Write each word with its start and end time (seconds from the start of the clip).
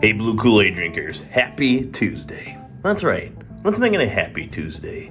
Hey, 0.00 0.12
Blue 0.12 0.36
Kool 0.36 0.62
Aid 0.62 0.76
drinkers, 0.76 1.22
happy 1.22 1.84
Tuesday. 1.84 2.56
That's 2.84 3.02
right, 3.02 3.32
let's 3.64 3.80
make 3.80 3.92
it 3.92 4.00
a 4.00 4.08
happy 4.08 4.46
Tuesday. 4.46 5.10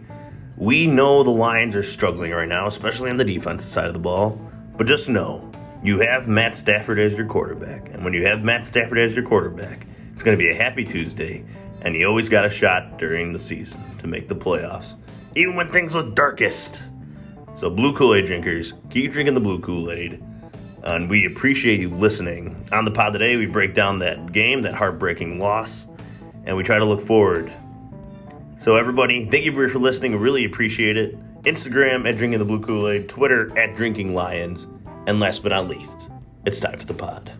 We 0.56 0.88
know 0.88 1.24
the 1.24 1.30
Lions 1.30 1.76
are 1.76 1.84
struggling 1.84 2.32
right 2.32 2.48
now, 2.48 2.68
especially 2.68 3.12
on 3.12 3.18
the 3.18 3.26
defensive 3.26 3.70
side 3.70 3.88
of 3.88 3.94
the 3.94 4.00
ball, 4.00 4.40
but 4.78 4.88
just 4.88 5.10
know 5.10 5.52
you 5.84 6.00
have 6.00 6.30
Matt 6.30 6.56
Stafford 6.56 7.00
as 7.00 7.18
your 7.18 7.28
quarterback. 7.28 7.94
And 7.94 8.02
when 8.02 8.14
you 8.14 8.26
have 8.28 8.46
Matt 8.46 8.66
Stafford 8.66 8.98
as 8.98 9.14
your 9.14 9.26
quarterback, 9.26 9.86
it's 10.14 10.24
going 10.24 10.38
to 10.38 10.42
be 10.42 10.52
a 10.52 10.56
happy 10.56 10.86
Tuesday, 10.86 11.44
and 11.82 11.94
you 11.94 12.08
always 12.08 12.30
got 12.30 12.46
a 12.46 12.50
shot 12.50 12.98
during 12.98 13.34
the 13.34 13.40
season 13.40 13.84
to 13.98 14.08
make 14.08 14.30
the 14.30 14.38
playoffs, 14.38 14.96
even 15.36 15.58
when 15.58 15.70
things 15.70 15.96
look 15.96 16.16
darkest. 16.16 16.82
So, 17.56 17.70
Blue 17.70 17.94
Kool 17.94 18.16
Aid 18.16 18.28
drinkers, 18.28 18.74
keep 18.90 19.12
drinking 19.12 19.34
the 19.34 19.42
Blue 19.42 19.60
Kool 19.60 19.92
Aid. 19.92 20.24
And 20.88 21.10
we 21.10 21.26
appreciate 21.26 21.82
you 21.82 21.90
listening. 21.90 22.66
On 22.72 22.86
the 22.86 22.92
pod 22.92 23.12
today, 23.12 23.36
we 23.36 23.46
break 23.46 23.74
down 23.74 24.00
that 24.00 24.32
game, 24.32 24.62
that 24.62 24.74
heartbreaking 24.74 25.38
loss, 25.38 25.86
and 26.46 26.56
we 26.56 26.64
try 26.64 26.80
to 26.80 26.86
look 26.86 27.02
forward. 27.02 27.52
So, 28.56 28.78
everybody, 28.78 29.26
thank 29.26 29.44
you 29.44 29.52
for, 29.52 29.78
listening. 29.78 30.18
Really 30.18 30.46
appreciate 30.46 30.96
it. 30.96 31.18
Instagram 31.44 32.08
at 32.08 32.18
Drinking 32.18 32.40
the 32.40 32.46
Blue 32.46 32.62
Kool 32.62 32.88
Aid, 32.88 33.10
Twitter 33.10 33.56
at 33.60 33.76
Drinking 33.76 34.16
Lions, 34.16 34.68
and 35.08 35.20
last 35.20 35.44
but 35.44 35.50
not 35.50 35.68
least, 35.68 36.10
it's 36.46 36.62
time 36.62 36.80
for 36.80 36.86
the 36.86 36.94
pod. 36.94 37.34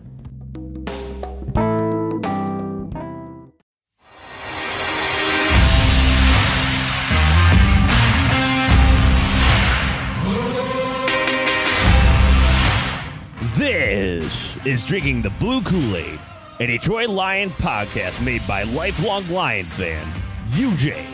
This 13.72 14.56
is 14.64 14.82
Drinking 14.86 15.20
the 15.20 15.28
Blue 15.28 15.60
Kool 15.60 15.94
Aid, 15.94 16.18
a 16.58 16.66
Detroit 16.66 17.10
Lions 17.10 17.52
podcast 17.52 18.24
made 18.24 18.40
by 18.48 18.62
lifelong 18.62 19.28
Lions 19.28 19.76
fans. 19.76 20.20
UJ, 20.52 21.04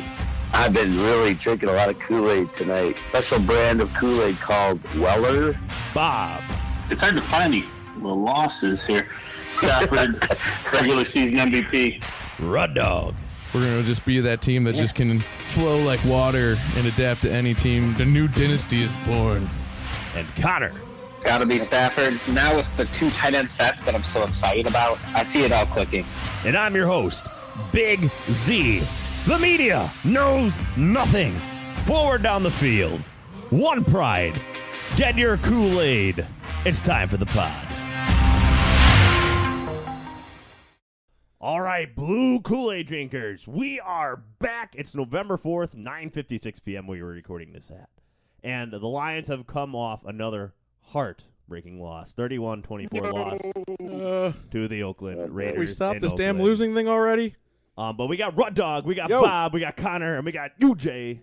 I've 0.53 0.73
been 0.73 0.97
really 1.03 1.35
drinking 1.35 1.71
a 1.71 1.73
lot 1.73 1.89
of 1.89 1.99
Kool-Aid 1.99 2.53
tonight. 2.53 2.97
Special 3.09 3.41
brand 3.41 3.81
of 3.81 3.93
Kool-Aid 3.95 4.37
called 4.37 4.81
Weller. 5.01 5.59
Bob, 5.93 6.41
It's 6.91 7.03
hard 7.03 7.17
to 7.17 7.23
find 7.23 7.53
the, 7.55 7.65
the 8.01 8.07
losses 8.07 8.87
here. 8.87 9.11
Stafford, 9.55 10.25
regular 10.73 11.05
season 11.05 11.51
MVP. 11.51 12.05
Rud 12.39 12.77
Dog, 12.77 13.17
We're 13.53 13.63
gonna 13.63 13.83
just 13.83 14.07
be 14.07 14.21
that 14.21 14.43
team 14.43 14.63
that 14.63 14.77
just 14.77 14.95
can 14.95 15.19
flow 15.19 15.79
like 15.85 16.05
water 16.05 16.55
and 16.77 16.87
adapt 16.87 17.23
to 17.23 17.33
any 17.33 17.53
team. 17.55 17.95
The 17.95 18.05
new 18.05 18.29
dynasty 18.29 18.81
is 18.81 18.97
born. 18.99 19.51
and 20.15 20.27
Connor. 20.37 20.71
Got 21.25 21.39
to 21.39 21.47
be 21.47 21.59
Stafford. 21.61 22.21
Now 22.35 22.55
with 22.55 22.67
the 22.77 22.85
two 22.87 23.09
tight 23.11 23.35
end 23.35 23.51
sets 23.51 23.83
that 23.85 23.95
I'm 23.95 24.05
so 24.05 24.25
excited 24.25 24.67
about, 24.67 24.99
I 25.15 25.23
see 25.23 25.43
it 25.43 25.53
all 25.53 25.65
clicking. 25.67 26.05
And 26.45 26.55
I'm 26.55 26.75
your 26.75 26.87
host, 26.87 27.27
Big 27.73 28.01
Z. 28.01 28.83
The 29.27 29.39
media 29.39 29.91
knows 30.05 30.59
nothing. 30.77 31.35
Forward 31.85 32.23
down 32.23 32.43
the 32.43 32.51
field. 32.51 33.01
One 33.49 33.85
pride. 33.85 34.39
Get 34.97 35.17
your 35.17 35.39
Kool 35.39 35.81
Aid. 35.81 36.27
It's 36.67 36.83
time 36.83 37.09
for 37.09 37.17
the 37.17 37.27
pod. 37.27 37.69
All 41.41 41.61
right, 41.61 41.95
blue 41.95 42.41
Kool 42.41 42.73
Aid 42.73 42.87
drinkers, 42.87 43.49
we 43.49 43.81
are 43.81 44.17
back. 44.17 44.75
It's 44.77 44.95
November 44.95 45.37
4th, 45.37 45.75
9.56 45.75 46.65
p.m. 46.65 46.87
We 46.87 47.03
were 47.03 47.09
recording 47.09 47.53
this 47.53 47.71
at. 47.71 47.89
And 48.43 48.73
the 48.73 48.79
Lions 48.79 49.29
have 49.29 49.47
come 49.47 49.75
off 49.75 50.05
another 50.05 50.55
heart-breaking 50.95 51.83
loss. 51.83 52.15
31-24 52.15 53.13
loss 53.13 53.41
Uh, 53.81 54.33
to 54.51 54.69
the 54.69 54.83
Oakland 54.83 55.35
Raiders. 55.35 55.59
we 55.59 55.67
stopped 55.67 55.97
in 55.97 56.03
this 56.03 56.13
damn 56.15 56.41
losing 56.41 56.75
thing 56.75 56.89
already. 56.89 57.35
Um, 57.77 57.97
but 57.97 58.07
we 58.07 58.17
got 58.17 58.37
Rud 58.39 58.55
Dog, 58.55 58.87
we 58.87 58.95
got 58.95 59.11
Yo. 59.11 59.21
Bob, 59.23 59.53
we 59.53 59.59
got 59.61 59.77
Connor, 59.77 60.17
and 60.17 60.25
we 60.25 60.31
got 60.33 60.53
UJ 60.61 61.21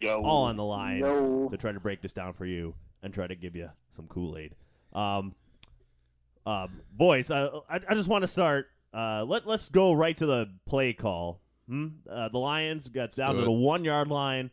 Yo. 0.00 0.22
all 0.22 0.44
on 0.44 0.56
the 0.56 0.64
line 0.64 0.98
Yo. 0.98 1.48
to 1.50 1.56
try 1.56 1.72
to 1.72 1.80
break 1.80 2.02
this 2.02 2.12
down 2.12 2.34
for 2.34 2.44
you 2.44 2.74
and 3.02 3.12
try 3.14 3.26
to 3.26 3.34
give 3.34 3.56
you 3.56 3.70
some 3.96 4.06
Kool 4.06 4.36
Aid. 4.36 4.54
Um, 4.92 5.34
um, 6.46 6.82
boys, 6.92 7.30
I, 7.30 7.46
I, 7.70 7.80
I 7.88 7.94
just 7.94 8.08
want 8.08 8.20
to 8.22 8.28
start. 8.28 8.66
Uh, 8.92 9.24
let 9.26 9.46
let's 9.46 9.70
go 9.70 9.92
right 9.94 10.16
to 10.18 10.26
the 10.26 10.50
play 10.66 10.92
call. 10.92 11.40
Hmm? 11.68 11.86
Uh, 12.08 12.28
the 12.28 12.38
Lions 12.38 12.86
got 12.88 13.16
down 13.16 13.34
do 13.36 13.40
to 13.40 13.44
the 13.46 13.50
one 13.52 13.82
yard 13.82 14.08
line 14.08 14.50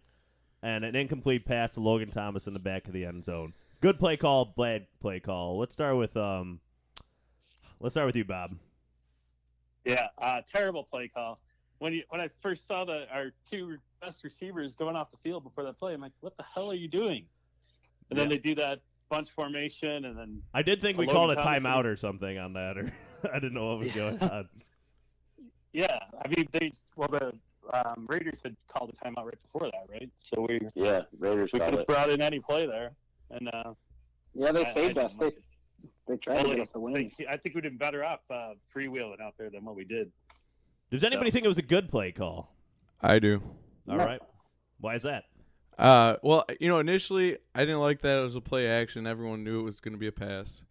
and 0.63 0.85
an 0.85 0.95
incomplete 0.95 1.45
pass 1.45 1.73
to 1.73 1.81
Logan 1.81 2.09
Thomas 2.11 2.47
in 2.47 2.53
the 2.53 2.59
back 2.59 2.87
of 2.87 2.93
the 2.93 3.03
end 3.03 3.25
zone. 3.25 3.53
Good 3.81 3.97
play 3.97 4.15
call, 4.15 4.53
bad 4.55 4.85
play 5.01 5.19
call. 5.19 5.57
Let's 5.57 5.73
start 5.73 5.97
with 5.97 6.15
um. 6.15 6.59
Let's 7.79 7.95
start 7.95 8.05
with 8.05 8.15
you, 8.15 8.23
Bob. 8.23 8.51
Yeah, 9.85 10.07
uh, 10.19 10.41
terrible 10.47 10.83
play 10.83 11.07
call. 11.07 11.39
When 11.79 11.93
you 11.93 12.03
when 12.09 12.21
I 12.21 12.29
first 12.43 12.67
saw 12.67 12.85
the 12.85 13.07
our 13.11 13.31
two 13.49 13.77
best 13.99 14.23
receivers 14.23 14.75
going 14.75 14.95
off 14.95 15.09
the 15.09 15.17
field 15.23 15.43
before 15.43 15.63
that 15.63 15.79
play, 15.79 15.95
I'm 15.95 16.01
like, 16.01 16.11
what 16.19 16.37
the 16.37 16.43
hell 16.53 16.69
are 16.69 16.75
you 16.75 16.87
doing? 16.87 17.25
And 18.11 18.19
then 18.19 18.29
they 18.29 18.37
do 18.37 18.53
that 18.55 18.81
bunch 19.09 19.31
formation, 19.31 20.05
and 20.05 20.15
then 20.15 20.43
I 20.53 20.61
did 20.61 20.79
think 20.79 20.99
we 20.99 21.07
called 21.07 21.31
a 21.31 21.35
timeout 21.35 21.85
or 21.85 21.95
something 21.95 22.37
on 22.37 22.53
that, 22.53 22.77
or 22.77 22.93
I 23.33 23.39
didn't 23.39 23.55
know 23.55 23.69
what 23.69 23.79
was 23.79 23.91
going 23.93 24.19
on. 24.21 24.47
yeah, 25.73 25.97
I 26.23 26.27
mean 26.27 26.47
they 26.51 26.71
well 26.95 27.07
the 27.07 27.33
um, 27.73 28.05
Raiders 28.07 28.41
had 28.43 28.55
called 28.67 28.91
a 28.91 29.05
timeout 29.05 29.25
right 29.25 29.41
before 29.41 29.71
that, 29.71 29.87
right? 29.89 30.09
So 30.19 30.45
we 30.47 30.59
Yeah, 30.75 31.01
Raiders 31.17 31.49
we 31.51 31.59
could 31.59 31.73
have 31.73 31.87
brought 31.87 32.11
in 32.11 32.21
any 32.21 32.39
play 32.39 32.67
there, 32.67 32.91
and 33.33 33.47
uh, 33.53 33.73
Yeah, 34.33 34.51
they 34.51 34.65
I- 34.65 34.69
I 34.69 34.73
saved 34.73 34.95
didn't 34.95 35.05
us. 35.05 35.17
They, 35.17 35.31
they 36.07 36.17
tried 36.17 36.35
Well, 36.35 36.43
to 36.45 36.49
get 36.55 36.59
us 36.61 36.71
the 36.71 36.79
win. 36.79 37.11
I 37.29 37.37
think 37.37 37.55
we'd 37.55 37.63
been 37.63 37.77
better 37.77 38.03
off 38.03 38.19
uh, 38.29 38.53
freewheeling 38.75 39.21
out 39.21 39.33
there 39.37 39.49
than 39.49 39.63
what 39.65 39.75
we 39.75 39.83
did. 39.85 40.11
Does 40.89 41.03
anybody 41.03 41.29
So- 41.29 41.33
think 41.33 41.45
it 41.45 41.49
was 41.49 41.57
a 41.57 41.61
good 41.63 41.89
play 41.89 42.11
call? 42.11 42.55
I 43.01 43.19
do. 43.19 43.41
All 43.89 43.97
No. 43.97 44.05
right. 44.05 44.21
Why 44.79 44.95
is 44.95 45.03
that? 45.03 45.23
Uh, 45.77 46.17
well, 46.21 46.45
you 46.59 46.67
know, 46.69 46.79
initially 46.79 47.37
I 47.55 47.61
didn't 47.61 47.79
like 47.79 48.01
that 48.01 48.17
it 48.17 48.21
was 48.21 48.35
a 48.35 48.41
play 48.41 48.67
action. 48.67 49.07
Everyone 49.07 49.43
knew 49.43 49.59
it 49.61 49.63
was 49.63 49.79
going 49.79 49.93
to 49.93 49.97
be 49.97 50.07
a 50.07 50.11
pass. 50.11 50.63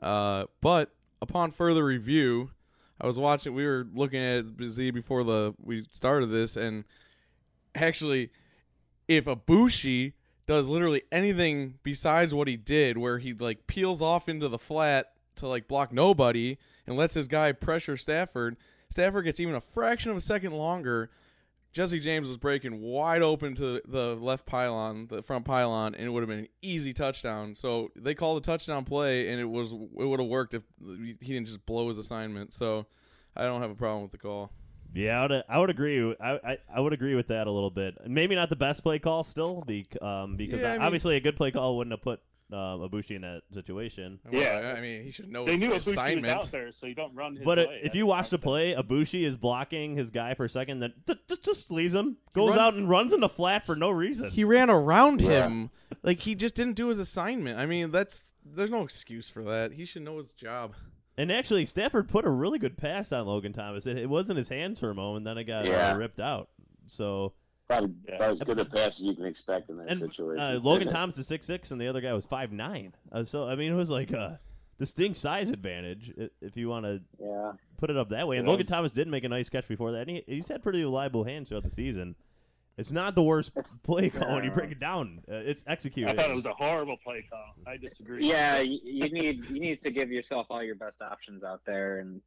Uh, 0.00 0.44
but 0.60 0.94
upon 1.20 1.50
further 1.50 1.84
review, 1.84 2.50
I 3.00 3.06
was 3.06 3.18
watching. 3.18 3.54
We 3.54 3.66
were 3.66 3.86
looking 3.92 4.20
at 4.22 4.44
Z 4.64 4.90
before 4.92 5.24
the 5.24 5.54
we 5.58 5.86
started 5.90 6.26
this, 6.26 6.56
and 6.56 6.84
actually, 7.74 8.30
if 9.08 9.24
Abushi 9.24 10.12
does 10.46 10.68
literally 10.68 11.02
anything 11.10 11.78
besides 11.82 12.34
what 12.34 12.48
he 12.48 12.56
did, 12.56 12.98
where 12.98 13.18
he 13.18 13.32
like 13.32 13.66
peels 13.66 14.02
off 14.02 14.28
into 14.28 14.48
the 14.48 14.58
flat 14.58 15.12
to 15.36 15.46
like 15.46 15.68
block 15.68 15.92
nobody 15.92 16.58
and 16.86 16.96
lets 16.96 17.14
his 17.14 17.28
guy 17.28 17.52
pressure 17.52 17.96
Stafford, 17.96 18.56
Stafford 18.90 19.24
gets 19.24 19.40
even 19.40 19.54
a 19.54 19.60
fraction 19.60 20.10
of 20.10 20.16
a 20.16 20.20
second 20.20 20.52
longer. 20.52 21.10
Jesse 21.72 22.00
James 22.00 22.28
was 22.28 22.36
breaking 22.36 22.82
wide 22.82 23.22
open 23.22 23.54
to 23.54 23.80
the 23.86 24.14
left 24.16 24.44
pylon, 24.44 25.06
the 25.06 25.22
front 25.22 25.46
pylon, 25.46 25.94
and 25.94 26.04
it 26.04 26.10
would 26.10 26.20
have 26.20 26.28
been 26.28 26.40
an 26.40 26.48
easy 26.60 26.92
touchdown. 26.92 27.54
So 27.54 27.90
they 27.96 28.14
called 28.14 28.36
a 28.36 28.44
touchdown 28.44 28.84
play, 28.84 29.30
and 29.30 29.40
it 29.40 29.46
was 29.46 29.72
it 29.72 30.04
would 30.04 30.20
have 30.20 30.28
worked 30.28 30.52
if 30.52 30.62
he 30.84 31.14
didn't 31.32 31.46
just 31.46 31.64
blow 31.64 31.88
his 31.88 31.96
assignment. 31.96 32.52
So 32.52 32.86
I 33.34 33.44
don't 33.44 33.62
have 33.62 33.70
a 33.70 33.74
problem 33.74 34.02
with 34.02 34.12
the 34.12 34.18
call. 34.18 34.52
Yeah, 34.94 35.20
I 35.20 35.26
would, 35.26 35.44
I 35.48 35.58
would 35.58 35.70
agree. 35.70 36.04
with- 36.04 36.20
I, 36.20 36.32
I 36.44 36.58
I 36.76 36.80
would 36.80 36.92
agree 36.92 37.14
with 37.14 37.28
that 37.28 37.46
a 37.46 37.50
little 37.50 37.70
bit. 37.70 37.96
Maybe 38.06 38.34
not 38.34 38.48
the 38.50 38.56
best 38.56 38.82
play 38.82 38.98
call 38.98 39.22
still, 39.24 39.62
be, 39.66 39.86
um, 40.00 40.36
because 40.36 40.60
Yeah, 40.60 40.70
I 40.70 40.72
mean- 40.74 40.82
obviously 40.82 41.16
a 41.16 41.20
good 41.20 41.36
play 41.36 41.50
call 41.50 41.76
wouldn't 41.78 41.92
have 41.92 42.02
put 42.02 42.20
um, 42.52 42.80
Abushi 42.80 43.12
in 43.16 43.22
that 43.22 43.40
situation. 43.54 44.18
Yeah. 44.30 44.74
I 44.76 44.80
mean 44.82 45.02
he 45.04 45.10
should 45.10 45.30
know 45.32 45.46
They 45.46 45.52
his 45.52 45.60
knew 45.62 45.70
Abushi 45.70 46.16
was 46.16 46.24
out 46.26 46.50
there, 46.52 46.70
so 46.70 46.84
you 46.84 46.94
don't 46.94 47.14
run 47.14 47.36
his 47.36 47.44
But 47.46 47.58
uh, 47.58 47.66
if 47.82 47.94
you 47.94 48.04
watch 48.04 48.28
the 48.28 48.36
play, 48.38 48.74
Abushi 48.74 49.26
is 49.26 49.38
blocking 49.38 49.96
his 49.96 50.10
guy 50.10 50.34
for 50.34 50.44
a 50.44 50.50
second, 50.50 50.80
then 50.80 50.92
t- 51.06 51.14
t- 51.28 51.36
just 51.42 51.70
leaves 51.70 51.94
him, 51.94 52.18
goes 52.34 52.50
runs- 52.50 52.60
out 52.60 52.74
and 52.74 52.90
runs 52.90 53.14
in 53.14 53.20
the 53.20 53.28
flat 53.30 53.64
for 53.64 53.74
no 53.74 53.88
reason. 53.90 54.28
He 54.30 54.44
ran 54.44 54.68
around 54.68 55.22
Yeah. 55.22 55.46
him 55.46 55.70
like 56.02 56.20
he 56.20 56.34
just 56.34 56.54
didn't 56.54 56.74
do 56.74 56.88
his 56.88 56.98
assignment. 56.98 57.58
I 57.58 57.64
mean 57.64 57.90
that's 57.90 58.32
there's 58.44 58.70
no 58.70 58.82
excuse 58.82 59.30
for 59.30 59.42
that. 59.44 59.72
He 59.72 59.86
should 59.86 60.02
know 60.02 60.18
his 60.18 60.32
job. 60.32 60.74
And 61.16 61.30
actually, 61.32 61.66
Stafford 61.66 62.08
put 62.08 62.24
a 62.24 62.30
really 62.30 62.58
good 62.58 62.76
pass 62.76 63.12
on 63.12 63.26
Logan 63.26 63.52
Thomas. 63.52 63.86
It, 63.86 63.98
it 63.98 64.08
wasn't 64.08 64.38
his 64.38 64.48
hands 64.48 64.78
for 64.80 64.90
a 64.90 64.94
moment, 64.94 65.24
then 65.24 65.38
it 65.38 65.44
got 65.44 65.66
uh, 65.68 65.94
ripped 65.96 66.20
out. 66.20 66.48
So 66.86 67.32
About, 67.68 67.90
Yeah. 68.08 68.16
about 68.16 68.30
as 68.32 68.38
good 68.40 68.58
a 68.58 68.64
pass 68.64 68.88
as 68.96 69.00
you 69.02 69.14
can 69.14 69.24
expect 69.26 69.70
in 69.70 69.76
that 69.78 69.88
And 69.88 70.00
situation. 70.00 70.42
uh, 70.42 70.60
Logan 70.62 70.88
Thomas 70.88 71.16
is 71.18 71.26
six 71.26 71.46
six, 71.46 71.70
and 71.70 71.80
the 71.80 71.88
other 71.88 72.00
guy 72.00 72.12
was 72.12 72.24
five 72.26 72.52
nine. 72.52 72.94
Uh, 73.10 73.24
so 73.24 73.48
I 73.48 73.54
mean, 73.56 73.72
it 73.72 73.76
was 73.76 73.90
like 73.90 74.10
a 74.10 74.40
distinct 74.78 75.16
size 75.16 75.48
advantage 75.48 76.12
if 76.40 76.56
you 76.56 76.68
want 76.68 76.84
to 76.86 77.00
Yeah. 77.20 77.52
put 77.78 77.88
it 77.90 77.96
up 77.96 78.08
that 78.10 78.26
way. 78.26 78.36
And 78.38 78.46
It 78.46 78.50
Logan 78.50 78.64
was- 78.64 78.68
Thomas 78.70 78.92
did 78.92 79.06
make 79.08 79.24
a 79.24 79.28
nice 79.28 79.48
catch 79.48 79.68
before 79.68 79.92
that, 79.92 80.08
and 80.08 80.10
he, 80.10 80.24
he's 80.26 80.48
had 80.48 80.62
pretty 80.62 80.82
reliable 80.82 81.24
hands 81.24 81.48
throughout 81.50 81.62
the 81.64 81.70
season. 81.70 82.14
It's 82.78 82.92
not 82.92 83.14
the 83.14 83.22
worst 83.22 83.52
It's- 83.56 83.78
play 83.82 84.10
call 84.10 84.34
when 84.34 84.44
you 84.44 84.50
break 84.50 84.70
it 84.72 84.80
down. 84.80 85.22
Uh, 85.30 85.34
it's 85.36 85.64
executed. 85.66 86.10
I 86.10 86.14
thought 86.22 86.30
it 86.30 86.34
was 86.34 86.46
a 86.46 86.54
horrible 86.54 86.96
play 86.96 87.26
call. 87.28 87.54
I 87.66 87.76
disagree. 87.76 88.26
Yeah, 88.26 88.60
you, 88.60 88.80
you 88.82 89.10
need 89.10 89.44
you 89.46 89.60
need 89.60 89.82
to 89.82 89.90
give 89.90 90.10
yourself 90.10 90.46
all 90.50 90.62
your 90.62 90.74
best 90.74 91.02
options 91.02 91.44
out 91.44 91.60
there, 91.66 91.98
and 92.00 92.20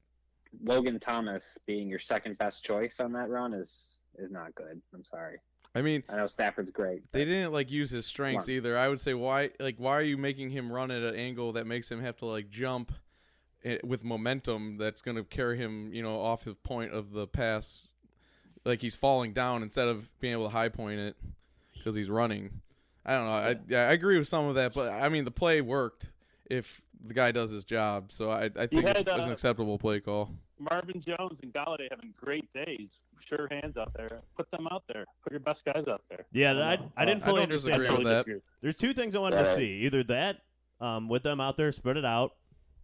Logan 0.64 1.00
Thomas 1.00 1.58
being 1.66 1.90
your 1.90 2.00
second 2.00 2.38
best 2.38 2.64
choice 2.64 3.00
on 3.00 3.12
that 3.14 3.30
run 3.30 3.54
is 3.54 3.98
is 4.18 4.32
not 4.32 4.54
good. 4.56 4.82
I'm 4.94 5.04
sorry. 5.04 5.38
I 5.74 5.82
mean, 5.82 6.04
I 6.08 6.16
know 6.16 6.28
Stafford's 6.28 6.72
great. 6.72 7.02
they 7.12 7.26
didn't 7.26 7.52
like 7.52 7.70
use 7.70 7.90
his 7.90 8.06
strengths 8.06 8.48
either. 8.48 8.78
I 8.78 8.88
would 8.88 9.00
say 9.00 9.14
why 9.14 9.50
like 9.60 9.76
why 9.78 9.98
are 9.98 10.04
you 10.04 10.16
making 10.18 10.52
him 10.52 10.72
run 10.72 10.90
at 10.92 11.02
an 11.02 11.16
angle 11.16 11.54
that 11.54 11.68
makes 11.68 11.92
him 11.92 12.02
have 12.02 12.16
to 12.18 12.26
like 12.28 12.50
jump 12.50 12.94
eh, 13.66 13.80
with 13.84 14.04
momentum 14.04 14.78
that's 14.78 15.02
going 15.02 15.18
to 15.18 15.24
carry 15.26 15.58
him, 15.58 15.92
you 15.94 16.02
know, 16.02 16.22
off 16.22 16.46
his 16.46 16.56
point 16.64 16.94
of 16.94 17.12
the 17.12 17.28
pass 17.28 17.90
like 18.66 18.82
he's 18.82 18.96
falling 18.96 19.32
down 19.34 19.64
instead 19.64 19.88
of 19.88 20.08
being 20.20 20.34
able 20.34 20.46
to 20.46 20.50
high 20.50 20.70
point 20.70 21.00
it 21.00 21.16
cuz 21.84 21.96
he's 21.96 22.10
running. 22.10 22.62
I 23.06 23.14
don't 23.14 23.26
know. 23.26 23.32
I 23.34 23.56
yeah, 23.68 23.88
I 23.90 23.94
agree 23.94 24.18
with 24.18 24.28
some 24.28 24.46
of 24.46 24.56
that, 24.56 24.74
but 24.74 24.92
I 24.92 25.10
mean 25.10 25.24
the 25.26 25.32
play 25.32 25.62
worked 25.62 26.12
if 26.50 26.82
the 27.04 27.14
guy 27.14 27.32
does 27.32 27.52
his 27.52 27.64
job. 27.64 28.12
So 28.12 28.32
I 28.32 28.46
I 28.56 28.66
think 28.68 28.88
had, 28.88 28.98
it's, 28.98 29.00
it's 29.02 29.12
an 29.12 29.30
uh, 29.30 29.32
acceptable 29.32 29.78
play 29.78 30.00
call. 30.00 30.32
Marvin 30.58 31.02
Jones 31.02 31.40
and 31.44 31.54
Golladay 31.54 31.88
having 31.90 32.14
great 32.20 32.52
days. 32.54 32.90
Sure 33.20 33.48
hands 33.50 33.76
out 33.78 33.92
there. 33.96 34.22
Put 34.38 34.50
them 34.52 34.68
out 34.72 34.84
there. 34.88 35.06
Put 35.24 35.32
your 35.34 35.40
best 35.40 35.66
guys 35.66 35.88
out 35.88 36.02
there. 36.10 36.26
yeah, 36.32 36.54
I, 36.54 36.78
I 37.02 37.06
didn't 37.06 37.24
fully 37.24 37.38
don't 37.38 37.44
understand. 37.44 37.80
disagree 37.80 37.86
So 37.88 37.98
with 37.98 38.08
that. 38.08 38.14
disagree. 38.26 38.42
There's 38.62 38.76
two 38.76 38.94
things 38.94 39.16
I 39.16 39.20
wanted 39.20 39.38
to 39.38 39.56
see: 39.56 39.82
either 39.86 40.04
that 40.04 40.38
um, 40.80 41.10
with 41.10 41.24
them 41.24 41.42
out 41.42 41.58
there, 41.58 41.72
spread 41.72 41.98
it 41.98 42.06
out, 42.06 42.36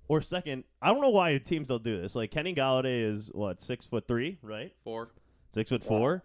or 0.07 0.21
second, 0.21 0.63
I 0.81 0.91
don't 0.91 1.01
know 1.01 1.09
why 1.11 1.37
teams 1.37 1.67
don't 1.67 1.83
do 1.83 2.01
this. 2.01 2.15
Like 2.15 2.31
Kenny 2.31 2.55
Golladay 2.55 3.03
is 3.03 3.29
what 3.33 3.61
six 3.61 3.85
foot 3.85 4.07
three, 4.07 4.37
right? 4.41 4.73
4 4.83 5.11
Six 5.53 5.69
foot 5.69 5.83
four. 5.83 6.23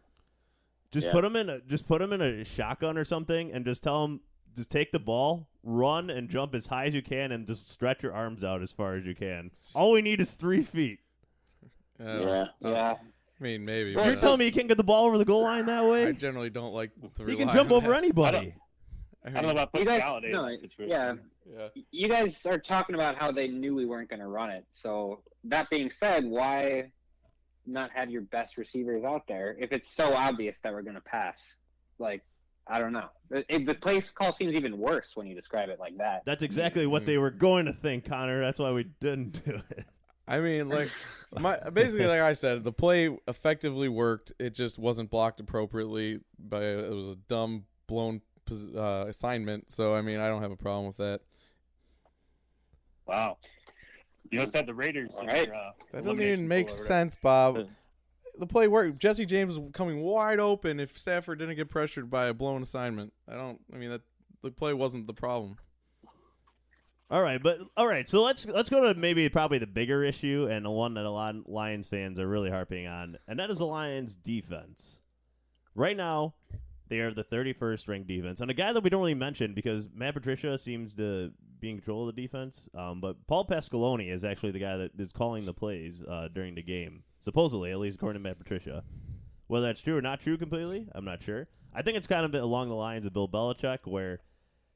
Just 0.92 1.06
Yeah. 1.08 1.12
put 1.12 1.24
him 1.24 1.36
in. 1.36 1.48
A, 1.50 1.60
just 1.60 1.86
put 1.88 2.00
him 2.00 2.12
in 2.12 2.20
a 2.22 2.44
shotgun 2.44 2.96
or 2.96 3.04
something, 3.04 3.52
and 3.52 3.64
just 3.64 3.82
tell 3.82 4.04
him 4.04 4.20
just 4.54 4.70
take 4.70 4.90
the 4.92 4.98
ball, 4.98 5.48
run 5.62 6.08
and 6.08 6.30
jump 6.30 6.54
as 6.54 6.66
high 6.66 6.86
as 6.86 6.94
you 6.94 7.02
can, 7.02 7.30
and 7.32 7.46
just 7.46 7.70
stretch 7.70 8.02
your 8.02 8.14
arms 8.14 8.42
out 8.42 8.62
as 8.62 8.72
far 8.72 8.94
as 8.94 9.04
you 9.04 9.14
can. 9.14 9.50
All 9.74 9.92
we 9.92 10.00
need 10.00 10.20
is 10.20 10.34
three 10.34 10.62
feet. 10.62 11.00
Yeah. 12.00 12.46
Yeah, 12.60 12.94
I 12.94 13.42
mean, 13.42 13.64
maybe. 13.64 13.90
You're 13.90 14.00
uh, 14.00 14.16
telling 14.16 14.38
me 14.38 14.46
you 14.46 14.52
can't 14.52 14.68
get 14.68 14.76
the 14.76 14.84
ball 14.84 15.06
over 15.06 15.18
the 15.18 15.24
goal 15.24 15.42
line 15.42 15.66
that 15.66 15.84
way? 15.84 16.06
I 16.06 16.12
generally 16.12 16.50
don't 16.50 16.72
like 16.72 16.90
to 17.16 17.30
You 17.30 17.36
can 17.36 17.48
jump 17.50 17.70
over 17.72 17.88
that. 17.90 17.98
anybody. 17.98 18.54
I 19.24 19.28
I 19.28 19.30
mean, 19.30 19.42
don't 19.42 19.56
know 19.56 19.62
about 19.62 19.78
You 19.78 19.84
guys- 19.84 20.00
no, 20.22 20.44
in 20.44 20.52
that 20.52 20.60
situation. 20.60 20.88
yeah. 20.88 21.14
yeah. 21.74 21.82
you 21.90 22.08
guys 22.08 22.46
are 22.46 22.58
talking 22.58 22.94
about 22.94 23.16
how 23.16 23.32
they 23.32 23.48
knew 23.48 23.74
we 23.74 23.84
weren't 23.84 24.08
going 24.08 24.20
to 24.20 24.28
run 24.28 24.50
it. 24.50 24.64
So 24.70 25.20
that 25.44 25.68
being 25.68 25.90
said, 25.90 26.24
why 26.24 26.92
not 27.66 27.90
have 27.94 28.10
your 28.10 28.22
best 28.22 28.56
receivers 28.56 29.04
out 29.04 29.22
there 29.28 29.56
if 29.58 29.72
it's 29.72 29.94
so 29.94 30.14
obvious 30.14 30.58
that 30.62 30.72
we're 30.72 30.82
going 30.82 30.94
to 30.96 31.00
pass? 31.00 31.40
Like, 31.98 32.22
I 32.66 32.78
don't 32.78 32.92
know. 32.92 33.08
It, 33.30 33.66
the 33.66 33.74
place 33.74 34.10
call 34.10 34.32
seems 34.32 34.54
even 34.54 34.76
worse 34.76 35.12
when 35.14 35.26
you 35.26 35.34
describe 35.34 35.68
it 35.68 35.78
like 35.78 35.96
that. 35.98 36.22
That's 36.26 36.42
exactly 36.42 36.86
what 36.86 37.06
they 37.06 37.18
were 37.18 37.30
going 37.30 37.66
to 37.66 37.72
think, 37.72 38.08
Connor. 38.08 38.40
That's 38.40 38.58
why 38.58 38.72
we 38.72 38.84
didn't 39.00 39.44
do 39.44 39.60
it. 39.70 39.86
I 40.26 40.40
mean, 40.40 40.68
like 40.70 40.90
my 41.38 41.58
basically, 41.70 42.06
like 42.06 42.20
I 42.20 42.32
said, 42.32 42.64
the 42.64 42.72
play 42.72 43.16
effectively 43.28 43.88
worked. 43.88 44.32
It 44.38 44.54
just 44.54 44.78
wasn't 44.78 45.10
blocked 45.10 45.40
appropriately. 45.40 46.20
By 46.38 46.62
it 46.64 46.90
was 46.92 47.14
a 47.14 47.18
dumb, 47.28 47.64
blown 47.86 48.20
uh, 48.50 49.06
assignment. 49.08 49.70
So 49.70 49.94
I 49.94 50.02
mean, 50.02 50.18
I 50.18 50.28
don't 50.28 50.42
have 50.42 50.52
a 50.52 50.56
problem 50.56 50.86
with 50.86 50.96
that. 50.96 51.20
Wow. 53.06 53.38
You 54.30 54.40
also 54.40 54.58
had 54.58 54.66
the 54.66 54.74
Raiders. 54.74 55.10
in 55.20 55.26
Right. 55.26 55.46
your, 55.46 55.54
uh, 55.54 55.70
That 55.92 56.04
doesn't 56.04 56.22
even 56.24 56.48
make 56.48 56.66
pool 56.68 56.74
over 56.74 56.82
there. 56.82 56.86
sense, 56.86 57.16
Bob. 57.16 57.68
The 58.38 58.46
play 58.46 58.68
worked. 58.68 58.98
Jesse 58.98 59.24
James 59.24 59.58
was 59.58 59.70
coming 59.72 60.00
wide 60.00 60.38
open 60.40 60.78
if 60.80 60.98
Stafford 60.98 61.38
didn't 61.38 61.56
get 61.56 61.70
pressured 61.70 62.10
by 62.10 62.26
a 62.26 62.34
blown 62.34 62.62
assignment. 62.62 63.12
I 63.28 63.34
don't. 63.34 63.60
I 63.72 63.76
mean, 63.78 63.90
that 63.90 64.02
the 64.42 64.50
play 64.50 64.74
wasn't 64.74 65.06
the 65.06 65.14
problem. 65.14 65.56
All 67.08 67.22
right, 67.22 67.40
but 67.40 67.60
all 67.76 67.86
right. 67.86 68.08
So 68.08 68.22
let's 68.22 68.46
let's 68.46 68.68
go 68.68 68.92
to 68.92 68.98
maybe 68.98 69.28
probably 69.28 69.58
the 69.58 69.66
bigger 69.66 70.02
issue 70.02 70.48
and 70.50 70.64
the 70.66 70.70
one 70.70 70.94
that 70.94 71.04
a 71.04 71.10
lot 71.10 71.36
of 71.36 71.46
Lions 71.46 71.86
fans 71.86 72.18
are 72.18 72.26
really 72.26 72.50
harping 72.50 72.86
on, 72.88 73.16
and 73.28 73.38
that 73.38 73.48
is 73.48 73.58
the 73.58 73.66
Lions' 73.66 74.16
defense. 74.16 74.98
Right 75.76 75.96
now, 75.96 76.34
they 76.88 76.98
are 76.98 77.14
the 77.14 77.22
31st 77.22 77.86
ranked 77.86 78.08
defense, 78.08 78.40
and 78.40 78.50
a 78.50 78.54
guy 78.54 78.72
that 78.72 78.82
we 78.82 78.90
don't 78.90 79.00
really 79.00 79.14
mention 79.14 79.54
because 79.54 79.88
Matt 79.94 80.14
Patricia 80.14 80.58
seems 80.58 80.94
to 80.94 81.30
be 81.60 81.70
in 81.70 81.76
control 81.76 82.08
of 82.08 82.14
the 82.14 82.22
defense. 82.22 82.68
Um, 82.74 83.00
but 83.00 83.26
Paul 83.26 83.46
Pasqualoni 83.46 84.12
is 84.12 84.24
actually 84.24 84.52
the 84.52 84.58
guy 84.58 84.76
that 84.76 84.92
is 84.98 85.12
calling 85.12 85.44
the 85.44 85.54
plays 85.54 86.02
uh, 86.08 86.28
during 86.32 86.54
the 86.54 86.62
game, 86.62 87.02
supposedly, 87.18 87.70
at 87.70 87.78
least 87.78 87.96
according 87.96 88.22
to 88.22 88.28
Matt 88.28 88.38
Patricia. 88.38 88.84
Whether 89.46 89.66
that's 89.66 89.80
true 89.80 89.96
or 89.96 90.02
not 90.02 90.20
true 90.20 90.36
completely, 90.36 90.88
I'm 90.92 91.04
not 91.04 91.22
sure. 91.22 91.48
I 91.72 91.82
think 91.82 91.96
it's 91.96 92.06
kind 92.06 92.24
of 92.24 92.34
along 92.42 92.68
the 92.68 92.74
lines 92.74 93.06
of 93.06 93.12
Bill 93.12 93.28
Belichick, 93.28 93.80
where 93.84 94.20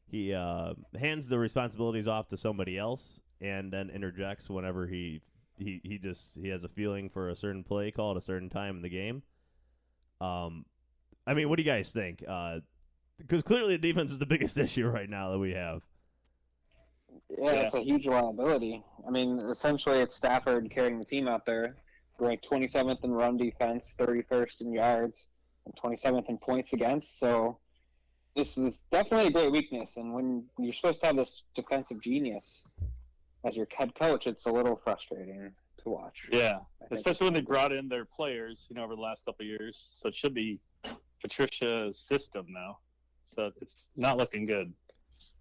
he 0.07 0.35
uh, 0.35 0.75
hands 0.99 1.29
the 1.29 1.39
responsibilities 1.39 2.07
off 2.07 2.29
to 2.29 2.37
somebody 2.37 2.77
else 2.77 3.21
and 3.41 3.73
then 3.73 3.91
interjects 3.91 4.51
whenever 4.51 4.87
he 4.87 5.23
he 5.57 5.81
he 5.83 5.99
just 5.99 6.37
he 6.37 6.49
has 6.49 6.65
a 6.65 6.69
feeling 6.69 7.09
for 7.09 7.29
a 7.29 7.37
certain 7.37 7.65
play 7.65 7.91
call 7.91 8.13
at 8.13 8.17
a 8.17 8.21
certain 8.21 8.51
time 8.51 8.77
in 8.77 8.83
the 8.83 8.89
game. 8.89 9.23
Um, 10.21 10.67
I 11.27 11.35
mean, 11.35 11.49
what 11.49 11.57
do 11.57 11.63
you 11.63 11.71
guys 11.71 11.91
think? 11.91 12.25
Because 13.19 13.43
clearly 13.43 13.77
the 13.77 13.93
defense 13.93 14.11
is 14.13 14.19
the 14.19 14.27
biggest 14.35 14.59
issue 14.59 14.87
right 14.89 15.09
now 15.09 15.31
that 15.31 15.39
we 15.39 15.53
have. 15.53 15.83
Yeah, 17.39 17.53
it's 17.53 17.75
a 17.75 17.81
huge 17.81 18.07
liability. 18.07 18.83
I 19.07 19.11
mean, 19.11 19.39
essentially, 19.41 19.99
it's 19.99 20.15
Stafford 20.15 20.71
carrying 20.71 20.99
the 20.99 21.05
team 21.05 21.29
out 21.29 21.47
there. 21.47 21.77
We're 22.19 22.29
ranked 22.29 22.49
27th 22.49 23.03
in 23.05 23.13
run 23.13 23.37
defense, 23.37 23.95
31st 23.99 24.61
in 24.61 24.73
yards, 24.73 25.27
and 25.65 25.75
27th 25.77 26.29
in 26.29 26.39
points 26.39 26.73
against. 26.73 27.19
So 27.19 27.59
this 28.37 28.57
is 28.59 28.81
definitely 28.93 29.29
a 29.29 29.31
great 29.31 29.53
weakness. 29.53 29.97
And 29.97 30.13
when 30.13 30.45
you're 30.59 30.73
supposed 30.73 31.01
to 31.01 31.07
have 31.07 31.17
this 31.17 31.43
defensive 31.55 32.01
genius 32.03 32.65
as 33.45 33.57
your 33.57 33.67
head 33.77 33.95
coach, 33.95 34.27
it's 34.27 34.47
a 34.47 34.53
little 34.53 34.81
frustrating 34.85 35.53
to 35.83 35.89
watch. 35.89 36.29
Yeah, 36.31 36.59
especially 36.91 37.25
when 37.25 37.35
they 37.35 37.41
brought 37.41 37.73
in 37.73 37.89
their 37.89 38.05
players, 38.05 38.67
you 38.69 38.77
know, 38.77 38.85
over 38.85 38.95
the 38.95 39.01
last 39.01 39.25
couple 39.25 39.45
of 39.45 39.49
years. 39.49 39.91
So 39.95 40.09
it 40.09 40.15
should 40.15 40.35
be 40.35 40.61
Patricia's 41.23 41.99
system 41.99 42.47
now. 42.49 42.79
So 43.25 43.51
it's 43.61 43.89
not 43.97 44.17
looking 44.19 44.47
good 44.47 44.73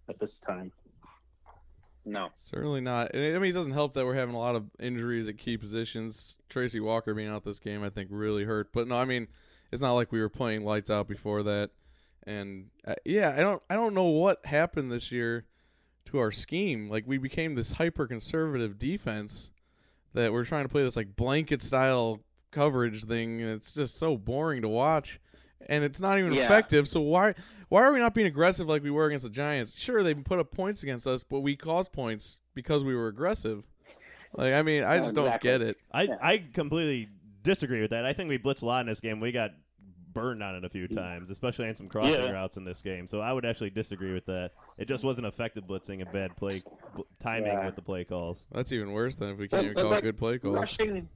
at 0.08 0.18
this 0.18 0.38
time. 0.38 0.72
No. 2.04 2.30
Certainly 2.38 2.80
not. 2.80 3.14
And, 3.14 3.36
I 3.36 3.38
mean, 3.38 3.50
it 3.50 3.54
doesn't 3.54 3.72
help 3.72 3.94
that 3.94 4.04
we're 4.06 4.14
having 4.14 4.34
a 4.34 4.38
lot 4.38 4.56
of 4.56 4.64
injuries 4.78 5.28
at 5.28 5.38
key 5.38 5.56
positions. 5.56 6.36
Tracy 6.48 6.80
Walker 6.80 7.14
being 7.14 7.28
out 7.28 7.44
this 7.44 7.60
game, 7.60 7.82
I 7.84 7.90
think, 7.90 8.08
really 8.10 8.44
hurt. 8.44 8.72
But 8.72 8.88
no, 8.88 8.96
I 8.96 9.04
mean, 9.04 9.28
it's 9.70 9.82
not 9.82 9.92
like 9.92 10.10
we 10.10 10.20
were 10.20 10.28
playing 10.30 10.64
lights 10.64 10.90
out 10.90 11.08
before 11.08 11.42
that. 11.42 11.70
And 12.26 12.66
uh, 12.86 12.94
yeah, 13.04 13.34
I 13.36 13.40
don't, 13.40 13.62
I 13.70 13.74
don't 13.74 13.94
know 13.94 14.04
what 14.04 14.44
happened 14.46 14.90
this 14.90 15.10
year 15.12 15.46
to 16.06 16.18
our 16.18 16.30
scheme. 16.30 16.88
Like 16.88 17.04
we 17.06 17.18
became 17.18 17.54
this 17.54 17.72
hyper 17.72 18.06
conservative 18.06 18.78
defense 18.78 19.50
that 20.14 20.32
we're 20.32 20.44
trying 20.44 20.64
to 20.64 20.68
play 20.68 20.82
this 20.82 20.96
like 20.96 21.16
blanket 21.16 21.62
style 21.62 22.20
coverage 22.50 23.04
thing, 23.04 23.40
and 23.40 23.50
it's 23.50 23.72
just 23.72 23.96
so 23.96 24.16
boring 24.16 24.62
to 24.62 24.68
watch. 24.68 25.20
And 25.68 25.84
it's 25.84 26.00
not 26.00 26.18
even 26.18 26.32
Yeah. 26.32 26.44
effective. 26.46 26.88
So 26.88 27.00
why 27.00 27.34
why 27.70 27.82
are 27.82 27.92
we 27.92 27.98
not 27.98 28.12
being 28.12 28.26
aggressive 28.26 28.68
like 28.68 28.82
we 28.82 28.90
were 28.90 29.06
against 29.06 29.24
the 29.24 29.30
Giants? 29.30 29.74
Sure, 29.78 30.02
they 30.02 30.12
put 30.12 30.38
up 30.38 30.50
points 30.50 30.82
against 30.82 31.06
us, 31.06 31.24
but 31.24 31.40
we 31.40 31.56
caused 31.56 31.92
points 31.92 32.42
because 32.54 32.84
we 32.84 32.94
were 32.94 33.08
aggressive. 33.08 33.64
Like 34.34 34.52
I 34.52 34.60
mean, 34.62 34.84
I 34.84 34.96
Yeah, 34.96 35.00
just 35.00 35.14
don't 35.14 35.40
get 35.40 35.62
it. 35.62 35.78
I 35.92 36.08
I 36.20 36.44
completely 36.52 37.08
disagree 37.42 37.80
with 37.80 37.90
that. 37.92 38.04
I 38.04 38.12
think 38.12 38.28
we 38.28 38.38
blitzed 38.38 38.62
a 38.62 38.66
lot 38.66 38.82
in 38.82 38.86
this 38.86 39.00
game. 39.00 39.18
We 39.20 39.32
got 39.32 39.52
burned 40.12 40.42
on 40.42 40.56
it 40.56 40.64
a 40.64 40.68
few 40.68 40.88
times, 40.88 41.30
especially 41.30 41.68
on 41.68 41.74
some 41.76 41.88
crossing 41.88 42.14
Yeah. 42.24 42.30
routes 42.32 42.56
in 42.56 42.64
this 42.64 42.82
game. 42.82 43.06
So 43.06 43.20
I 43.20 43.32
would 43.32 43.46
actually 43.46 43.70
disagree 43.70 44.12
with 44.12 44.26
that. 44.26 44.50
It 44.76 44.88
just 44.88 45.04
wasn't 45.04 45.28
effective 45.28 45.64
blitzing 45.64 46.02
and 46.02 46.10
bad 46.12 46.36
play 46.36 46.62
bl- 46.96 47.02
timing 47.20 47.46
Yeah. 47.52 47.64
with 47.66 47.76
the 47.76 47.82
play 47.82 48.02
calls. 48.04 48.44
That's 48.52 48.72
even 48.72 48.90
worse 48.92 49.14
than 49.16 49.30
if 49.30 49.38
we 49.38 49.46
can't 49.46 49.62
even 49.62 49.74
but, 49.74 49.82
call 49.82 49.90
like, 49.92 50.02
good 50.02 50.18
play 50.18 50.38
calls. 50.38 50.56
Rushing, 50.56 51.08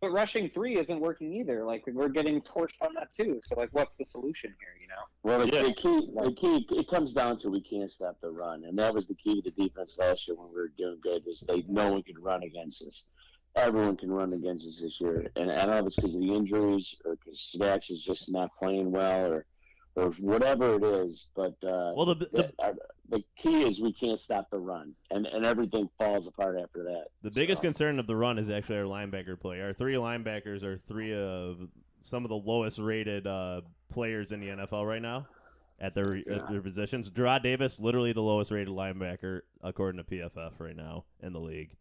but 0.00 0.12
rushing 0.12 0.48
three 0.50 0.78
isn't 0.78 1.00
working 1.00 1.32
either. 1.34 1.64
Like 1.64 1.84
we're 1.86 2.08
getting 2.08 2.40
torched 2.42 2.80
on 2.80 2.94
that 2.94 3.12
too. 3.12 3.40
So 3.44 3.56
like, 3.56 3.70
what's 3.72 3.94
the 3.96 4.04
solution 4.04 4.54
here? 4.60 4.76
You 4.80 4.88
know? 4.88 4.94
Well, 5.22 5.38
the, 5.40 5.52
Yeah. 5.52 5.62
the 5.62 5.74
key, 5.74 6.10
the 6.14 6.32
key, 6.32 6.66
it 6.78 6.88
comes 6.88 7.12
down 7.12 7.38
to 7.40 7.50
we 7.50 7.60
can't 7.60 7.90
stop 7.90 8.20
the 8.20 8.30
run, 8.30 8.64
and 8.64 8.78
that 8.78 8.94
was 8.94 9.06
the 9.06 9.14
key 9.14 9.42
to 9.42 9.50
the 9.50 9.68
defense 9.68 9.98
last 9.98 10.28
year 10.28 10.36
when 10.36 10.48
we 10.48 10.54
were 10.54 10.72
doing 10.76 10.98
good. 11.02 11.26
Is 11.26 11.42
they 11.46 11.64
no 11.68 11.92
one 11.92 12.02
could 12.02 12.18
run 12.18 12.42
against 12.42 12.82
us. 12.82 13.04
Everyone 13.56 13.96
can 13.96 14.10
run 14.12 14.32
against 14.32 14.66
us 14.66 14.80
this 14.80 15.00
year, 15.00 15.30
and 15.34 15.50
I 15.50 15.64
don't 15.64 15.70
know 15.70 15.78
if 15.78 15.86
it's 15.86 15.96
because 15.96 16.14
of 16.14 16.20
the 16.20 16.34
injuries 16.34 16.94
or 17.04 17.16
because 17.16 17.40
Snacks 17.40 17.90
is 17.90 18.02
just 18.02 18.30
not 18.30 18.50
playing 18.58 18.92
well, 18.92 19.32
or 19.32 19.46
or 19.98 20.10
whatever 20.12 20.76
it 20.76 20.82
is. 20.82 21.26
But 21.34 21.56
uh, 21.62 21.92
Well, 21.96 22.06
the, 22.06 22.14
the 22.14 22.26
the, 22.32 22.52
uh, 22.58 22.72
the 23.08 23.24
key 23.36 23.66
is 23.66 23.80
we 23.80 23.92
can't 23.92 24.20
stop 24.20 24.50
the 24.50 24.58
run, 24.58 24.94
and 25.10 25.26
and 25.26 25.44
everything 25.44 25.88
falls 25.98 26.26
apart 26.26 26.58
after 26.62 26.82
that. 26.84 27.06
The 27.22 27.30
biggest 27.30 27.62
concern 27.62 27.98
of 27.98 28.06
the 28.06 28.16
run 28.16 28.38
is 28.38 28.50
actually 28.50 28.78
our 28.78 28.84
linebacker 28.84 29.38
play. 29.38 29.60
Our 29.60 29.72
three 29.72 29.94
linebackers 29.94 30.62
are 30.62 30.76
three 30.76 31.14
of 31.14 31.68
some 32.02 32.24
of 32.24 32.28
the 32.28 32.36
lowest 32.36 32.78
rated 32.78 33.26
uh, 33.26 33.62
players 33.90 34.32
in 34.32 34.40
the 34.40 34.48
NFL 34.48 34.86
right 34.86 35.02
now 35.02 35.26
at 35.80 35.94
their 35.94 36.16
at 36.16 36.48
their 36.50 36.60
positions. 36.60 37.10
Jarrad 37.10 37.42
Davis, 37.42 37.78
literally 37.78 38.12
the 38.12 38.22
lowest 38.22 38.50
rated 38.50 38.68
linebacker 38.72 39.40
according 39.62 40.02
to 40.02 40.10
PFF 40.10 40.52
right 40.58 40.76
now 40.76 41.04
in 41.20 41.32
the 41.32 41.40
league. 41.40 41.76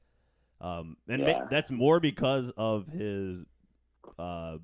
Um, 0.60 0.98
and 1.08 1.24
ma- 1.24 1.46
that's 1.52 1.70
more 1.70 2.00
because 2.00 2.52
of 2.58 2.88
his 2.88 3.46
uh, 4.18 4.58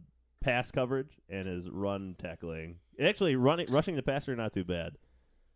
pass 0.43 0.71
coverage 0.71 1.17
and 1.29 1.47
his 1.47 1.69
run 1.69 2.15
tackling. 2.19 2.75
Actually, 3.01 3.35
running 3.35 3.67
rushing 3.71 3.95
the 3.95 4.03
passer 4.03 4.35
not 4.35 4.53
too 4.53 4.63
bad. 4.63 4.97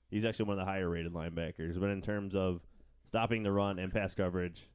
He's 0.09 0.25
actually 0.25 0.45
one 0.45 0.59
of 0.59 0.65
the 0.65 0.71
higher 0.71 0.89
rated 0.89 1.13
linebackers, 1.13 1.79
but 1.79 1.89
in 1.89 2.01
terms 2.01 2.33
of 2.35 2.61
stopping 3.03 3.43
the 3.43 3.51
run 3.51 3.77
and 3.77 3.91
pass 3.91 4.13
coverage, 4.13 4.69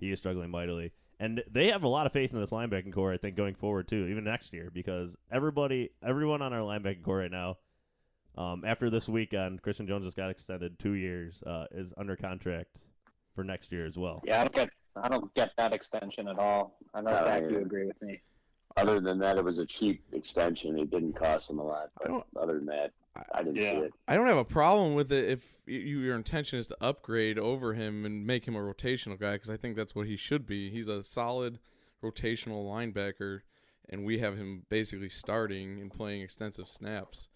he 0.00 0.10
is 0.10 0.18
struggling 0.18 0.50
mightily. 0.50 0.92
And 1.20 1.42
they 1.50 1.70
have 1.70 1.82
a 1.82 1.88
lot 1.88 2.06
of 2.06 2.12
faith 2.12 2.32
in 2.32 2.40
this 2.40 2.50
linebacking 2.50 2.92
core, 2.92 3.12
I 3.12 3.18
think, 3.18 3.36
going 3.36 3.54
forward 3.54 3.88
too, 3.88 4.06
even 4.06 4.24
next 4.24 4.52
year, 4.52 4.70
because 4.72 5.16
everybody, 5.30 5.90
everyone 6.02 6.42
on 6.42 6.52
our 6.52 6.60
linebacking 6.60 7.02
core 7.02 7.18
right 7.18 7.30
now, 7.30 7.58
um, 8.36 8.64
after 8.64 8.88
this 8.88 9.08
weekend, 9.08 9.60
Christian 9.60 9.86
Jones 9.86 10.04
just 10.04 10.16
got 10.16 10.30
extended 10.30 10.78
two 10.78 10.92
years, 10.92 11.42
uh, 11.44 11.66
is 11.72 11.92
under 11.98 12.14
contract 12.14 12.76
for 13.34 13.42
next 13.42 13.72
year 13.72 13.84
as 13.84 13.98
well. 13.98 14.22
Yeah, 14.24 14.40
I 14.40 14.44
don't 14.44 14.54
get 14.54 14.70
I 14.96 15.08
don't 15.08 15.32
get 15.34 15.50
that 15.58 15.72
extension 15.72 16.28
at 16.28 16.38
all. 16.38 16.78
I 16.94 17.00
know 17.00 17.10
Uh, 17.10 17.24
Zach, 17.24 17.42
you 17.50 17.58
agree 17.58 17.86
with 17.86 18.00
me. 18.00 18.20
Other 18.78 19.00
than 19.00 19.18
that, 19.18 19.36
it 19.36 19.44
was 19.44 19.58
a 19.58 19.66
cheap 19.66 20.02
extension. 20.12 20.78
It 20.78 20.90
didn't 20.90 21.14
cost 21.14 21.48
them 21.48 21.58
a 21.58 21.64
lot. 21.64 21.90
I 22.04 22.08
don't- 22.08 22.24
But 22.32 22.42
other 22.44 22.54
than 22.54 22.66
that, 22.66 22.92
I 23.32 23.42
didn't 23.42 23.56
Yeah. 23.56 23.70
see 23.72 23.76
it. 23.78 23.94
I 24.06 24.14
don't 24.14 24.26
have 24.28 24.36
a 24.36 24.44
problem 24.44 24.94
with 24.94 25.10
it 25.12 25.28
if 25.28 25.60
you, 25.66 25.98
your 26.00 26.14
intention 26.14 26.58
is 26.58 26.68
to 26.68 26.76
upgrade 26.80 27.38
over 27.38 27.74
him 27.74 28.04
and 28.04 28.24
make 28.26 28.46
him 28.46 28.54
a 28.54 28.60
rotational 28.60 29.18
guy 29.18 29.32
because 29.32 29.50
I 29.50 29.56
think 29.56 29.76
that's 29.76 29.94
what 29.94 30.06
he 30.06 30.16
should 30.16 30.46
be. 30.46 30.70
He's 30.70 30.86
a 30.88 31.02
solid 31.02 31.58
rotational 32.02 32.64
linebacker, 32.64 33.40
and 33.88 34.04
we 34.04 34.18
have 34.20 34.36
him 34.36 34.66
basically 34.68 35.08
starting 35.08 35.80
and 35.80 35.90
playing 35.92 36.22
extensive 36.22 36.68
snaps. 36.68 37.28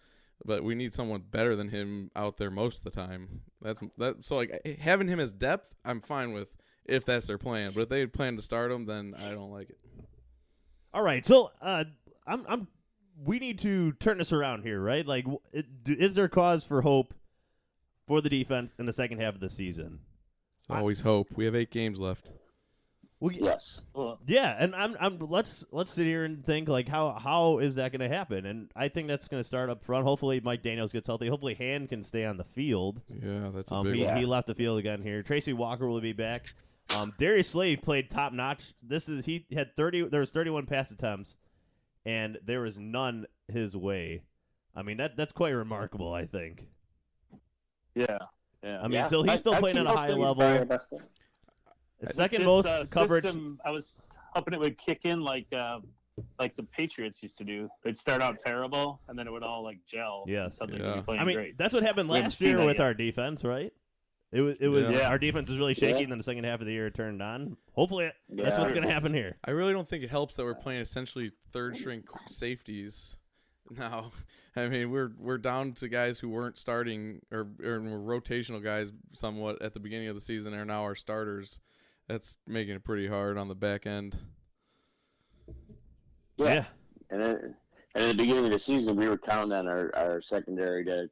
But 0.45 0.63
we 0.63 0.75
need 0.75 0.93
someone 0.93 1.21
better 1.29 1.55
than 1.55 1.69
him 1.69 2.11
out 2.15 2.37
there 2.37 2.49
most 2.51 2.79
of 2.79 2.83
the 2.85 2.91
time. 2.91 3.41
That's 3.61 3.81
that. 3.97 4.23
So 4.25 4.35
like 4.37 4.65
having 4.79 5.07
him 5.09 5.19
as 5.19 5.31
depth, 5.33 5.75
I'm 5.85 5.99
fine 6.01 6.31
with 6.33 6.55
if 6.85 7.03
that's 7.05 7.27
their 7.27 7.37
plan. 7.37 7.71
But 7.73 7.81
if 7.81 7.89
they 7.89 8.05
plan 8.07 8.35
to 8.37 8.41
start 8.41 8.71
him, 8.71 8.85
then 8.85 9.15
I 9.17 9.31
don't 9.31 9.51
like 9.51 9.69
it. 9.69 9.77
All 10.93 11.01
right, 11.01 11.25
so 11.25 11.51
uh, 11.61 11.85
I'm, 12.27 12.45
I'm, 12.47 12.67
we 13.23 13.39
need 13.39 13.59
to 13.59 13.93
turn 13.93 14.19
this 14.19 14.31
around 14.31 14.63
here, 14.63 14.79
right? 14.81 15.05
Like, 15.05 15.25
it, 15.51 15.83
do- 15.83 15.95
is 15.97 16.15
there 16.15 16.27
cause 16.27 16.63
for 16.63 16.81
hope 16.81 17.13
for 18.07 18.21
the 18.21 18.29
defense 18.29 18.75
in 18.77 18.85
the 18.85 18.93
second 18.93 19.19
half 19.19 19.33
of 19.35 19.39
the 19.41 19.49
season? 19.49 19.99
So 20.67 20.75
always 20.75 21.01
hope. 21.01 21.27
We 21.35 21.45
have 21.45 21.55
eight 21.55 21.71
games 21.71 21.99
left. 21.99 22.31
Well, 23.19 23.31
Yes. 23.31 23.79
Yeah, 24.27 24.55
and 24.59 24.75
I'm, 24.75 24.97
I'm. 24.99 25.17
Let's 25.19 25.63
let's 25.71 25.93
sit 25.93 26.05
here 26.05 26.25
and 26.25 26.45
think 26.45 26.67
like 26.67 26.89
how 26.89 27.11
how 27.17 27.59
is 27.59 27.75
that 27.75 27.93
going 27.93 28.01
to 28.09 28.13
happen? 28.13 28.45
And 28.45 28.69
I 28.75 28.89
think 28.89 29.07
that's 29.07 29.29
going 29.29 29.41
to 29.41 29.47
start 29.47 29.69
up 29.69 29.81
front. 29.85 30.03
Hopefully, 30.05 30.41
Mike 30.43 30.61
Daniels 30.61 30.91
gets 30.91 31.07
healthy. 31.07 31.27
Hopefully, 31.29 31.53
Hand 31.53 31.87
can 31.87 32.03
stay 32.03 32.25
on 32.25 32.35
the 32.35 32.43
field. 32.43 32.99
Yeah, 33.09 33.49
that's 33.55 33.71
a 33.71 33.75
Um, 33.75 33.85
big 33.85 33.95
he, 33.95 34.03
one. 34.05 34.17
he 34.17 34.25
left 34.25 34.47
the 34.47 34.55
field 34.55 34.77
again 34.77 35.01
here. 35.01 35.23
Tracy 35.23 35.53
Walker 35.53 35.87
will 35.87 36.01
be 36.01 36.11
back. 36.11 36.53
Um, 36.95 37.13
Darius 37.17 37.49
Slay 37.49 37.75
played 37.75 38.09
top 38.09 38.33
notch. 38.33 38.73
This 38.81 39.07
is 39.09 39.25
he 39.25 39.45
had 39.53 39.75
thirty. 39.75 40.07
There 40.07 40.19
was 40.19 40.31
thirty 40.31 40.49
one 40.49 40.65
pass 40.65 40.91
attempts, 40.91 41.35
and 42.05 42.37
there 42.45 42.61
was 42.61 42.77
none 42.77 43.25
his 43.47 43.75
way. 43.75 44.23
I 44.75 44.81
mean 44.81 44.97
that 44.97 45.15
that's 45.17 45.31
quite 45.31 45.51
remarkable. 45.51 46.13
I 46.13 46.25
think. 46.25 46.65
yeah, 47.95 48.17
yeah. 48.63 48.79
I 48.79 48.83
mean, 48.83 48.91
Yeah. 48.93 49.05
so 49.05 49.23
he's 49.23 49.39
still 49.39 49.53
I 49.55 49.59
playing 49.59 49.77
at 49.77 49.85
a 49.85 49.89
high 49.89 50.09
level. 50.09 50.35
probably 50.35 50.57
our 50.59 50.65
best 50.65 50.89
player. 50.89 51.03
Second 52.05 52.41
This, 52.41 52.45
most 52.45 52.65
uh, 52.67 52.85
coverage. 52.91 53.23
system, 53.23 53.59
I 53.63 53.71
was 53.71 54.01
hoping 54.33 54.53
it 54.53 54.59
would 54.59 54.77
kick 54.77 55.01
in 55.03 55.21
like 55.21 55.45
uh, 55.53 55.79
like 56.37 56.55
the 56.57 56.63
Patriots 56.63 57.23
used 57.23 57.37
to 57.37 57.43
do. 57.45 57.69
They'd 57.83 57.97
start 57.97 58.21
out 58.21 58.39
terrible, 58.45 58.99
and 59.07 59.17
then 59.17 59.25
it 59.25 59.31
would 59.31 59.43
all 59.43 59.63
like 59.63 59.77
gel. 59.89 60.25
Yes. 60.27 60.57
suddenly 60.57 60.81
Yeah. 60.81 60.89
they'd 60.91 60.95
be 60.97 61.01
playing 61.03 61.21
I 61.21 61.25
mean, 61.25 61.35
great. 61.37 61.57
that's 61.57 61.73
what 61.73 61.83
happened 61.83 62.09
last 62.09 62.41
year 62.41 62.57
with 62.57 62.75
yet. 62.77 62.81
our 62.83 62.93
defense, 62.93 63.43
right? 63.45 63.71
It 64.33 64.41
was 64.41 64.57
it 64.59 64.67
was 64.67 64.89
Yeah. 64.89 65.07
our 65.09 65.19
defense 65.19 65.49
was 65.49 65.59
really 65.59 65.73
shaky, 65.75 65.93
Yeah. 65.93 65.99
and 65.99 66.11
then 66.11 66.17
the 66.17 66.23
second 66.23 66.43
half 66.43 66.59
of 66.59 66.65
the 66.65 66.73
year 66.73 66.87
it 66.87 66.95
turned 66.95 67.21
on. 67.21 67.55
Hopefully, 67.73 68.11
that's 68.29 68.57
Yeah. 68.57 68.59
what's 68.59 68.71
going 68.73 68.83
to 68.85 68.91
happen 68.91 69.13
here. 69.13 69.37
I 69.45 69.51
really 69.51 69.73
don't 69.73 69.87
think 69.87 70.03
it 70.03 70.09
helps 70.09 70.35
that 70.37 70.43
we're 70.43 70.55
playing 70.55 70.81
essentially 70.81 71.31
third 71.51 71.77
string 71.77 72.03
safeties 72.27 73.15
now. 73.69 74.11
I 74.55 74.67
mean, 74.67 74.89
we're 74.91 75.11
we're 75.19 75.37
down 75.37 75.73
to 75.73 75.87
guys 75.87 76.19
who 76.19 76.29
weren't 76.29 76.57
starting 76.57 77.21
or, 77.31 77.47
or 77.63 77.79
were 77.81 78.19
rotational 78.19 78.63
guys 78.63 78.91
somewhat 79.13 79.61
at 79.61 79.73
the 79.73 79.79
beginning 79.79 80.07
of 80.07 80.15
the 80.15 80.21
season 80.21 80.53
are 80.55 80.65
now 80.65 80.81
our 80.83 80.95
starters. 80.95 81.59
That's 82.07 82.37
making 82.47 82.75
it 82.75 82.83
pretty 82.83 83.07
hard 83.07 83.37
on 83.37 83.47
the 83.47 83.55
back 83.55 83.85
end. 83.85 84.17
Yeah. 86.37 86.65
And 87.09 87.21
then, 87.21 87.55
and 87.95 88.03
at 88.03 88.07
the 88.09 88.13
beginning 88.15 88.45
of 88.45 88.51
the 88.51 88.59
season, 88.59 88.95
we 88.95 89.07
were 89.07 89.17
counting 89.17 89.53
on 89.53 89.67
our, 89.67 89.95
our 89.95 90.21
secondary 90.21 90.83
to 90.85 91.09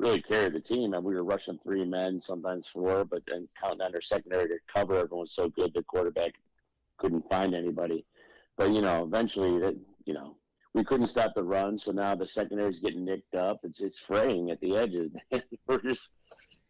really 0.00 0.22
carry 0.22 0.48
the 0.48 0.60
team, 0.60 0.94
and 0.94 1.04
we 1.04 1.14
were 1.14 1.22
rushing 1.22 1.58
three 1.62 1.84
men, 1.84 2.20
sometimes 2.20 2.66
four, 2.66 3.04
but 3.04 3.22
then 3.26 3.46
counting 3.60 3.82
on 3.82 3.94
our 3.94 4.00
secondary 4.00 4.48
to 4.48 4.56
cover 4.74 4.94
everyone 4.94 5.20
was 5.20 5.32
so 5.34 5.48
good 5.48 5.72
the 5.74 5.82
quarterback 5.82 6.32
couldn't 6.98 7.28
find 7.28 7.54
anybody. 7.54 8.04
But 8.56 8.70
you 8.70 8.80
know, 8.82 9.04
eventually, 9.04 9.58
that 9.60 9.76
you 10.06 10.14
know, 10.14 10.36
we 10.74 10.84
couldn't 10.84 11.06
stop 11.08 11.34
the 11.34 11.42
run, 11.42 11.78
so 11.78 11.92
now 11.92 12.14
the 12.14 12.26
secondary's 12.26 12.80
getting 12.80 13.04
nicked 13.04 13.34
up. 13.34 13.60
It's 13.62 13.80
it's 13.80 13.98
fraying 13.98 14.50
at 14.50 14.60
the 14.60 14.76
edges. 14.76 15.10
we're 15.66 15.82
just 15.82 16.10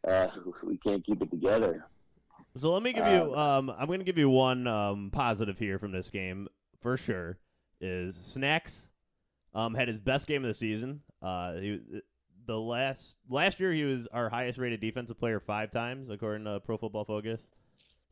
uh, 0.06 0.28
we 0.64 0.76
can't 0.78 1.04
keep 1.04 1.22
it 1.22 1.30
together. 1.30 1.86
So 2.56 2.72
let 2.72 2.82
me 2.82 2.92
give 2.92 3.06
you. 3.06 3.34
Um, 3.36 3.70
I'm 3.70 3.86
going 3.86 4.00
to 4.00 4.04
give 4.04 4.18
you 4.18 4.28
one 4.28 4.66
um, 4.66 5.10
positive 5.12 5.58
here 5.58 5.78
from 5.78 5.92
this 5.92 6.10
game 6.10 6.48
for 6.80 6.96
sure. 6.96 7.38
Is 7.80 8.18
Snacks 8.20 8.88
um, 9.54 9.74
had 9.74 9.88
his 9.88 10.00
best 10.00 10.26
game 10.26 10.44
of 10.44 10.48
the 10.48 10.54
season. 10.54 11.00
Uh, 11.22 11.54
he 11.54 11.70
was- 11.70 12.02
the 12.50 12.58
last 12.58 13.18
last 13.28 13.60
year 13.60 13.72
he 13.72 13.84
was 13.84 14.08
our 14.08 14.28
highest 14.28 14.58
rated 14.58 14.80
defensive 14.80 15.16
player 15.18 15.38
five 15.38 15.70
times 15.70 16.10
according 16.10 16.44
to 16.46 16.58
Pro 16.58 16.76
Football 16.76 17.04
Focus, 17.04 17.40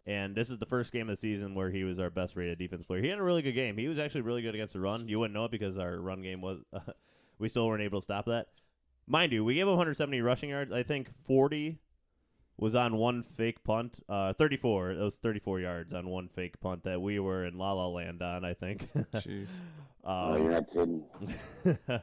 and 0.06 0.36
this 0.36 0.48
is 0.48 0.58
the 0.58 0.66
first 0.66 0.92
game 0.92 1.08
of 1.08 1.14
the 1.14 1.20
season 1.20 1.56
where 1.56 1.70
he 1.70 1.82
was 1.82 1.98
our 1.98 2.08
best 2.08 2.36
rated 2.36 2.56
defensive 2.56 2.86
player. 2.86 3.02
He 3.02 3.08
had 3.08 3.18
a 3.18 3.22
really 3.22 3.42
good 3.42 3.56
game. 3.56 3.76
He 3.76 3.88
was 3.88 3.98
actually 3.98 4.20
really 4.20 4.42
good 4.42 4.54
against 4.54 4.74
the 4.74 4.80
run. 4.80 5.08
You 5.08 5.18
wouldn't 5.18 5.34
know 5.34 5.46
it 5.46 5.50
because 5.50 5.76
our 5.76 5.98
run 5.98 6.22
game 6.22 6.40
was 6.40 6.60
we 7.40 7.48
still 7.48 7.66
weren't 7.66 7.82
able 7.82 7.98
to 7.98 8.04
stop 8.04 8.26
that. 8.26 8.46
Mind 9.08 9.32
you, 9.32 9.44
we 9.44 9.54
gave 9.54 9.62
him 9.62 9.70
170 9.70 10.20
rushing 10.20 10.50
yards. 10.50 10.70
I 10.70 10.84
think 10.84 11.10
40 11.26 11.80
was 12.58 12.76
on 12.76 12.96
one 12.96 13.24
fake 13.24 13.64
punt. 13.64 14.04
Uh, 14.08 14.34
34. 14.34 14.92
It 14.92 14.98
was 14.98 15.16
34 15.16 15.60
yards 15.60 15.92
on 15.92 16.08
one 16.08 16.28
fake 16.28 16.60
punt 16.60 16.84
that 16.84 17.02
we 17.02 17.18
were 17.18 17.44
in 17.44 17.58
La 17.58 17.72
La 17.72 17.88
Land 17.88 18.22
on. 18.22 18.44
I 18.44 18.54
think. 18.54 18.88
Jeez. 19.14 19.48
oh, 20.04 20.36
you're 20.36 20.46
um, 20.46 20.50
not 20.52 20.70
kidding. 20.70 22.02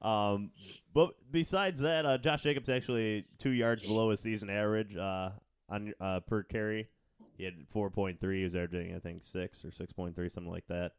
um, 0.00 0.50
but 0.96 1.10
besides 1.30 1.82
that, 1.82 2.06
uh, 2.06 2.16
Josh 2.16 2.42
Jacobs 2.42 2.70
actually 2.70 3.26
two 3.36 3.50
yards 3.50 3.86
below 3.86 4.08
his 4.08 4.20
season 4.20 4.48
average 4.48 4.96
uh, 4.96 5.28
on 5.68 5.92
uh, 6.00 6.20
per 6.20 6.42
carry. 6.42 6.88
He 7.36 7.44
had 7.44 7.52
4.3. 7.68 8.18
He 8.34 8.44
was 8.44 8.56
averaging, 8.56 8.96
I 8.96 8.98
think, 8.98 9.22
six 9.22 9.62
or 9.62 9.68
6.3, 9.68 10.14
something 10.32 10.50
like 10.50 10.66
that. 10.68 10.92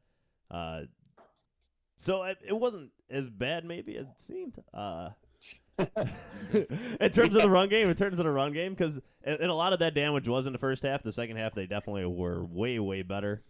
Uh, 0.52 0.82
so 1.98 2.22
it, 2.22 2.38
it 2.48 2.54
wasn't 2.54 2.92
as 3.10 3.28
bad, 3.32 3.66
maybe 3.66 3.98
as 3.98 4.08
it 4.12 4.22
seemed. 4.22 4.62
Uh, 4.72 5.10
in 5.80 7.10
terms 7.10 7.36
of 7.36 7.42
the 7.42 7.50
run 7.50 7.68
game, 7.68 7.90
in 7.90 7.96
terms 7.96 8.20
of 8.20 8.26
the 8.26 8.32
run 8.32 8.54
game, 8.54 8.74
because 8.74 9.00
and 9.24 9.50
a 9.50 9.54
lot 9.56 9.74
of 9.74 9.80
that 9.80 9.96
damage 9.96 10.28
was 10.28 10.46
in 10.46 10.54
the 10.54 10.60
first 10.60 10.84
half. 10.84 11.02
The 11.02 11.12
second 11.12 11.38
half, 11.38 11.56
they 11.56 11.66
definitely 11.66 12.06
were 12.06 12.46
way, 12.46 12.78
way 12.78 13.02
better. 13.02 13.42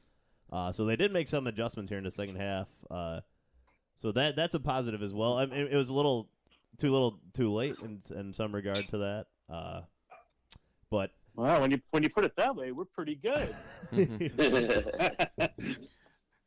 Uh, 0.50 0.72
so 0.72 0.86
they 0.86 0.96
did 0.96 1.12
make 1.12 1.28
some 1.28 1.46
adjustments 1.46 1.90
here 1.90 1.98
in 1.98 2.06
the 2.06 2.12
second 2.12 2.38
half. 2.38 2.68
Uh, 2.90 3.20
so 3.98 4.14
that 4.14 4.38
that's 4.38 4.56
a 4.56 4.62
positive 4.62 5.04
as 5.04 5.14
well. 5.14 5.38
I 5.38 5.46
mean, 5.46 5.68
it 5.70 5.76
was 5.76 5.90
a 5.90 5.94
little 5.94 6.30
too 6.78 6.92
little, 6.92 7.20
too 7.34 7.52
late 7.54 7.76
in 7.84 8.02
in 8.16 8.34
some 8.34 8.54
regard 8.54 8.88
to 8.90 8.98
that. 9.00 9.26
Uh, 9.50 9.82
but 10.90 11.12
Well, 11.36 11.62
when 11.62 11.72
you 11.72 11.82
when 11.92 12.04
you 12.04 12.10
put 12.10 12.24
it 12.26 12.36
that 12.38 12.56
way, 12.56 12.72
we're 12.72 12.86
pretty 12.86 13.16
good. 13.16 13.54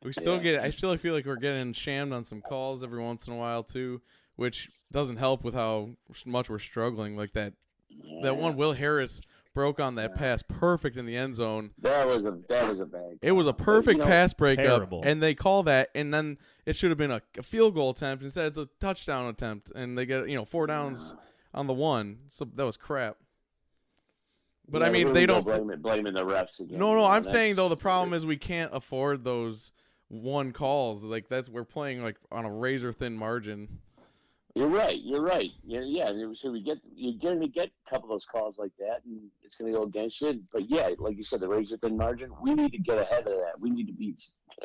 We 0.03 0.13
still 0.13 0.37
Yeah. 0.37 0.41
get. 0.43 0.63
I 0.63 0.71
still 0.71 0.97
feel 0.97 1.13
like 1.13 1.25
we're 1.27 1.35
getting 1.35 1.73
shammed 1.73 2.11
on 2.11 2.23
some 2.23 2.41
calls 2.41 2.83
every 2.83 3.03
once 3.03 3.27
in 3.27 3.33
a 3.33 3.37
while 3.37 3.61
too, 3.63 4.01
which 4.35 4.71
doesn't 4.91 5.17
help 5.17 5.43
with 5.43 5.53
how 5.53 5.91
much 6.25 6.49
we're 6.49 6.57
struggling. 6.57 7.15
Like 7.15 7.33
that, 7.33 7.53
that 8.23 8.35
one 8.35 8.55
Will 8.55 8.73
Harris 8.73 9.21
broke 9.53 9.79
on 9.79 9.95
that 9.95 10.15
pass 10.15 10.43
perfect 10.43 10.97
in 10.97 11.05
the 11.05 11.15
end 11.15 11.35
zone. 11.35 11.71
That 11.79 12.07
was 12.07 12.25
a 12.25 12.37
that 12.49 12.69
was 12.69 12.79
a 12.79 12.85
bad. 12.85 13.19
It 13.21 13.31
was 13.31 13.47
a 13.47 13.51
call. 13.51 13.57
But, 13.57 13.65
perfect 13.65 13.97
you 13.97 14.03
know, 14.03 14.09
pass 14.09 14.33
breakup, 14.33 14.65
Terrible. 14.65 15.01
and 15.03 15.21
they 15.21 15.35
call 15.35 15.63
that, 15.63 15.89
and 15.95 16.13
then 16.13 16.37
it 16.65 16.75
should 16.75 16.91
have 16.91 16.97
been 16.97 17.11
a, 17.11 17.21
a 17.37 17.43
field 17.43 17.75
goal 17.75 17.91
attempt. 17.91 18.23
Instead, 18.23 18.47
it's 18.47 18.57
a 18.57 18.67
touchdown 18.79 19.27
attempt, 19.27 19.71
and 19.71 19.97
they 19.97 20.05
get 20.05 20.29
you 20.29 20.35
know 20.35 20.45
four 20.45 20.67
downs 20.67 21.15
on 21.53 21.67
the 21.67 21.73
one. 21.73 22.19
So 22.29 22.45
that 22.45 22.65
was 22.65 22.77
crap. 22.77 23.17
But 24.67 24.83
I 24.83 24.89
mean, 24.89 25.07
we're 25.07 25.13
they 25.13 25.25
don't. 25.25 25.43
blame 25.43 25.69
it, 25.69 25.81
blaming 25.81 26.13
the 26.13 26.25
refs 26.25 26.59
again. 26.59 26.79
No, 26.79 26.93
no, 26.93 27.03
I'm 27.03 27.23
saying 27.23 27.55
though 27.55 27.69
the 27.69 27.75
problem 27.75 28.13
is 28.13 28.25
we 28.25 28.37
can't 28.37 28.73
afford 28.73 29.23
those 29.23 29.71
one 30.07 30.51
calls. 30.51 31.03
Like 31.03 31.27
that's 31.27 31.49
we're 31.49 31.63
playing 31.65 32.03
like 32.03 32.17
on 32.31 32.45
a 32.45 32.51
razor 32.51 32.91
thin 32.91 33.17
margin. 33.17 33.79
You're 34.55 34.67
right. 34.67 34.99
You're 35.01 35.21
right. 35.21 35.51
Yeah, 35.65 35.81
yeah. 35.81 36.11
So 36.33 36.51
we 36.51 36.61
get 36.61 36.77
you're 36.93 37.19
going 37.21 37.39
to 37.39 37.47
get 37.47 37.69
a 37.87 37.89
couple 37.89 38.09
of 38.09 38.15
those 38.15 38.25
calls 38.25 38.57
like 38.57 38.71
that, 38.79 39.01
and 39.05 39.29
it's 39.43 39.55
going 39.55 39.71
to 39.71 39.77
go 39.77 39.83
against 39.83 40.19
you. 40.19 40.43
But 40.51 40.69
yeah, 40.69 40.89
like 40.99 41.17
you 41.17 41.23
said, 41.23 41.39
the 41.39 41.47
razor 41.47 41.77
thin 41.77 41.95
margin. 41.97 42.31
We 42.41 42.53
need 42.53 42.71
to 42.73 42.77
get 42.77 42.97
ahead 42.97 43.27
of 43.27 43.33
that. 43.33 43.59
We 43.59 43.69
need 43.69 43.87
to 43.87 43.93
be. 43.93 44.15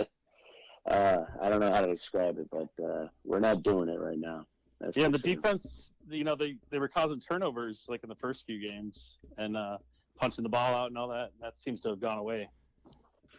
uh, 0.91 1.19
I 1.41 1.49
don't 1.49 1.61
know 1.61 1.73
how 1.73 1.83
to 1.83 1.93
describe 1.93 2.39
it, 2.39 2.49
but 2.51 2.85
uh, 2.85 3.09
we're 3.25 3.41
not 3.41 3.63
doing 3.63 3.89
it 3.89 4.01
right 4.01 4.19
now. 4.19 4.47
That's 4.81 4.97
Yeah, 4.97 5.09
the 5.09 5.19
sure. 5.19 5.37
defense, 5.37 5.93
you 6.11 6.25
know, 6.25 6.37
they, 6.37 6.57
they 6.71 6.79
were 6.79 6.89
causing 6.89 7.21
turnovers 7.21 7.87
like 7.89 8.03
in 8.03 8.09
the 8.09 8.17
first 8.17 8.45
few 8.45 8.61
games 8.67 9.17
and 9.39 9.57
uh, 9.57 9.79
punching 10.19 10.43
the 10.43 10.49
ball 10.49 10.75
out 10.75 10.89
and 10.89 10.99
all 10.99 11.09
that. 11.09 11.31
That 11.41 11.59
seems 11.59 11.81
to 11.83 11.91
have 11.91 12.01
gone 12.01 12.19
away. 12.19 12.49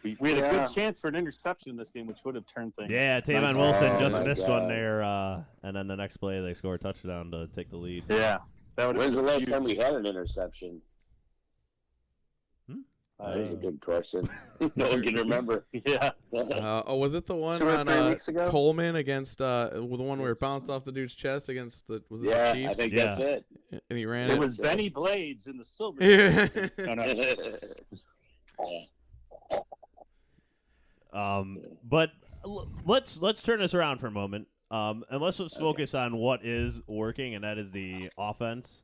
We, 0.04 0.16
we 0.20 0.30
had 0.30 0.38
a 0.38 0.50
good 0.50 0.70
chance 0.74 1.00
for 1.00 1.08
an 1.08 1.16
interception 1.16 1.70
in 1.70 1.76
this 1.76 1.90
game, 1.90 2.06
which 2.06 2.18
would 2.24 2.34
have 2.36 2.46
turned 2.46 2.74
things. 2.76 2.90
Yeah, 2.90 3.20
Tavon 3.20 3.42
nice. 3.42 3.56
Wilson 3.56 3.92
Oh, 3.96 3.98
just 3.98 4.22
missed 4.22 4.46
God. 4.46 4.60
one 4.60 4.68
there, 4.68 5.02
uh, 5.02 5.40
and 5.62 5.76
then 5.76 5.88
the 5.88 5.96
next 5.96 6.18
play 6.18 6.40
they 6.40 6.54
score 6.54 6.74
a 6.74 6.78
touchdown 6.78 7.30
to 7.32 7.48
take 7.48 7.70
the 7.70 7.76
lead. 7.76 8.04
Yeah, 8.08 8.38
that 8.76 8.86
would. 8.86 8.96
When's 8.96 9.14
the 9.16 9.22
last 9.22 9.48
time 9.48 9.64
we 9.64 9.76
had 9.76 9.94
an 9.94 10.06
interception? 10.06 10.80
Hmm? 12.70 12.78
Uh, 13.18 13.30
that 13.32 13.38
is 13.40 13.50
a 13.50 13.54
Uh, 13.54 13.56
good 13.56 13.80
question. 13.80 14.28
no 14.76 14.88
one 14.88 15.02
can 15.02 15.14
remember. 15.16 15.64
Yeah, 15.72 16.10
Uh, 16.32 16.82
oh, 16.86 16.96
was 16.96 17.14
it 17.14 17.26
the 17.26 17.34
one 17.34 17.58
Two 17.58 17.68
on 17.68 17.88
uh. 17.88 18.14
Coleman 18.50 18.94
against 18.96 19.42
uh, 19.42 19.70
the 19.72 19.82
one 19.84 20.20
where 20.20 20.30
it 20.30 20.38
bounced 20.40 20.70
off 20.70 20.84
the 20.84 20.92
dude's 20.92 21.14
chest 21.14 21.48
against 21.48 21.88
the 21.88 22.02
was 22.08 22.22
it 22.22 22.28
yeah, 22.28 22.52
the 22.52 22.68
I 22.68 22.74
think 22.74 22.92
Yeah. 22.92 23.04
that's 23.06 23.20
it. 23.20 23.46
and 23.90 23.98
he 23.98 24.06
ran 24.06 24.30
it 24.30 24.34
it. 24.34 24.38
was 24.38 24.56
Benny 24.56 24.88
Blades 24.88 25.48
in 25.48 25.56
the 25.58 25.64
silver. 25.64 26.04
Yeah. 26.04 26.46
Um, 31.12 31.58
but 31.82 32.10
l- 32.44 32.68
let's 32.84 33.20
let's 33.20 33.42
turn 33.42 33.60
this 33.60 33.74
around 33.74 33.98
for 33.98 34.06
a 34.06 34.10
moment. 34.10 34.48
Um, 34.70 35.04
and 35.10 35.20
let's 35.20 35.38
just 35.38 35.58
focus 35.58 35.94
on 35.94 36.16
what 36.16 36.44
is 36.44 36.82
working, 36.86 37.34
and 37.34 37.44
that 37.44 37.56
is 37.58 37.70
the 37.70 38.10
offense. 38.18 38.82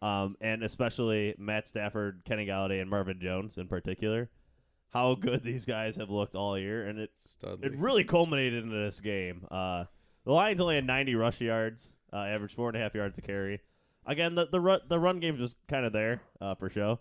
Um, 0.00 0.36
and 0.40 0.62
especially 0.62 1.34
Matt 1.38 1.66
Stafford, 1.66 2.22
Kenny 2.24 2.46
Golladay, 2.46 2.80
and 2.80 2.88
Marvin 2.88 3.18
Jones 3.20 3.58
in 3.58 3.66
particular. 3.66 4.30
How 4.90 5.14
good 5.16 5.42
these 5.42 5.66
guys 5.66 5.96
have 5.96 6.08
looked 6.08 6.36
all 6.36 6.56
year, 6.58 6.86
and 6.86 6.98
it 7.00 7.10
Studley. 7.18 7.66
it 7.66 7.76
really 7.76 8.04
culminated 8.04 8.62
in 8.62 8.70
this 8.70 9.00
game. 9.00 9.44
Uh, 9.50 9.84
the 10.24 10.32
Lions 10.32 10.60
only 10.60 10.76
had 10.76 10.86
90 10.86 11.14
rush 11.16 11.40
yards, 11.40 11.92
uh, 12.12 12.18
averaged 12.18 12.54
four 12.54 12.68
and 12.68 12.76
a 12.76 12.80
half 12.80 12.94
yards 12.94 13.18
a 13.18 13.22
carry. 13.22 13.60
Again, 14.06 14.34
the 14.36 14.46
the 14.46 14.60
run, 14.60 14.80
the 14.88 14.98
run 15.00 15.18
game's 15.20 15.40
just 15.40 15.56
kind 15.68 15.84
of 15.84 15.92
there 15.92 16.22
uh, 16.40 16.54
for 16.54 16.70
show. 16.70 17.00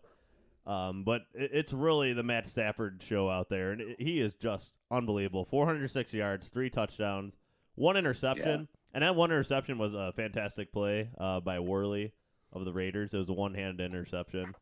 Um, 0.68 1.04
but 1.04 1.22
it, 1.34 1.52
it's 1.54 1.74
really 1.74 2.12
the 2.14 2.24
Matt 2.24 2.48
Stafford 2.48 3.02
show 3.02 3.30
out 3.30 3.50
there, 3.50 3.72
and 3.72 3.96
he 3.98 4.20
is 4.20 4.34
just 4.36 4.74
unbelievable. 4.92 5.46
406 5.46 6.14
yards, 6.14 6.50
three 6.50 6.70
touchdowns, 6.70 7.38
one 7.76 7.96
interception, 7.98 8.68
and 8.94 9.04
that 9.04 9.16
one 9.16 9.32
interception 9.32 9.78
was 9.78 9.94
a 9.94 10.12
fantastic 10.16 10.72
play 10.74 11.10
uh, 11.18 11.40
by 11.40 11.60
Worley 11.60 12.12
of 12.52 12.66
the 12.66 12.74
Raiders. 12.74 13.14
It 13.14 13.18
was 13.18 13.30
a 13.30 13.34
one-handed 13.34 13.94
interception. 13.94 14.54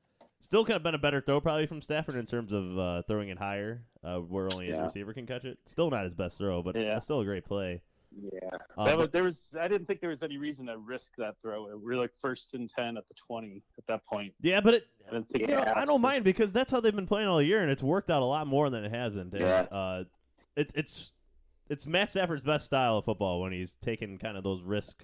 Still 0.42 0.64
could 0.64 0.74
have 0.74 0.84
been 0.84 0.94
a 0.96 1.00
better 1.00 1.22
throw 1.22 1.42
probably 1.42 1.66
from 1.66 1.82
Stafford 1.82 2.16
in 2.16 2.26
terms 2.28 2.54
of 2.54 2.78
uh, 2.78 3.02
throwing 3.08 3.30
it 3.30 3.40
higher, 3.40 3.82
uh, 4.04 4.18
where 4.18 4.48
only 4.54 4.68
his 4.68 4.76
Yeah. 4.78 4.86
receiver 4.86 5.12
can 5.14 5.26
catch 5.26 5.44
it. 5.44 5.58
Still 5.68 5.90
not 5.90 6.04
his 6.04 6.14
best 6.14 6.38
throw, 6.38 6.62
but 6.62 6.76
Yeah. 6.76 7.00
still 7.00 7.22
a 7.22 7.26
great 7.26 7.46
play. 7.46 7.82
Yeah. 8.18 8.50
Um, 8.78 8.86
That 8.86 8.98
was, 8.98 9.10
there 9.12 9.24
was. 9.24 9.44
I 9.60 9.68
didn't 9.68 9.88
think 9.88 10.00
there 10.02 10.10
was 10.10 10.24
any 10.24 10.38
reason 10.38 10.68
to 10.68 10.78
risk 10.78 11.12
that 11.18 11.36
throw. 11.42 11.66
We 11.76 11.96
were 11.96 11.96
like 11.96 12.12
first 12.20 12.54
and 12.54 12.70
ten 12.70 12.98
at 12.98 13.08
the 13.08 13.16
twenty 13.28 13.62
at 13.78 13.86
that 13.88 14.06
point. 14.06 14.34
yeah, 14.42 14.62
but 14.62 14.76
it, 14.76 14.88
I 15.08 15.12
didn't 15.16 15.30
think 15.30 15.50
you 15.50 15.56
know, 15.56 15.74
I 15.76 15.86
don't 15.86 16.02
mind 16.02 16.24
because 16.24 16.52
that's 16.54 16.72
how 16.72 16.80
they've 16.80 16.96
been 16.96 17.08
playing 17.08 17.28
all 17.28 17.42
year, 17.42 17.62
and 17.62 17.70
it's 17.72 17.84
worked 17.84 18.10
out 18.10 18.22
a 18.22 18.26
lot 18.26 18.48
more 18.48 18.70
than 18.70 18.86
it 18.86 18.92
hasn't. 18.92 19.34
And, 19.34 19.42
Yeah. 19.42 19.62
Uh, 19.72 20.04
it, 20.56 20.72
it's 20.76 21.12
it's 21.70 21.86
Matt 21.88 22.10
Stafford's 22.10 22.44
best 22.44 22.66
style 22.68 22.98
of 23.00 23.06
football 23.06 23.42
when 23.42 23.52
he's 23.52 23.76
taking 23.84 24.18
kind 24.18 24.38
of 24.38 24.44
those 24.44 24.62
risk. 24.64 25.04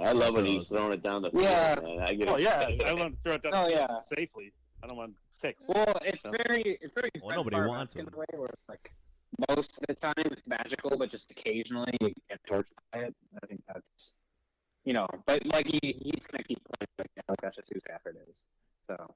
I 0.00 0.12
love 0.12 0.34
when 0.34 0.44
he's 0.44 0.66
throwing 0.68 0.92
it 0.92 1.02
down 1.02 1.22
the 1.22 1.30
field. 1.30 1.44
Yeah. 1.44 1.76
Man. 1.82 2.00
I 2.00 2.14
get 2.14 2.28
Oh 2.28 2.36
yeah. 2.36 2.68
I 2.86 2.92
want 2.92 3.14
to 3.14 3.20
throw 3.22 3.32
it 3.34 3.42
down 3.42 3.52
Oh, 3.54 3.64
the 3.64 3.76
field 3.76 3.86
yeah. 3.90 4.00
safely. 4.16 4.52
I 4.82 4.86
don't 4.88 4.96
want 4.96 5.12
to 5.12 5.16
fix. 5.40 5.64
Well, 5.68 5.96
it's 6.04 6.20
So- 6.22 6.32
very, 6.46 6.78
it's 6.82 6.92
very. 6.94 7.10
Well, 7.22 7.36
nobody 7.36 7.56
wants 7.56 7.94
Favre-esque 7.94 7.96
him. 7.96 8.08
in 8.08 8.14
a 8.14 8.18
way 8.18 8.26
where 8.38 8.48
it's 8.48 8.68
like 8.68 8.92
most 9.48 9.78
of 9.78 9.86
the 9.88 9.94
time 9.94 10.14
it's 10.16 10.42
magical, 10.46 10.96
but 10.96 11.10
just 11.10 11.30
occasionally 11.30 11.96
you 12.00 12.12
get 12.28 12.40
torched 12.48 12.64
by 12.92 13.00
it. 13.00 13.14
I 13.42 13.46
think 13.46 13.62
that's, 13.66 14.12
you 14.84 14.92
know, 14.92 15.06
but 15.26 15.44
like 15.46 15.66
he, 15.66 15.80
he's 15.82 16.24
gonna 16.30 16.44
keep 16.44 16.60
playing 16.64 16.88
like 16.98 17.10
that. 17.16 17.24
Like 17.28 17.40
that's 17.42 17.56
just 17.56 17.68
who 17.72 17.80
Stafford 17.80 18.16
is. 18.28 18.34
So 18.86 19.14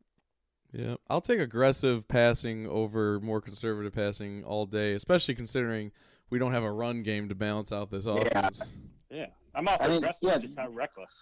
Yeah, 0.72 0.96
I'll 1.08 1.20
take 1.20 1.40
aggressive 1.40 2.08
passing 2.08 2.66
over 2.66 3.20
more 3.20 3.40
conservative 3.40 3.94
passing 3.94 4.44
all 4.44 4.66
day, 4.66 4.94
especially 4.94 5.34
considering 5.34 5.92
we 6.30 6.38
don't 6.38 6.52
have 6.52 6.64
a 6.64 6.72
run 6.72 7.02
game 7.02 7.28
to 7.28 7.34
balance 7.34 7.72
out 7.72 7.90
this 7.90 8.06
offense. 8.06 8.76
Yeah, 9.10 9.26
I'm 9.54 9.68
off 9.68 9.78
I 9.80 9.88
mean, 9.88 9.98
aggressive, 9.98 10.28
yeah. 10.28 10.38
just 10.38 10.56
not 10.56 10.74
reckless. 10.74 11.12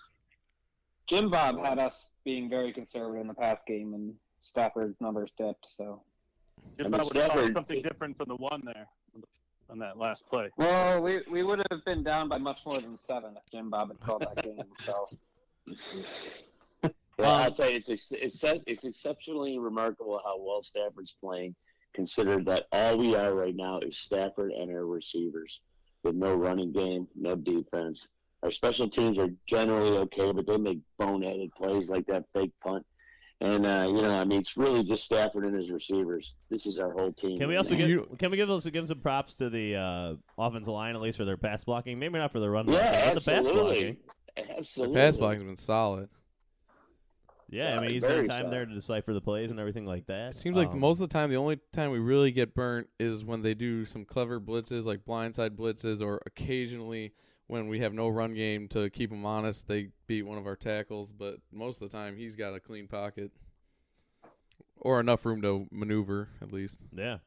Jim 1.06 1.30
Bob 1.30 1.64
had 1.64 1.78
us 1.78 2.10
being 2.24 2.50
very 2.50 2.72
conservative 2.72 3.20
in 3.20 3.28
the 3.28 3.34
past 3.34 3.64
game, 3.66 3.94
and 3.94 4.14
Stafford's 4.40 5.00
numbers 5.00 5.30
dipped. 5.38 5.66
So 5.76 6.02
Just 6.78 6.86
I 6.86 6.90
mean, 6.90 7.00
thought 7.00 7.06
would 7.14 7.16
have 7.22 7.30
Stafford- 7.32 7.52
something 7.52 7.82
different 7.82 8.16
from 8.16 8.28
the 8.28 8.36
one 8.36 8.62
there 8.64 8.86
on 9.70 9.78
that 9.80 9.98
last 9.98 10.28
play. 10.28 10.50
well, 10.56 11.02
we 11.02 11.20
we 11.30 11.42
would 11.42 11.60
have 11.70 11.84
been 11.84 12.02
down 12.02 12.28
by 12.28 12.38
much 12.38 12.60
more 12.66 12.78
than 12.80 12.98
seven 13.06 13.36
if 13.36 13.42
Jim 13.50 13.70
Bob 13.70 13.88
had 13.88 14.00
called 14.00 14.22
that 14.22 14.42
game. 14.44 14.62
So 14.84 15.08
Yeah, 17.18 17.24
Um, 17.32 17.40
I'll 17.40 17.50
tell 17.52 17.70
you, 17.70 17.76
it's 17.76 17.88
ex- 17.88 18.12
it's 18.12 18.44
it's 18.66 18.84
exceptionally 18.84 19.58
remarkable 19.58 20.20
how 20.24 20.38
well 20.38 20.62
Stafford's 20.62 21.14
playing, 21.18 21.54
considered 21.94 22.44
that 22.44 22.66
all 22.72 22.98
we 22.98 23.16
are 23.16 23.34
right 23.34 23.56
now 23.56 23.78
is 23.80 23.96
Stafford 23.98 24.52
and 24.52 24.70
our 24.70 24.84
receivers, 24.84 25.62
with 26.02 26.14
no 26.14 26.34
running 26.34 26.72
game, 26.72 27.08
no 27.16 27.34
defense. 27.34 28.10
Our 28.42 28.50
special 28.50 28.88
teams 28.88 29.18
are 29.18 29.30
generally 29.46 29.96
okay, 29.96 30.30
but 30.30 30.46
they 30.46 30.58
make 30.58 30.78
boneheaded 31.00 31.52
plays 31.54 31.88
like 31.88 32.06
that 32.08 32.24
fake 32.34 32.52
punt. 32.62 32.84
And 33.42 33.66
uh, 33.66 33.84
you 33.88 34.00
know, 34.00 34.18
I 34.18 34.24
mean, 34.24 34.40
it's 34.40 34.56
really 34.56 34.82
just 34.82 35.04
Stafford 35.04 35.44
and 35.44 35.54
his 35.54 35.70
receivers. 35.70 36.32
This 36.48 36.64
is 36.64 36.78
our 36.78 36.90
whole 36.92 37.12
team. 37.12 37.38
Can 37.38 37.48
we 37.48 37.56
also 37.56 37.72
now. 37.72 37.78
give 37.80 37.88
You- 37.90 38.16
can 38.18 38.30
we 38.30 38.36
give 38.38 38.48
those 38.48 38.66
give 38.66 38.88
some 38.88 39.00
props 39.00 39.34
to 39.36 39.50
the 39.50 39.76
uh, 39.76 40.14
offensive 40.38 40.72
line 40.72 40.94
at 40.94 41.02
least 41.02 41.18
for 41.18 41.26
their 41.26 41.36
pass 41.36 41.62
blocking? 41.62 41.98
Maybe 41.98 42.18
not 42.18 42.32
for 42.32 42.40
the 42.40 42.48
run, 42.48 42.66
Yeah, 42.66 42.90
blocking, 42.90 43.14
but 43.14 43.24
the 43.24 43.30
pass 43.30 43.44
blocking. 43.46 43.56
absolutely. 43.58 43.98
The 44.36 44.58
Absolutely. 44.58 44.96
pass 44.96 45.16
blocking's 45.18 45.42
been 45.44 45.56
solid. 45.56 46.08
Yeah, 47.48 47.76
I 47.76 47.80
mean 47.80 47.90
he's 47.90 48.02
got 48.02 48.08
very 48.12 48.26
time 48.28 48.50
there 48.50 48.66
to 48.66 48.74
decipher 48.74 49.12
the 49.14 49.20
plays 49.20 49.50
and 49.50 49.60
everything 49.60 49.86
like 49.86 50.06
that. 50.06 50.30
It 50.30 50.34
seems 50.34 50.56
like 50.56 50.72
Um, 50.72 50.80
most 50.80 51.00
of 51.00 51.08
the 51.08 51.12
time, 51.12 51.30
the 51.30 51.36
only 51.36 51.58
time 51.72 51.90
we 51.92 51.98
really 52.00 52.32
get 52.32 52.54
burnt 52.54 52.88
is 52.98 53.24
when 53.24 53.42
they 53.42 53.54
do 53.54 53.84
some 53.86 54.04
clever 54.04 54.40
blitzes, 54.40 54.84
like 54.84 55.04
blindside 55.04 55.50
blitzes, 55.50 56.00
or 56.00 56.20
occasionally 56.26 57.12
when 57.46 57.68
we 57.68 57.80
have 57.80 57.92
no 57.92 58.08
run 58.08 58.34
game 58.34 58.68
to 58.68 58.90
keep 58.90 59.10
them 59.10 59.24
honest, 59.24 59.68
they 59.68 59.88
beat 60.06 60.22
one 60.22 60.38
of 60.38 60.46
our 60.46 60.56
tackles. 60.56 61.12
But 61.12 61.36
most 61.52 61.80
of 61.80 61.90
the 61.90 61.96
time, 61.96 62.16
he's 62.16 62.36
got 62.36 62.54
a 62.54 62.60
clean 62.60 62.88
pocket 62.88 63.30
or 64.76 65.00
enough 65.00 65.24
room 65.24 65.42
to 65.42 65.66
maneuver, 65.70 66.28
at 66.42 66.52
least. 66.52 66.84
Yeah. 66.92 67.18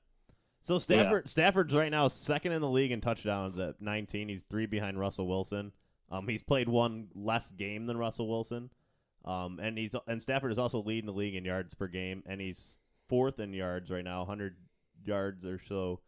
So 0.62 0.78
Stafford 0.78 1.30
Stafford's 1.30 1.74
right 1.74 1.90
now 1.90 2.10
second 2.10 2.52
in 2.52 2.62
the 2.62 2.70
league 2.70 2.92
in 2.92 3.02
touchdowns 3.02 3.58
at 3.60 3.82
19. 3.82 4.28
He's 4.30 4.44
three 4.44 4.66
behind 4.66 5.00
Russell 5.00 5.28
Wilson. 5.28 5.72
Um, 6.12 6.28
he's 6.28 6.44
played 6.44 6.68
one 6.68 7.08
less 7.16 7.50
game 7.50 7.86
than 7.86 7.98
Russell 7.98 8.28
Wilson. 8.28 8.70
Um, 9.26 9.60
and 9.62 9.78
he's 9.78 9.96
and 10.08 10.22
Stafford 10.22 10.52
is 10.52 10.58
also 10.58 10.82
leading 10.82 11.06
the 11.06 11.14
league 11.14 11.36
in 11.36 11.46
yards 11.46 11.74
per 11.74 11.88
game, 11.88 12.24
and 12.26 12.40
he's 12.40 12.80
fourth 13.08 13.40
in 13.40 13.54
yards 13.54 13.90
right 13.90 14.04
now, 14.04 14.20
100 14.20 14.56
yards 15.06 15.46
or 15.46 15.60
so, 15.68 16.00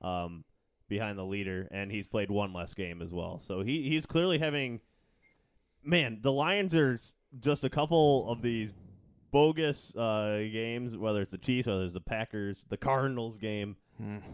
um, 0.00 0.44
behind 0.88 1.18
the 1.18 1.24
leader, 1.24 1.68
and 1.70 1.90
he's 1.90 2.06
played 2.06 2.30
one 2.30 2.52
less 2.52 2.74
game 2.74 3.00
as 3.02 3.12
well. 3.12 3.40
So 3.40 3.62
he 3.62 3.88
he's 3.88 4.06
clearly 4.06 4.38
having. 4.38 4.80
Man, 5.84 6.18
the 6.22 6.32
Lions 6.32 6.74
are 6.76 6.96
just 7.40 7.64
a 7.64 7.70
couple 7.70 8.30
of 8.30 8.40
these 8.42 8.72
bogus 9.32 9.94
uh, 9.96 10.38
games, 10.52 10.96
whether 10.96 11.20
it's 11.22 11.32
the 11.32 11.38
Chiefs, 11.38 11.66
whether 11.66 11.82
it's 11.84 11.92
the 11.94 12.00
Packers, 12.00 12.64
the 12.68 12.76
Cardinals 12.76 13.36
game, 13.38 13.76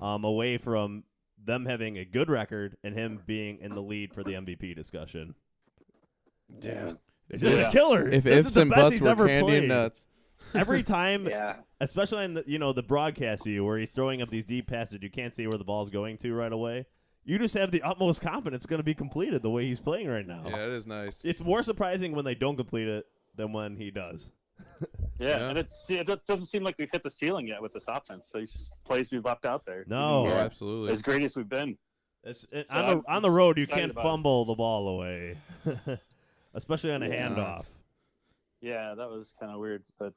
um, 0.02 0.24
away 0.24 0.58
from 0.58 1.04
them 1.42 1.64
having 1.64 1.96
a 1.98 2.04
good 2.04 2.28
record 2.28 2.76
and 2.84 2.94
him 2.94 3.20
being 3.26 3.58
in 3.62 3.74
the 3.74 3.80
lead 3.80 4.12
for 4.12 4.22
the 4.22 4.32
MVP 4.32 4.74
discussion. 4.74 5.34
Yeah. 6.60 6.92
It's 7.30 7.42
just 7.42 7.56
Yeah. 7.56 7.68
a 7.68 7.72
killer. 7.72 8.08
If 8.08 8.24
this 8.24 8.38
ifs 8.40 8.48
is 8.48 8.54
the 8.54 8.60
and 8.62 8.70
best 8.70 8.82
buts 8.82 8.92
he's 8.92 9.02
were 9.02 9.08
ever 9.08 9.26
candy 9.26 9.44
played. 9.46 9.58
and 9.60 9.68
nuts. 9.68 10.04
Every 10.54 10.82
time, 10.82 11.26
yeah, 11.30 11.56
especially 11.80 12.24
in 12.24 12.34
the 12.34 12.44
you 12.46 12.58
know 12.58 12.72
the 12.72 12.82
broadcast 12.82 13.44
view 13.44 13.64
where 13.64 13.78
he's 13.78 13.90
throwing 13.92 14.22
up 14.22 14.30
these 14.30 14.44
deep 14.44 14.66
passes, 14.68 14.98
you 15.02 15.10
can't 15.10 15.34
see 15.34 15.46
where 15.46 15.58
the 15.58 15.64
ball's 15.64 15.90
going 15.90 16.16
to 16.18 16.34
right 16.34 16.52
away. 16.52 16.86
You 17.24 17.38
just 17.38 17.54
have 17.54 17.70
the 17.70 17.82
utmost 17.82 18.20
confidence 18.22 18.62
it's 18.64 18.66
going 18.66 18.78
to 18.80 18.84
be 18.84 18.94
completed 18.94 19.42
the 19.42 19.50
way 19.50 19.66
he's 19.66 19.80
playing 19.80 20.08
right 20.08 20.26
now. 20.26 20.44
Yeah, 20.46 20.64
it 20.64 20.70
is 20.72 20.86
nice. 20.86 21.24
It's 21.26 21.42
more 21.42 21.62
surprising 21.62 22.12
when 22.14 22.24
they 22.24 22.34
don't 22.34 22.56
complete 22.56 22.88
it 22.88 23.04
than 23.36 23.52
when 23.52 23.76
he 23.76 23.90
does. 23.90 24.30
Yeah, 24.80 24.86
Yeah. 25.38 25.48
and 25.50 25.58
it's 25.58 25.86
it 25.90 26.06
doesn't 26.26 26.46
seem 26.46 26.62
like 26.64 26.76
we've 26.78 26.88
hit 26.90 27.02
the 27.02 27.10
ceiling 27.10 27.46
yet 27.46 27.60
with 27.60 27.74
this 27.74 27.84
offense. 27.86 28.30
These 28.32 28.72
plays 28.86 29.10
we've 29.12 29.24
left 29.24 29.44
out 29.44 29.66
there. 29.66 29.84
No. 29.88 30.24
oh, 30.24 30.28
Yeah. 30.28 30.34
absolutely. 30.36 30.92
as 30.92 31.02
great 31.02 31.22
as 31.22 31.36
we've 31.36 31.48
been. 31.48 31.76
It's, 32.24 32.46
it, 32.50 32.68
So 32.68 32.74
on 32.74 32.84
I'm 32.84 32.98
the 33.02 33.12
on 33.12 33.22
the 33.22 33.30
road, 33.30 33.58
you 33.58 33.66
can't 33.66 33.90
about 33.92 34.00
it. 34.00 34.08
fumble 34.08 34.44
the 34.46 34.54
ball 34.54 34.88
away, 34.88 35.36
especially 36.54 36.92
on 36.92 37.02
a 37.02 37.08
Yeah. 37.08 37.28
handoff. 37.28 37.66
Yeah, 38.60 38.94
that 38.96 39.08
was 39.08 39.34
kind 39.38 39.52
of 39.52 39.60
weird, 39.60 39.82
but 39.98 40.12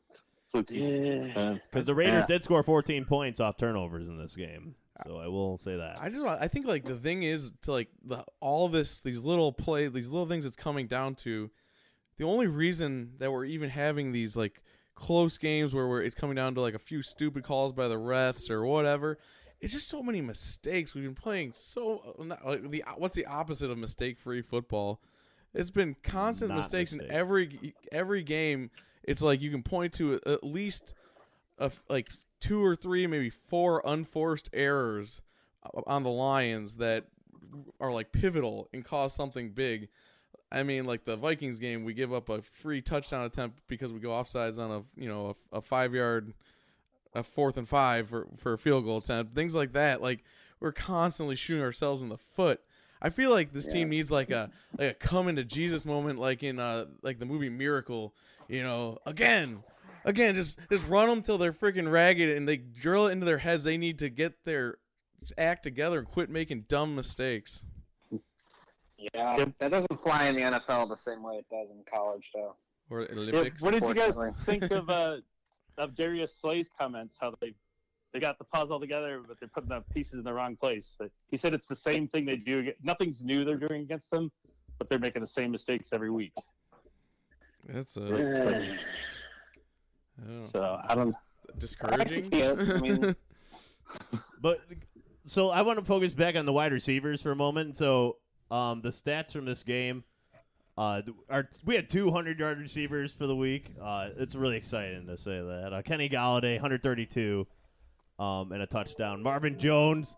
fluky. 0.51 0.77
Yeah. 0.80 1.34
Uh, 1.39 1.58
Because 1.69 1.86
the 1.86 1.95
Raiders 1.95 2.21
Yeah. 2.21 2.25
did 2.25 2.43
score 2.43 2.63
14 2.63 3.06
points 3.06 3.39
off 3.39 3.58
turnovers 3.58 4.08
in 4.08 4.17
this 4.17 4.36
game, 4.36 4.75
so 5.06 5.17
I 5.17 5.27
will 5.27 5.58
say 5.58 5.77
that. 5.77 5.97
I 6.01 6.10
just 6.10 6.23
want- 6.23 6.41
I 6.41 6.47
think 6.47 6.65
like 6.65 6.84
the 6.86 6.95
thing 6.97 7.23
is 7.23 7.54
to 7.63 7.71
like 7.71 7.89
the 8.04 8.23
all 8.39 8.67
this 8.67 8.99
these 9.01 9.23
little 9.23 9.51
play 9.54 9.88
these 9.88 10.10
little 10.10 10.27
things 10.27 10.45
it's 10.45 10.56
coming 10.56 10.88
down 10.88 11.15
to 11.15 11.51
the 12.17 12.25
only 12.25 12.47
reason 12.47 13.13
that 13.19 13.32
we're 13.32 13.45
even 13.45 13.69
having 13.69 14.12
these 14.12 14.36
like 14.36 14.62
close 14.95 15.38
games 15.38 15.73
where 15.73 15.88
we're, 15.88 16.04
it's 16.04 16.13
coming 16.13 16.36
down 16.36 16.54
to 16.54 16.62
like 16.62 16.75
a 16.75 16.80
few 16.80 17.01
stupid 17.01 17.43
calls 17.43 17.71
by 17.71 17.88
the 17.88 17.95
refs 17.95 18.49
or 18.51 18.65
whatever 18.65 19.17
it's 19.62 19.73
just 19.73 19.88
so 19.89 20.01
many 20.01 20.21
mistakes. 20.21 20.95
We've 20.95 21.04
been 21.04 21.13
playing 21.15 21.54
so 21.54 22.15
uh, 22.19 22.23
not, 22.23 22.45
like 22.45 22.69
the 22.71 22.84
what's 22.97 23.13
the 23.15 23.27
opposite 23.27 23.69
of 23.69 23.77
mistake-free 23.77 24.41
football? 24.41 24.99
It's 25.54 25.72
been 25.72 25.96
constant 26.04 26.50
Not 26.50 26.58
mistakes 26.58 26.94
in 26.94 27.10
every 27.10 27.76
every 27.92 28.24
game. 28.24 28.72
It's 29.04 29.22
like 29.22 29.42
you 29.42 29.52
can 29.52 29.64
point 29.64 29.94
to 29.94 30.20
at 30.26 30.44
least 30.44 30.94
a 31.58 31.72
like 31.90 32.10
two 32.40 32.64
or 32.64 32.76
three, 32.76 33.06
maybe 33.08 33.30
four 33.30 33.82
unforced 33.86 34.50
errors 34.54 35.22
on 35.86 36.04
the 36.04 36.10
Lions 36.10 36.78
that 36.78 37.06
are 37.80 37.92
like 37.92 38.12
pivotal 38.12 38.70
and 38.74 38.84
cause 38.84 39.14
something 39.14 39.52
big. 39.52 39.90
I 40.52 40.64
mean, 40.64 40.86
like 40.86 41.06
the 41.06 41.16
Vikings 41.16 41.60
game, 41.60 41.86
we 41.86 41.94
give 41.94 42.14
up 42.14 42.30
a 42.30 42.42
free 42.42 42.82
touchdown 42.82 43.26
attempt 43.26 43.62
because 43.68 43.94
we 43.94 44.00
go 44.00 44.10
offsides 44.10 44.60
on 44.60 44.72
a 44.72 45.02
you 45.02 45.08
know 45.08 45.36
a, 45.54 45.58
a 45.58 45.62
five 45.62 45.94
yard, 45.94 46.34
a 47.14 47.24
fourth 47.24 47.58
and 47.58 47.68
five 47.68 48.10
for 48.10 48.28
for 48.38 48.54
a 48.54 48.58
field 48.58 48.86
goal 48.86 48.98
attempt. 48.98 49.36
Things 49.36 49.56
like 49.56 49.74
that. 49.74 50.02
Like 50.02 50.24
we're 50.60 50.72
constantly 50.72 51.36
shooting 51.36 51.64
ourselves 51.64 52.02
in 52.02 52.10
the 52.10 52.18
foot. 52.18 52.62
I 53.02 53.10
feel 53.10 53.32
like 53.32 53.52
this 53.52 53.66
team 53.66 53.90
needs 53.90 54.12
like 54.12 54.30
a 54.30 54.50
like 54.78 54.92
a 54.92 54.94
come 54.94 55.28
into 55.28 55.44
Jesus 55.44 55.86
moment, 55.86 56.20
like 56.20 56.44
in 56.44 56.60
uh 56.60 56.86
like 57.02 57.20
the 57.20 57.26
movie 57.26 57.50
Miracle. 57.50 58.14
You 58.48 58.64
know, 58.64 59.00
again, 59.06 59.64
again, 60.06 60.36
just 60.36 60.60
just 60.70 60.86
run 60.88 61.10
them 61.10 61.22
till 61.22 61.38
they're 61.38 61.54
freaking 61.54 61.90
ragged 61.92 62.30
and 62.30 62.48
they 62.48 62.58
drill 62.58 63.08
it 63.08 63.12
into 63.12 63.26
their 63.26 63.40
heads. 63.40 63.64
They 63.64 63.78
need 63.78 64.00
to 64.00 64.10
get 64.10 64.44
their 64.44 64.78
act 65.38 65.64
together 65.64 66.00
and 66.00 66.08
quit 66.08 66.30
making 66.30 66.66
dumb 66.68 66.96
mistakes. 66.96 67.64
Yeah, 68.98 69.46
that 69.60 69.72
doesn't 69.72 70.04
fly 70.04 70.28
in 70.28 70.36
the 70.36 70.44
NFL 70.44 70.90
the 70.90 70.98
same 70.98 71.24
way 71.24 71.36
it 71.38 71.46
does 71.50 71.70
in 71.72 71.84
college, 71.92 72.24
though. 72.36 72.56
Or 72.92 73.02
Yeah, 73.02 73.08
Olympics. 73.14 73.64
what 73.64 73.74
did 73.74 73.84
you 73.84 73.96
guys 73.96 74.16
think 74.46 74.70
of 74.70 74.90
uh, 74.92 75.18
of 75.78 75.96
Darius 75.96 76.36
Slay's 76.36 76.70
comments? 76.78 77.18
How 77.20 77.34
they 77.42 77.54
they 78.13 78.19
got 78.19 78.38
the 78.38 78.43
puzzle 78.43 78.80
together, 78.80 79.21
but 79.28 79.39
they're 79.39 79.50
putting 79.50 79.69
the 79.69 79.82
pieces 79.93 80.15
in 80.15 80.24
the 80.24 80.34
wrong 80.34 80.56
place. 80.56 80.95
That- 81.00 81.12
He 81.30 81.38
said 81.38 81.54
it's 81.54 81.67
the 81.67 81.76
same 81.76 82.08
thing 82.08 82.26
they 82.26 82.36
do. 82.38 82.71
Nothing's 82.84 83.24
new 83.24 83.45
they're 83.45 83.58
doing 83.58 83.82
against 83.82 84.12
them, 84.12 84.32
but 84.78 84.89
they're 84.89 85.00
making 85.00 85.21
the 85.21 85.28
same 85.28 85.52
mistakes 85.52 85.89
every 85.93 86.12
week. 86.12 86.34
That's 87.67 87.95
uh, 87.97 88.02
Yeah. 88.08 88.76
I 90.19 90.28
don't 90.28 90.39
know, 90.41 90.47
So 90.52 90.80
I 90.89 90.95
don't. 90.95 91.15
discouraging. 91.58 92.26
see. 92.32 92.43
I 92.43 92.54
mean- 92.80 93.15
But 94.41 94.62
so 95.26 95.50
I 95.50 95.62
want 95.63 95.80
to 95.80 95.86
focus 95.86 96.13
back 96.13 96.36
on 96.36 96.45
the 96.45 96.54
wide 96.54 96.71
receivers 96.71 97.21
for 97.21 97.32
a 97.32 97.36
moment. 97.36 97.78
So 97.78 98.17
um, 98.50 98.82
the 98.82 98.89
stats 98.89 99.32
from 99.34 99.45
this 99.45 99.63
game, 99.63 100.04
uh, 100.78 101.02
our 101.30 101.50
we 101.65 101.76
had 101.76 101.89
200 101.89 102.39
yard 102.39 102.60
receivers 102.60 103.13
for 103.13 103.28
the 103.28 103.36
week. 103.36 103.65
Uh, 103.82 104.10
it's 104.17 104.34
really 104.34 104.56
exciting 104.58 105.06
to 105.08 105.17
say 105.17 105.39
that. 105.41 105.74
Uh, 105.74 105.82
Kenny 105.82 106.08
Golladay 106.10 106.54
132, 106.56 107.45
um, 108.22 108.52
and 108.52 108.62
a 108.62 108.68
touchdown. 108.68 109.24
Marvin 109.24 109.58
Jones, 109.60 110.16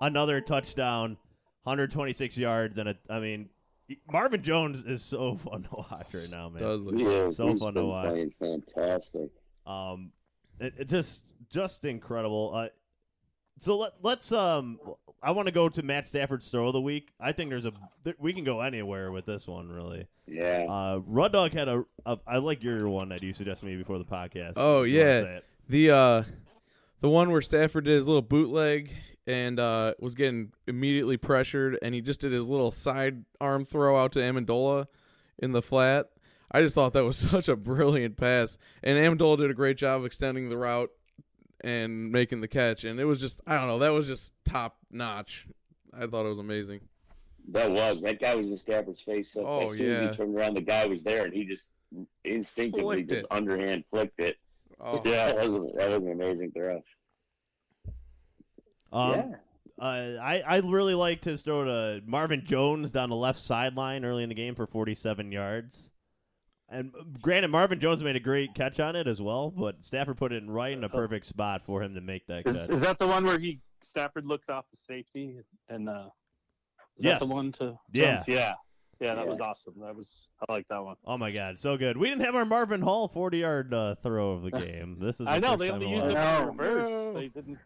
another 0.00 0.40
touchdown, 0.40 1.16
126 1.64 2.36
yards, 2.36 2.78
and 2.78 2.88
a. 2.90 2.96
I 3.08 3.20
mean, 3.20 3.48
Marvin 4.10 4.42
Jones 4.42 4.84
is 4.84 5.02
so 5.04 5.36
fun 5.50 5.62
to 5.64 5.68
watch 5.90 6.12
right 6.14 6.28
now, 6.30 6.48
man. 6.48 6.62
Does 6.62 6.80
look- 6.80 6.96
He 6.96 7.04
is. 7.04 7.36
So 7.36 7.48
He's 7.48 7.60
fun 7.60 7.74
to 7.74 7.84
watch. 7.84 8.08
playing 8.08 8.32
fantastic. 8.38 9.30
Um, 9.66 10.10
it, 10.60 10.74
it 10.80 10.88
just 10.88 11.24
just 11.50 11.84
incredible. 11.84 12.52
Uh, 12.54 12.68
so 13.58 13.78
let 13.78 13.92
let's 14.02 14.32
um, 14.32 14.78
I 15.22 15.30
want 15.30 15.46
to 15.46 15.52
go 15.52 15.68
to 15.68 15.82
Matt 15.82 16.08
Stafford's 16.08 16.48
throw 16.50 16.66
of 16.66 16.72
the 16.72 16.80
week. 16.80 17.12
I 17.20 17.32
think 17.32 17.50
there's 17.50 17.66
a 17.66 17.72
there, 18.02 18.14
we 18.18 18.32
can 18.32 18.44
go 18.44 18.60
anywhere 18.60 19.10
with 19.12 19.26
this 19.26 19.46
one 19.46 19.68
really. 19.70 20.06
Yeah. 20.26 20.66
Uh, 20.68 21.00
Rud 21.06 21.32
Dog 21.32 21.52
had 21.52 21.68
a, 21.68 21.84
a 22.04 22.18
I 22.26 22.38
like 22.38 22.62
your 22.62 22.88
one 22.88 23.10
that 23.10 23.22
you 23.22 23.32
suggested 23.32 23.66
me 23.66 23.76
before 23.76 23.98
the 23.98 24.04
podcast. 24.04 24.54
Oh, 24.56 24.82
yeah. 24.82 25.40
The 25.68 25.90
uh 25.90 26.22
the 27.00 27.08
one 27.08 27.30
where 27.30 27.40
Stafford 27.40 27.84
did 27.84 27.94
his 27.94 28.06
little 28.06 28.22
bootleg 28.22 28.90
and 29.26 29.58
uh 29.58 29.94
was 30.00 30.14
getting 30.14 30.52
immediately 30.66 31.16
pressured 31.16 31.78
and 31.82 31.94
he 31.94 32.00
just 32.02 32.20
did 32.20 32.32
his 32.32 32.48
little 32.48 32.70
side 32.70 33.24
arm 33.40 33.64
throw 33.64 33.96
out 33.96 34.12
to 34.12 34.18
Amendola 34.18 34.86
in 35.38 35.52
the 35.52 35.62
flat. 35.62 36.10
I 36.50 36.60
just 36.60 36.74
thought 36.74 36.92
that 36.92 37.04
was 37.04 37.16
such 37.30 37.48
a 37.48 37.56
brilliant 37.56 38.16
pass. 38.16 38.58
And 38.82 38.98
Amendola 38.98 39.38
did 39.38 39.50
a 39.50 39.54
great 39.54 39.76
job 39.78 40.00
of 40.00 40.06
extending 40.06 40.48
the 40.50 40.56
route 40.58 40.90
and 41.62 42.12
making 42.12 42.42
the 42.42 42.48
catch 42.48 42.84
and 42.84 43.00
it 43.00 43.04
was 43.06 43.18
just 43.20 43.40
I 43.46 43.56
don't 43.56 43.68
know, 43.68 43.78
that 43.78 43.92
was 43.92 44.06
just 44.06 44.34
top 44.44 44.76
notch. 44.90 45.46
I 45.96 46.06
thought 46.06 46.26
it 46.26 46.28
was 46.30 46.38
amazing. 46.38 46.80
That 47.48 47.70
was 47.70 48.00
that 48.02 48.20
guy 48.20 48.34
was 48.34 48.46
in 48.48 48.58
Stafford's 48.58 49.00
face. 49.02 49.32
So 49.32 49.46
Oh, 49.46 49.70
as 49.70 49.76
soon 49.78 49.90
as 49.90 50.10
he 50.10 50.16
turned 50.16 50.36
around, 50.36 50.54
the 50.54 50.60
guy 50.62 50.86
was 50.86 51.02
there, 51.02 51.24
and 51.24 51.32
he 51.32 51.44
just 51.44 51.70
instinctively 52.24 52.96
Flicked 52.96 53.10
just 53.10 53.22
it. 53.24 53.26
underhand 53.30 53.84
flicked 53.90 54.18
it. 54.20 54.36
Oh, 54.84 55.00
Yeah, 55.04 55.32
that 55.32 55.50
was 55.50 55.72
that 55.76 55.88
was 55.88 56.02
an 56.02 56.12
amazing 56.12 56.52
throw. 56.52 56.82
Um, 58.92 59.10
yeah, 59.12 59.24
uh, 59.80 60.18
I 60.22 60.42
I 60.46 60.56
really 60.58 60.94
liked 60.94 61.24
his 61.24 61.42
throw 61.42 61.64
to 61.64 62.00
Marvin 62.06 62.44
Jones 62.44 62.92
down 62.92 63.08
the 63.10 63.16
left 63.16 63.38
sideline 63.38 64.04
early 64.04 64.22
in 64.22 64.28
the 64.28 64.34
game 64.34 64.54
for 64.54 64.66
47 64.66 65.32
yards. 65.32 65.90
And 66.68 66.92
granted, 67.20 67.48
Marvin 67.48 67.78
Jones 67.80 68.02
made 68.02 68.16
a 68.16 68.20
great 68.20 68.54
catch 68.54 68.80
on 68.80 68.96
it 68.96 69.06
as 69.06 69.20
well, 69.20 69.50
but 69.50 69.84
Stafford 69.84 70.16
put 70.16 70.32
it 70.32 70.42
in 70.42 70.50
right 70.50 70.72
in 70.72 70.82
a 70.82 70.88
perfect 70.88 71.26
spot 71.26 71.62
for 71.66 71.82
him 71.82 71.94
to 71.94 72.00
make 72.00 72.26
that 72.26 72.46
Is, 72.46 72.56
catch. 72.56 72.70
is 72.70 72.80
that 72.80 72.98
the 72.98 73.06
one 73.06 73.24
where 73.24 73.38
he 73.38 73.60
Stafford 73.82 74.26
looked 74.26 74.48
off 74.50 74.64
the 74.70 74.76
safety 74.76 75.38
and 75.68 75.88
uh, 75.88 76.08
is 76.96 77.04
Yes. 77.04 77.20
that 77.20 77.26
the 77.26 77.32
one 77.34 77.52
to 77.52 77.78
Yeah. 77.92 78.16
Jones? 78.16 78.24
yeah 78.28 78.34
yeah 78.34 78.54
that 79.00 79.16
Yeah. 79.18 79.24
was 79.24 79.40
awesome. 79.40 79.74
That 79.80 79.94
was 79.96 80.28
I 80.48 80.52
like 80.52 80.68
that 80.68 80.82
one. 80.82 80.96
Oh 81.06 81.16
my 81.18 81.30
God, 81.30 81.58
so 81.58 81.76
good. 81.76 81.96
We 81.96 82.08
didn't 82.08 82.24
have 82.24 82.34
our 82.34 82.44
Marvin 82.44 82.80
Hall 82.82 83.08
40 83.08 83.38
yard 83.38 83.74
uh, 83.74 83.94
throw 83.96 84.32
of 84.32 84.42
the 84.42 84.50
game. 84.66 84.98
This 85.00 85.20
is 85.20 85.26
I 85.28 85.38
know 85.38 85.56
they 85.56 85.68
time 85.68 85.82
only 85.82 85.92
in 85.94 86.00
a 86.00 86.04
used 86.04 86.16
it 86.16 86.18
while. 86.18 86.48
In 86.48 86.56
reverse. 86.56 86.88
No. 86.88 87.12
They 87.14 87.28
didn't. 87.28 87.58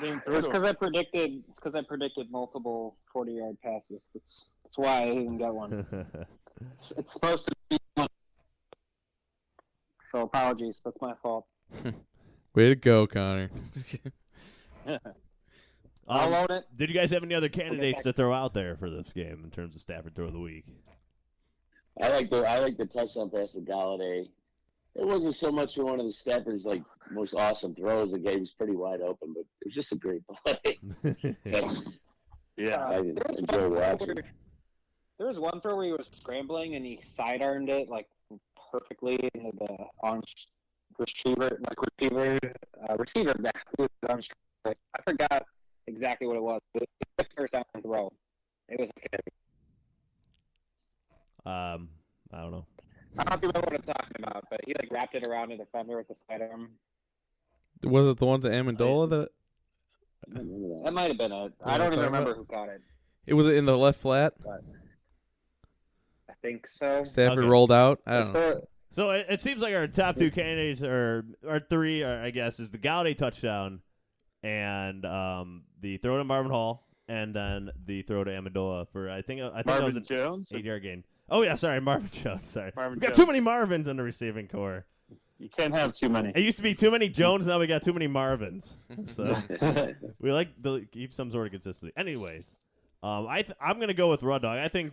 They 0.00 0.06
didn't 0.08 0.24
throw 0.24 0.36
It's 0.36 0.46
because 0.46 0.64
I 0.64 0.72
predicted. 0.72 1.42
It's 1.48 1.56
because 1.60 1.74
I 1.74 1.82
predicted 1.82 2.30
multiple 2.30 2.96
forty-yard 3.12 3.56
passes. 3.62 4.06
That's 4.14 4.44
that's 4.62 4.78
why 4.78 5.02
I 5.02 5.06
didn't 5.14 5.38
get 5.38 5.52
one. 5.54 5.86
It's, 6.74 6.90
it's 6.98 7.12
supposed 7.12 7.46
to 7.46 7.54
be 7.70 7.78
one. 7.94 8.08
So 10.10 10.22
apologies. 10.22 10.80
That's 10.84 11.00
my 11.00 11.14
fault. 11.22 11.46
way 12.54 12.68
to 12.70 12.74
go, 12.74 13.06
Connor. 13.06 13.48
I'll 16.08 16.34
Um, 16.34 16.46
own 16.50 16.56
it. 16.58 16.64
did 16.76 16.88
you 16.88 16.94
guys 16.94 17.10
have 17.10 17.22
any 17.22 17.34
other 17.34 17.48
candidates 17.48 18.02
to 18.02 18.12
throw 18.12 18.32
out 18.32 18.54
there 18.54 18.76
for 18.76 18.88
this 18.90 19.12
game 19.12 19.42
in 19.44 19.50
terms 19.50 19.74
of 19.76 19.82
Stafford 19.82 20.14
throw 20.14 20.26
of 20.26 20.32
the 20.32 20.40
week? 20.40 20.64
I 22.00 22.08
like 22.08 22.30
the 22.30 22.44
I 22.48 22.58
like 22.60 22.76
the 22.76 22.86
touchdown 22.86 23.30
pass 23.30 23.52
to 23.52 23.60
Golladay. 23.60 24.28
It 24.94 25.06
wasn't 25.06 25.34
so 25.34 25.50
much 25.52 25.76
one 25.76 26.00
of 26.00 26.06
the 26.06 26.12
Stafford's 26.12 26.64
like 26.64 26.82
most 27.10 27.34
awesome 27.34 27.74
throws. 27.74 28.12
The 28.12 28.18
game 28.18 28.40
was 28.40 28.50
pretty 28.52 28.74
wide 28.74 29.00
open, 29.00 29.32
but 29.34 29.40
it 29.60 29.66
was 29.66 29.74
just 29.74 29.92
a 29.92 29.96
great 29.96 30.22
play. 30.26 30.78
Yeah. 32.56 32.84
I 32.86 32.96
Uh, 32.98 33.02
there 33.02 33.36
enjoy 33.38 33.68
watching. 33.68 34.06
where- 34.14 34.24
There 35.18 35.26
was 35.28 35.38
one 35.38 35.60
throw 35.60 35.76
where 35.76 35.86
he 35.86 35.92
was 35.92 36.08
scrambling 36.12 36.74
and 36.74 36.84
he 36.84 37.00
sidearmed 37.02 37.68
it 37.68 37.88
like 37.88 38.08
perfectly 38.72 39.14
into 39.34 39.50
the 39.58 39.76
on 40.02 40.22
receiver, 40.98 41.58
like 41.68 41.78
receiver, 42.00 42.38
uh, 42.88 42.96
receiver 42.96 43.34
back. 43.34 43.64
with 43.78 43.90
the 44.02 44.10
arm 44.10 44.22
strength. 44.22 44.40
I 44.64 45.02
forgot 45.04 45.46
exactly 45.88 46.26
what 46.26 46.36
it 46.36 46.42
was. 46.42 46.60
It 46.74 46.80
was 46.80 46.88
the 47.18 47.26
first 47.36 47.52
down 47.52 47.64
throw. 47.82 48.12
It 48.68 48.78
was 48.78 48.90
like 48.96 49.20
um, 51.46 51.88
I 52.32 52.42
don't 52.42 52.50
know. 52.50 52.66
I 53.18 53.24
don't 53.24 53.30
know 53.30 53.36
if 53.36 53.42
you 53.42 53.48
remember 53.48 53.70
what 53.70 53.74
I'm 53.74 53.94
talking 53.94 54.16
about, 54.22 54.44
but 54.50 54.60
he 54.66 54.74
like 54.74 54.90
wrapped 54.92 55.14
it 55.14 55.24
around 55.24 55.50
a 55.52 55.56
defender 55.56 55.96
with 55.96 56.08
the 56.08 56.14
sidearm. 56.28 56.70
Was 57.82 58.06
it 58.06 58.18
the 58.18 58.26
one 58.26 58.40
to 58.42 58.48
Amendola 58.48 59.08
that 59.10 59.28
I 60.26 60.38
That 60.38 60.84
that. 60.84 60.92
might 60.92 61.08
have 61.08 61.18
been 61.18 61.32
it. 61.32 61.52
I 61.64 61.78
don't 61.78 61.86
even 61.92 62.00
remember 62.00 62.32
about? 62.32 62.36
who 62.36 62.44
caught 62.44 62.68
it. 62.68 62.82
it 63.26 63.34
was 63.34 63.46
in 63.46 63.64
the 63.64 63.78
left 63.78 64.00
flat? 64.00 64.34
I 66.28 66.34
think 66.42 66.66
so. 66.66 67.04
Stafford 67.04 67.38
Okay. 67.38 67.48
rolled 67.48 67.72
out. 67.72 68.00
I 68.06 68.18
don't 68.18 68.32
know. 68.34 68.60
So 68.90 69.10
it, 69.10 69.26
it 69.28 69.40
seems 69.40 69.62
like 69.62 69.74
our 69.74 69.86
top 69.86 70.16
two 70.16 70.30
candidates 70.30 70.82
are 70.82 71.24
our 71.48 71.60
three, 71.60 72.02
are, 72.02 72.22
I 72.22 72.30
guess, 72.30 72.60
is 72.60 72.70
the 72.70 72.78
Galladay 72.78 73.16
touchdown 73.16 73.80
and 74.42 75.04
um, 75.04 75.62
the 75.80 75.96
throw 75.98 76.18
to 76.18 76.24
Marvin 76.24 76.50
Hall, 76.52 76.86
and 77.08 77.34
then 77.34 77.70
the 77.86 78.02
throw 78.02 78.24
to 78.24 78.30
Amendola 78.30 78.88
for 78.92 79.10
I 79.10 79.22
think 79.22 79.40
I 79.40 79.50
think 79.62 79.66
that 79.66 79.82
was 79.84 79.94
Marvin 79.94 79.96
an 79.96 80.04
Jones. 80.04 80.52
eight 80.54 80.64
yard 80.64 80.82
gain. 80.82 81.04
Oh 81.30 81.42
yeah, 81.42 81.54
sorry, 81.54 81.80
Marvin 81.82 82.10
Jones. 82.12 82.48
Sorry, 82.48 82.72
Marvin 82.76 82.98
we 82.98 83.00
got 83.00 83.08
Jones. 83.08 83.16
too 83.18 83.26
many 83.26 83.40
Marvins 83.40 83.86
in 83.86 83.96
the 83.96 84.02
receiving 84.02 84.48
core. 84.48 84.86
You 85.38 85.48
can't 85.48 85.72
have 85.74 85.92
too 85.92 86.08
many. 86.08 86.32
It 86.34 86.40
used 86.40 86.56
to 86.56 86.64
be 86.64 86.74
too 86.74 86.90
many 86.90 87.08
Jones. 87.08 87.46
Now 87.46 87.60
we 87.60 87.66
got 87.68 87.82
too 87.82 87.92
many 87.92 88.08
Marvins. 88.08 88.72
So 89.14 89.36
we 90.20 90.32
like 90.32 90.60
to 90.64 90.84
keep 90.90 91.14
some 91.14 91.30
sort 91.30 91.46
of 91.46 91.52
consistency. 91.52 91.92
Anyways, 91.96 92.54
um, 93.04 93.26
I 93.28 93.42
th- 93.42 93.56
I'm 93.60 93.78
gonna 93.78 93.94
go 93.94 94.08
with 94.10 94.22
Rud 94.24 94.42
Dog. 94.42 94.58
I 94.58 94.66
think 94.68 94.92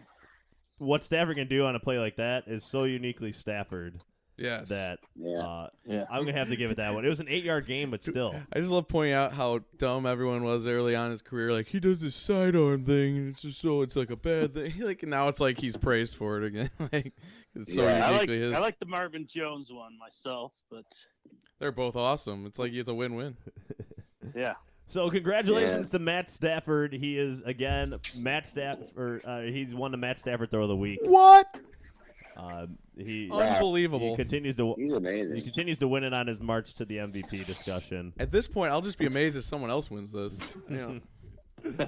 what 0.78 1.04
Stafford 1.04 1.38
can 1.38 1.48
do 1.48 1.66
on 1.66 1.76
a 1.76 1.80
play 1.80 1.98
like 1.98 2.18
that 2.18 2.44
is 2.48 2.64
so 2.64 2.84
uniquely 2.84 3.32
Stafford 3.32 4.00
Yes. 4.38 4.70
that 4.70 5.00
yeah. 5.16 5.38
uh, 5.40 5.70
Yeah. 5.86 6.06
I'm 6.10 6.26
gonna 6.26 6.38
have 6.38 6.50
to 6.50 6.56
give 6.56 6.70
it 6.72 6.78
that 6.78 6.94
one. 6.94 7.06
It 7.06 7.10
was 7.10 7.20
an 7.20 7.28
eight 7.30 7.44
yard 7.44 7.68
game, 7.68 7.92
but 7.92 8.04
still. 8.04 8.36
I 8.54 8.60
just 8.60 8.72
love 8.72 8.88
pointing 8.88 9.14
out 9.14 9.34
how 9.34 9.62
dumb 9.78 10.06
everyone 10.06 10.44
was 10.44 10.68
early 10.68 10.96
on 10.96 11.06
in 11.06 11.12
his 11.12 11.22
career. 11.22 11.54
Like 11.54 11.68
he 11.68 11.80
does 11.80 12.00
this 12.00 12.16
sidearm 12.16 12.84
thing, 12.84 13.18
and 13.18 13.30
it's 13.30 13.42
just 13.42 13.62
so 13.62 13.82
it's 13.82 13.96
like 13.96 14.10
a 14.10 14.16
bad 14.16 14.54
thing. 14.54 14.74
Like 14.86 15.04
now 15.04 15.30
it's 15.30 15.40
like 15.40 15.60
he's 15.60 15.78
praised 15.78 16.16
for 16.18 16.42
it 16.42 16.48
again. 16.48 16.70
like 16.92 17.14
it's 17.56 17.74
so 17.74 17.84
Yeah, 17.84 18.06
I 18.08 18.12
like 18.12 18.22
uniquely 18.28 18.40
his. 18.40 18.54
I 18.56 18.60
like 18.60 18.78
the 18.80 18.86
Marvin 18.86 19.26
Jones 19.28 19.72
one 19.72 19.98
myself, 19.98 20.52
but 20.70 20.86
They're 21.60 21.72
both 21.72 21.96
awesome. 21.96 22.46
It's 22.46 22.60
like 22.60 22.74
it's 22.74 22.90
a 22.90 22.94
win-win. 22.94 23.38
yeah. 24.36 24.56
So 24.88 25.10
congratulations 25.10 25.90
to 25.92 26.00
Matt 26.00 26.30
Stafford. 26.30 26.94
He 26.94 27.18
is 27.18 27.42
again 27.42 27.96
Matt 28.16 28.48
Stafford. 28.48 29.24
Uh, 29.26 29.42
he's 29.42 29.74
won 29.74 29.92
the 29.92 29.98
Matt 29.98 30.20
Stafford 30.20 30.52
Throw 30.52 30.64
of 30.64 30.68
the 30.70 30.76
Week. 30.76 31.00
What? 31.04 31.48
Uh, 32.36 32.68
he 32.98 33.30
Unbelievable. 33.32 34.10
he 34.12 34.16
continues 34.18 34.56
to 34.58 34.76
He's 34.78 34.92
he 35.36 35.42
continues 35.42 35.78
to 35.80 35.88
win 35.88 36.04
it 36.04 36.14
on 36.14 36.28
his 36.28 36.42
march 36.42 36.74
to 36.76 36.86
the 36.86 36.98
MVP 36.98 37.46
discussion. 37.46 38.12
At 38.20 38.32
this 38.32 38.48
point, 38.48 38.72
I'll 38.72 38.82
just 38.82 38.98
be 38.98 39.06
amazed 39.06 39.38
if 39.38 39.46
someone 39.46 39.70
else 39.70 39.90
wins 39.90 40.12
this. 40.12 40.54
You 40.70 41.02
know. 41.64 41.86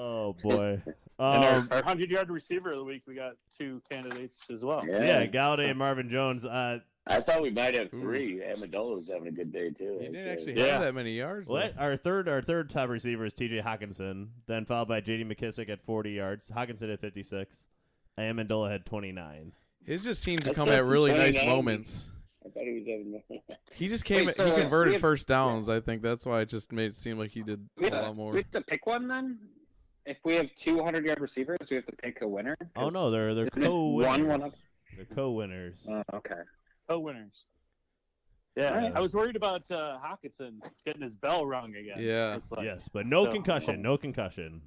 Oh 0.00 0.34
boy. 0.42 0.80
And 0.84 1.44
our, 1.44 1.54
Um, 1.56 1.68
our 1.72 1.82
hundred 1.82 2.10
yard 2.10 2.30
receiver 2.30 2.70
of 2.70 2.78
the 2.78 2.84
week, 2.84 3.02
we 3.06 3.14
got 3.16 3.32
two 3.58 3.82
candidates 3.90 4.48
as 4.50 4.62
well. 4.64 4.84
Yeah. 4.86 5.04
yeah, 5.22 5.26
Golladay 5.26 5.70
and 5.70 5.78
Marvin 5.78 6.08
Jones. 6.08 6.44
Uh, 6.44 6.78
I 7.08 7.20
thought 7.20 7.42
we 7.42 7.50
might 7.50 7.74
have 7.74 7.90
three. 7.90 8.38
Amendola 8.38 8.96
was 8.96 9.08
having 9.12 9.26
a 9.26 9.32
good 9.32 9.52
day 9.52 9.70
too. 9.70 9.96
He 9.98 10.06
didn't 10.06 10.20
Okay. 10.20 10.30
actually 10.30 10.58
Yeah. 10.60 10.66
have 10.74 10.82
that 10.82 10.94
many 10.94 11.12
yards. 11.16 11.50
well, 11.50 11.70
our 11.76 11.96
third 11.96 12.28
our 12.28 12.42
third 12.42 12.70
top 12.70 12.90
receiver 12.90 13.24
is 13.24 13.34
T.J. 13.34 13.60
Hockenson, 13.62 14.28
then 14.46 14.64
followed 14.66 14.86
by 14.88 15.00
J.D. 15.00 15.24
McKissic 15.24 15.68
at 15.68 15.80
40 15.84 16.10
yards. 16.12 16.50
Hockenson 16.54 16.92
at 16.92 17.00
56. 17.00 17.64
Amendola 18.18 18.70
had 18.70 18.84
29. 18.86 19.52
His 19.84 20.04
just 20.04 20.22
seemed 20.22 20.40
to 20.40 20.46
That's 20.46 20.56
come 20.56 20.68
at 20.68 20.84
really 20.84 21.12
nice 21.12 21.34
29. 21.36 21.48
moments. 21.48 22.10
I 22.44 22.50
thought 22.50 22.62
he 22.64 22.72
was 22.74 22.86
having. 22.86 23.22
He 23.74 23.86
just 23.88 24.04
came. 24.04 24.26
Wait, 24.26 24.34
so, 24.34 24.44
he 24.44 24.50
uh, 24.52 24.60
converted 24.60 24.88
we 24.90 24.92
have- 24.94 25.00
first 25.00 25.28
downs. 25.28 25.68
I 25.68 25.78
think 25.80 26.02
that's 26.02 26.26
why 26.26 26.40
it 26.40 26.48
just 26.48 26.72
made 26.72 26.86
it 26.90 26.96
seem 26.96 27.16
like 27.18 27.30
he 27.30 27.42
did 27.42 27.64
a 27.80 27.84
have, 27.84 27.92
lot 27.92 28.16
more. 28.16 28.32
we 28.32 28.38
have 28.38 28.50
to 28.50 28.60
pick 28.62 28.86
one 28.86 29.06
then. 29.06 29.38
If 30.04 30.16
we 30.24 30.34
have 30.34 30.48
two 30.56 30.82
hundred 30.82 31.04
yard 31.06 31.20
receivers, 31.20 31.58
we 31.70 31.76
have 31.76 31.86
to 31.86 31.92
pick 31.96 32.22
a 32.22 32.26
winner. 32.28 32.56
Oh 32.76 32.88
no, 32.88 33.10
they're 33.10 33.34
they're 33.34 33.50
co-winners. 33.50 34.06
one 34.08 34.26
one 34.26 34.42
up? 34.42 34.54
They're 34.96 35.04
co-winners. 35.14 35.76
Oh, 35.88 36.02
okay. 36.14 36.40
Co-winners. 36.88 37.44
Yeah, 38.56 38.70
Alright. 38.70 38.92
I 38.96 39.00
was 39.00 39.14
worried 39.14 39.36
about 39.36 39.70
uh, 39.70 39.98
Hockenson 40.04 40.58
getting 40.84 41.02
his 41.02 41.14
bell 41.14 41.46
rung 41.46 41.76
again. 41.76 41.98
Yeah. 41.98 42.38
But- 42.50 42.64
yes, 42.64 42.88
but 42.92 43.06
no 43.06 43.26
So- 43.26 43.32
concussion. 43.32 43.80
No 43.82 43.96
concussion. 43.96 44.62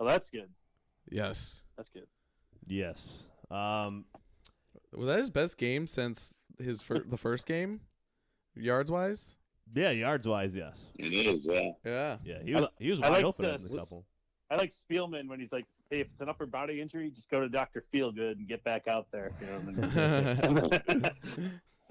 Oh, 0.00 0.06
that's 0.06 0.30
good. 0.30 0.48
Yes. 1.10 1.62
That's 1.76 1.90
good. 1.90 2.06
Yes. 2.66 3.08
Um. 3.50 4.04
Was 4.92 5.06
that 5.08 5.18
his 5.18 5.30
best 5.30 5.58
game 5.58 5.86
since 5.86 6.38
his 6.58 6.80
fir- 6.80 7.04
the 7.04 7.18
first 7.18 7.46
game, 7.46 7.80
yards 8.54 8.90
wise? 8.90 9.36
Yeah, 9.74 9.90
yards 9.90 10.28
wise, 10.28 10.54
yes. 10.54 10.76
It 10.98 11.12
is, 11.12 11.44
yeah. 11.46 11.70
Yeah. 11.84 12.16
Yeah, 12.24 12.42
he 12.44 12.54
was 12.54 12.66
he 12.78 12.90
was 12.90 13.00
wide 13.00 13.12
like 13.12 13.24
open 13.24 13.44
to- 13.46 13.54
in 13.56 13.62
the 13.68 13.76
couple. 13.78 14.06
I 14.50 14.56
like 14.56 14.72
Spielman 14.72 15.26
when 15.28 15.40
he's 15.40 15.50
like, 15.52 15.64
"Hey, 15.90 16.00
if 16.00 16.08
it's 16.12 16.20
an 16.20 16.28
upper 16.28 16.46
body 16.46 16.80
injury, 16.80 17.10
just 17.10 17.28
go 17.30 17.40
to 17.40 17.48
Doctor 17.48 17.84
Feelgood 17.92 18.32
and 18.32 18.46
get 18.46 18.62
back 18.62 18.86
out 18.86 19.06
there." 19.10 19.32
You 19.40 19.46
know, 19.48 20.70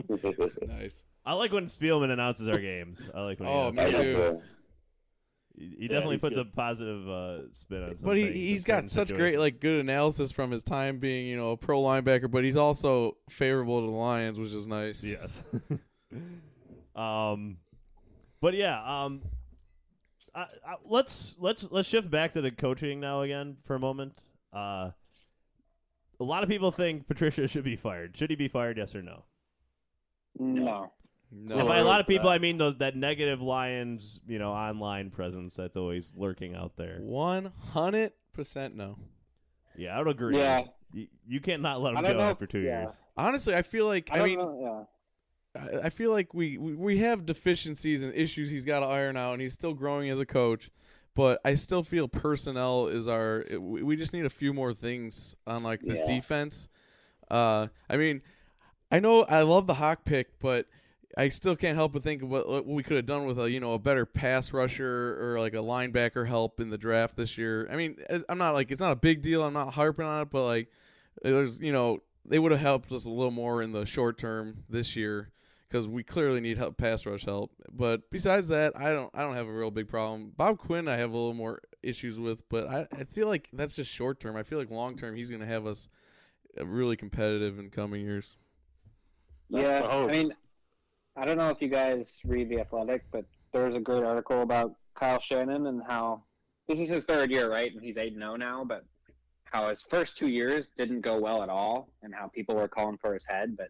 nice. 0.67 1.03
I 1.25 1.33
like 1.33 1.51
when 1.51 1.65
Spielman 1.65 2.11
announces 2.11 2.47
our 2.47 2.59
games. 2.59 3.01
I 3.13 3.21
like 3.21 3.39
when 3.39 3.49
he 3.49 3.53
Oh, 3.53 3.67
announces 3.69 3.97
me 3.97 4.03
too. 4.03 4.41
Love 5.57 5.69
He, 5.69 5.75
he 5.77 5.83
Yeah, 5.83 5.87
definitely 5.89 6.17
puts 6.17 6.37
good. 6.37 6.47
a 6.47 6.49
positive 6.49 7.09
uh, 7.09 7.53
spin 7.53 7.83
on 7.83 7.87
something. 7.89 8.05
But 8.05 8.17
he 8.17 8.31
he's 8.31 8.63
got 8.63 8.89
such 8.89 9.13
great 9.13 9.39
like 9.39 9.59
good 9.59 9.79
analysis 9.79 10.31
from 10.31 10.51
his 10.51 10.63
time 10.63 10.99
being 10.99 11.27
you 11.27 11.37
know 11.37 11.51
a 11.51 11.57
pro 11.57 11.81
linebacker, 11.81 12.29
but 12.29 12.43
he's 12.43 12.55
also 12.55 13.17
favorable 13.29 13.81
to 13.81 13.87
the 13.87 13.97
Lions, 13.97 14.39
which 14.39 14.51
is 14.51 14.67
nice. 14.67 15.03
Yes. 15.03 15.43
um, 16.95 17.57
but 18.41 18.53
yeah. 18.53 18.81
Um, 18.83 19.21
I, 20.35 20.41
I, 20.41 20.75
let's 20.85 21.35
let's 21.39 21.67
let's 21.71 21.87
shift 21.87 22.09
back 22.09 22.31
to 22.33 22.41
the 22.41 22.51
coaching 22.51 22.99
now 22.99 23.21
again 23.21 23.57
for 23.63 23.75
a 23.75 23.79
moment. 23.79 24.13
Uh, 24.51 24.91
a 26.19 26.23
lot 26.23 26.43
of 26.43 26.49
people 26.49 26.71
think 26.71 27.07
Patricia 27.07 27.47
should 27.47 27.63
be 27.63 27.75
fired. 27.75 28.15
Should 28.17 28.29
he 28.29 28.35
be 28.35 28.47
fired? 28.47 28.77
Yes 28.77 28.95
or 28.95 29.01
no? 29.01 29.23
No. 30.39 30.91
No. 31.35 31.57
and 31.59 31.67
by 31.67 31.79
a 31.79 31.83
lot 31.83 31.99
of 31.99 32.07
people, 32.07 32.29
uh, 32.29 32.33
I 32.33 32.37
mean 32.37 32.57
those 32.57 32.77
that 32.77 32.95
negative 32.95 33.41
Lions, 33.41 34.19
you 34.27 34.39
know, 34.39 34.51
online 34.51 35.09
presence 35.09 35.55
that's 35.55 35.75
always 35.75 36.13
lurking 36.15 36.55
out 36.55 36.75
there. 36.77 36.97
One 37.01 37.51
hundred 37.71 38.13
percent 38.33 38.75
no. 38.75 38.97
Yeah, 39.75 39.95
I 39.95 39.99
would 39.99 40.07
agree. 40.07 40.37
Yeah. 40.37 40.65
You, 40.93 41.07
you 41.27 41.39
can't 41.41 41.61
not 41.61 41.81
let 41.81 41.95
I 41.95 41.99
him 41.99 42.05
go 42.05 42.13
know 42.13 42.19
after 42.19 42.45
two 42.45 42.59
yeah. 42.59 42.83
years. 42.83 42.95
Honestly, 43.17 43.55
I 43.55 43.63
feel 43.63 43.87
like 43.87 44.09
I, 44.11 44.19
I, 44.19 44.25
mean 44.25 44.37
know, 44.37 44.87
yeah. 45.55 45.61
I 45.61 45.87
I 45.87 45.89
feel 45.89 46.11
like 46.11 46.33
we, 46.33 46.57
we 46.57 46.75
we 46.75 46.97
have 46.99 47.25
deficiencies 47.25 48.03
and 48.03 48.13
issues 48.13 48.51
he's 48.51 48.65
got 48.65 48.81
to 48.81 48.85
iron 48.85 49.17
out, 49.17 49.33
and 49.33 49.41
he's 49.41 49.53
still 49.53 49.73
growing 49.73 50.09
as 50.09 50.19
a 50.19 50.25
coach. 50.25 50.69
But 51.15 51.39
I 51.45 51.55
still 51.55 51.83
feel 51.83 52.07
personnel 52.07 52.87
is 52.87 53.07
our. 53.07 53.43
it- 53.47 53.61
we 53.61 53.83
we 53.83 53.95
just 53.95 54.13
need 54.13 54.25
a 54.25 54.29
few 54.31 54.53
more 54.53 54.73
things 54.73 55.35
on 55.47 55.63
like 55.63 55.81
this 55.81 55.99
Yeah. 55.99 56.15
defense. 56.15 56.69
Uh, 57.29 57.67
I 57.89 57.97
mean, 57.97 58.21
I 58.91 58.99
know 58.99 59.23
I 59.23 59.41
love 59.41 59.65
the 59.67 59.75
hawk 59.75 60.05
pick, 60.05 60.39
but 60.39 60.67
I 61.17 61.29
still 61.29 61.55
can't 61.55 61.75
help 61.77 61.93
but 61.93 62.03
think 62.03 62.23
of 62.23 62.29
what, 62.29 62.47
what 62.49 62.65
we 62.65 62.81
could 62.81 62.97
have 62.97 63.05
done 63.05 63.25
with 63.25 63.39
a 63.39 63.49
you 63.49 63.59
know 63.59 63.73
a 63.73 63.79
better 63.79 64.05
pass 64.05 64.51
rusher 64.51 65.17
or 65.21 65.39
like 65.39 65.53
a 65.53 65.57
linebacker 65.57 66.27
help 66.27 66.59
in 66.59 66.69
the 66.69 66.77
draft 66.77 67.15
this 67.15 67.37
year. 67.37 67.67
I 67.71 67.75
mean, 67.75 67.97
I- 68.09 68.23
I'm 68.29 68.37
not 68.37 68.53
like 68.53 68.71
it's 68.71 68.81
not 68.81 68.91
a 68.91 68.97
big 68.97 69.21
deal. 69.21 69.43
I'm 69.43 69.53
not 69.53 69.73
harping 69.73 70.05
on 70.05 70.23
it, 70.23 70.29
but 70.31 70.45
like 70.45 70.69
there's 71.21 71.59
you 71.59 71.71
know 71.71 71.99
they 72.25 72.39
would 72.39 72.51
have 72.51 72.61
helped 72.61 72.91
us 72.91 73.05
a 73.05 73.09
little 73.09 73.31
more 73.31 73.61
in 73.61 73.71
the 73.73 73.85
short 73.85 74.17
term 74.17 74.63
this 74.69 74.95
year 74.95 75.29
because 75.67 75.87
we 75.87 76.03
clearly 76.03 76.39
need 76.39 76.57
help, 76.57 76.77
pass 76.77 77.05
rush 77.05 77.25
help. 77.25 77.51
But 77.71 78.09
besides 78.09 78.47
that, 78.49 78.73
I 78.79 78.89
don't 78.89 79.11
I 79.13 79.21
don't 79.21 79.35
have 79.35 79.47
a 79.47 79.53
real 79.53 79.71
big 79.71 79.87
problem. 79.89 80.31
Bob 80.35 80.57
Quinn, 80.57 80.87
I 80.87 80.97
have 80.97 81.11
a 81.11 81.17
little 81.17 81.33
more 81.33 81.61
issues 81.83 82.17
with, 82.17 82.47
but 82.49 82.67
I, 82.67 82.87
I 82.91 83.03
feel 83.03 83.27
like 83.27 83.49
that's 83.53 83.75
just 83.75 83.91
short 83.91 84.19
term. 84.19 84.35
I 84.35 84.43
feel 84.43 84.57
like 84.57 84.71
long 84.71 84.95
term, 84.95 85.15
he's 85.15 85.29
going 85.29 85.41
to 85.41 85.47
have 85.47 85.65
us 85.67 85.89
uh, 86.59 86.65
really 86.65 86.95
competitive 86.95 87.59
in 87.59 87.69
coming 87.69 88.01
years. 88.01 88.35
Yeah. 89.49 89.83
I 89.83 90.07
mean, 90.07 90.33
I 91.15 91.25
don't 91.25 91.37
know 91.37 91.49
if 91.49 91.61
you 91.61 91.67
guys 91.67 92.19
read 92.25 92.49
the 92.49 92.59
Athletic, 92.59 93.03
but 93.11 93.25
there 93.51 93.65
was 93.65 93.75
a 93.75 93.79
great 93.79 94.03
article 94.03 94.41
about 94.41 94.73
Kyle 94.95 95.19
Shanahan 95.19 95.67
and 95.67 95.81
how 95.87 96.23
this 96.67 96.79
is 96.79 96.89
his 96.89 97.03
third 97.03 97.29
year, 97.29 97.51
right? 97.51 97.71
And 97.71 97.83
he's 97.83 97.97
eight 97.97 98.13
zero 98.13 98.31
oh 98.33 98.35
now, 98.35 98.63
but 98.63 98.83
how 99.45 99.69
his 99.69 99.85
first 99.87 100.17
two 100.17 100.27
years 100.27 100.71
didn't 100.75 101.01
go 101.01 101.19
well 101.19 101.43
at 101.43 101.49
all, 101.49 101.89
and 102.01 102.15
how 102.15 102.27
people 102.27 102.55
were 102.55 102.67
calling 102.67 102.97
for 102.97 103.13
his 103.13 103.25
head, 103.27 103.55
but 103.55 103.69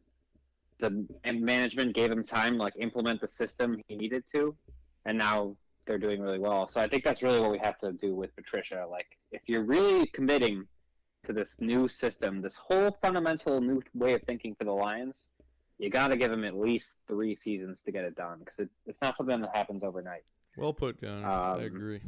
the 0.79 1.06
management 1.34 1.93
gave 1.93 2.12
him 2.12 2.23
time 2.23 2.58
like 2.58 2.73
implement 2.79 3.19
the 3.19 3.27
system 3.27 3.82
he 3.88 3.95
needed 3.95 4.23
to, 4.34 4.56
and 5.06 5.17
now 5.17 5.56
they're 5.86 5.97
doing 5.97 6.21
really 6.21 6.39
well. 6.39 6.69
So 6.69 6.79
I 6.79 6.88
think 6.88 7.03
that's 7.03 7.21
really 7.21 7.41
what 7.41 7.51
we 7.51 7.60
have 7.60 7.77
to 7.79 7.91
do 7.91 8.15
with 8.15 8.34
Patricia. 8.38 8.86
Like, 8.89 9.08
if 9.34 9.41
you're 9.47 9.63
really 9.63 10.08
committing 10.08 10.65
to 11.25 11.34
this 11.34 11.56
new 11.60 11.89
system, 11.89 12.41
this 12.41 12.56
whole 12.56 12.97
fundamental 13.01 13.60
new 13.60 13.82
way 13.93 14.13
of 14.13 14.21
thinking 14.23 14.56
for 14.56 14.63
the 14.63 14.71
Lions, 14.71 15.27
you 15.79 15.89
got 15.89 16.09
to 16.09 16.17
give 16.17 16.31
him 16.31 16.43
at 16.45 16.55
least 16.55 16.93
three 17.07 17.36
seasons 17.36 17.81
to 17.86 17.91
get 17.91 18.05
it 18.05 18.15
done 18.15 18.39
because 18.39 18.59
it, 18.59 18.69
it's 18.86 18.99
not 19.01 19.17
something 19.17 19.41
that 19.41 19.55
happens 19.55 19.83
overnight. 19.83 20.23
Well 20.57 20.73
put, 20.73 21.01
Gunner. 21.01 21.25
Um, 21.27 21.59
I 21.59 21.63
agree. 21.63 22.01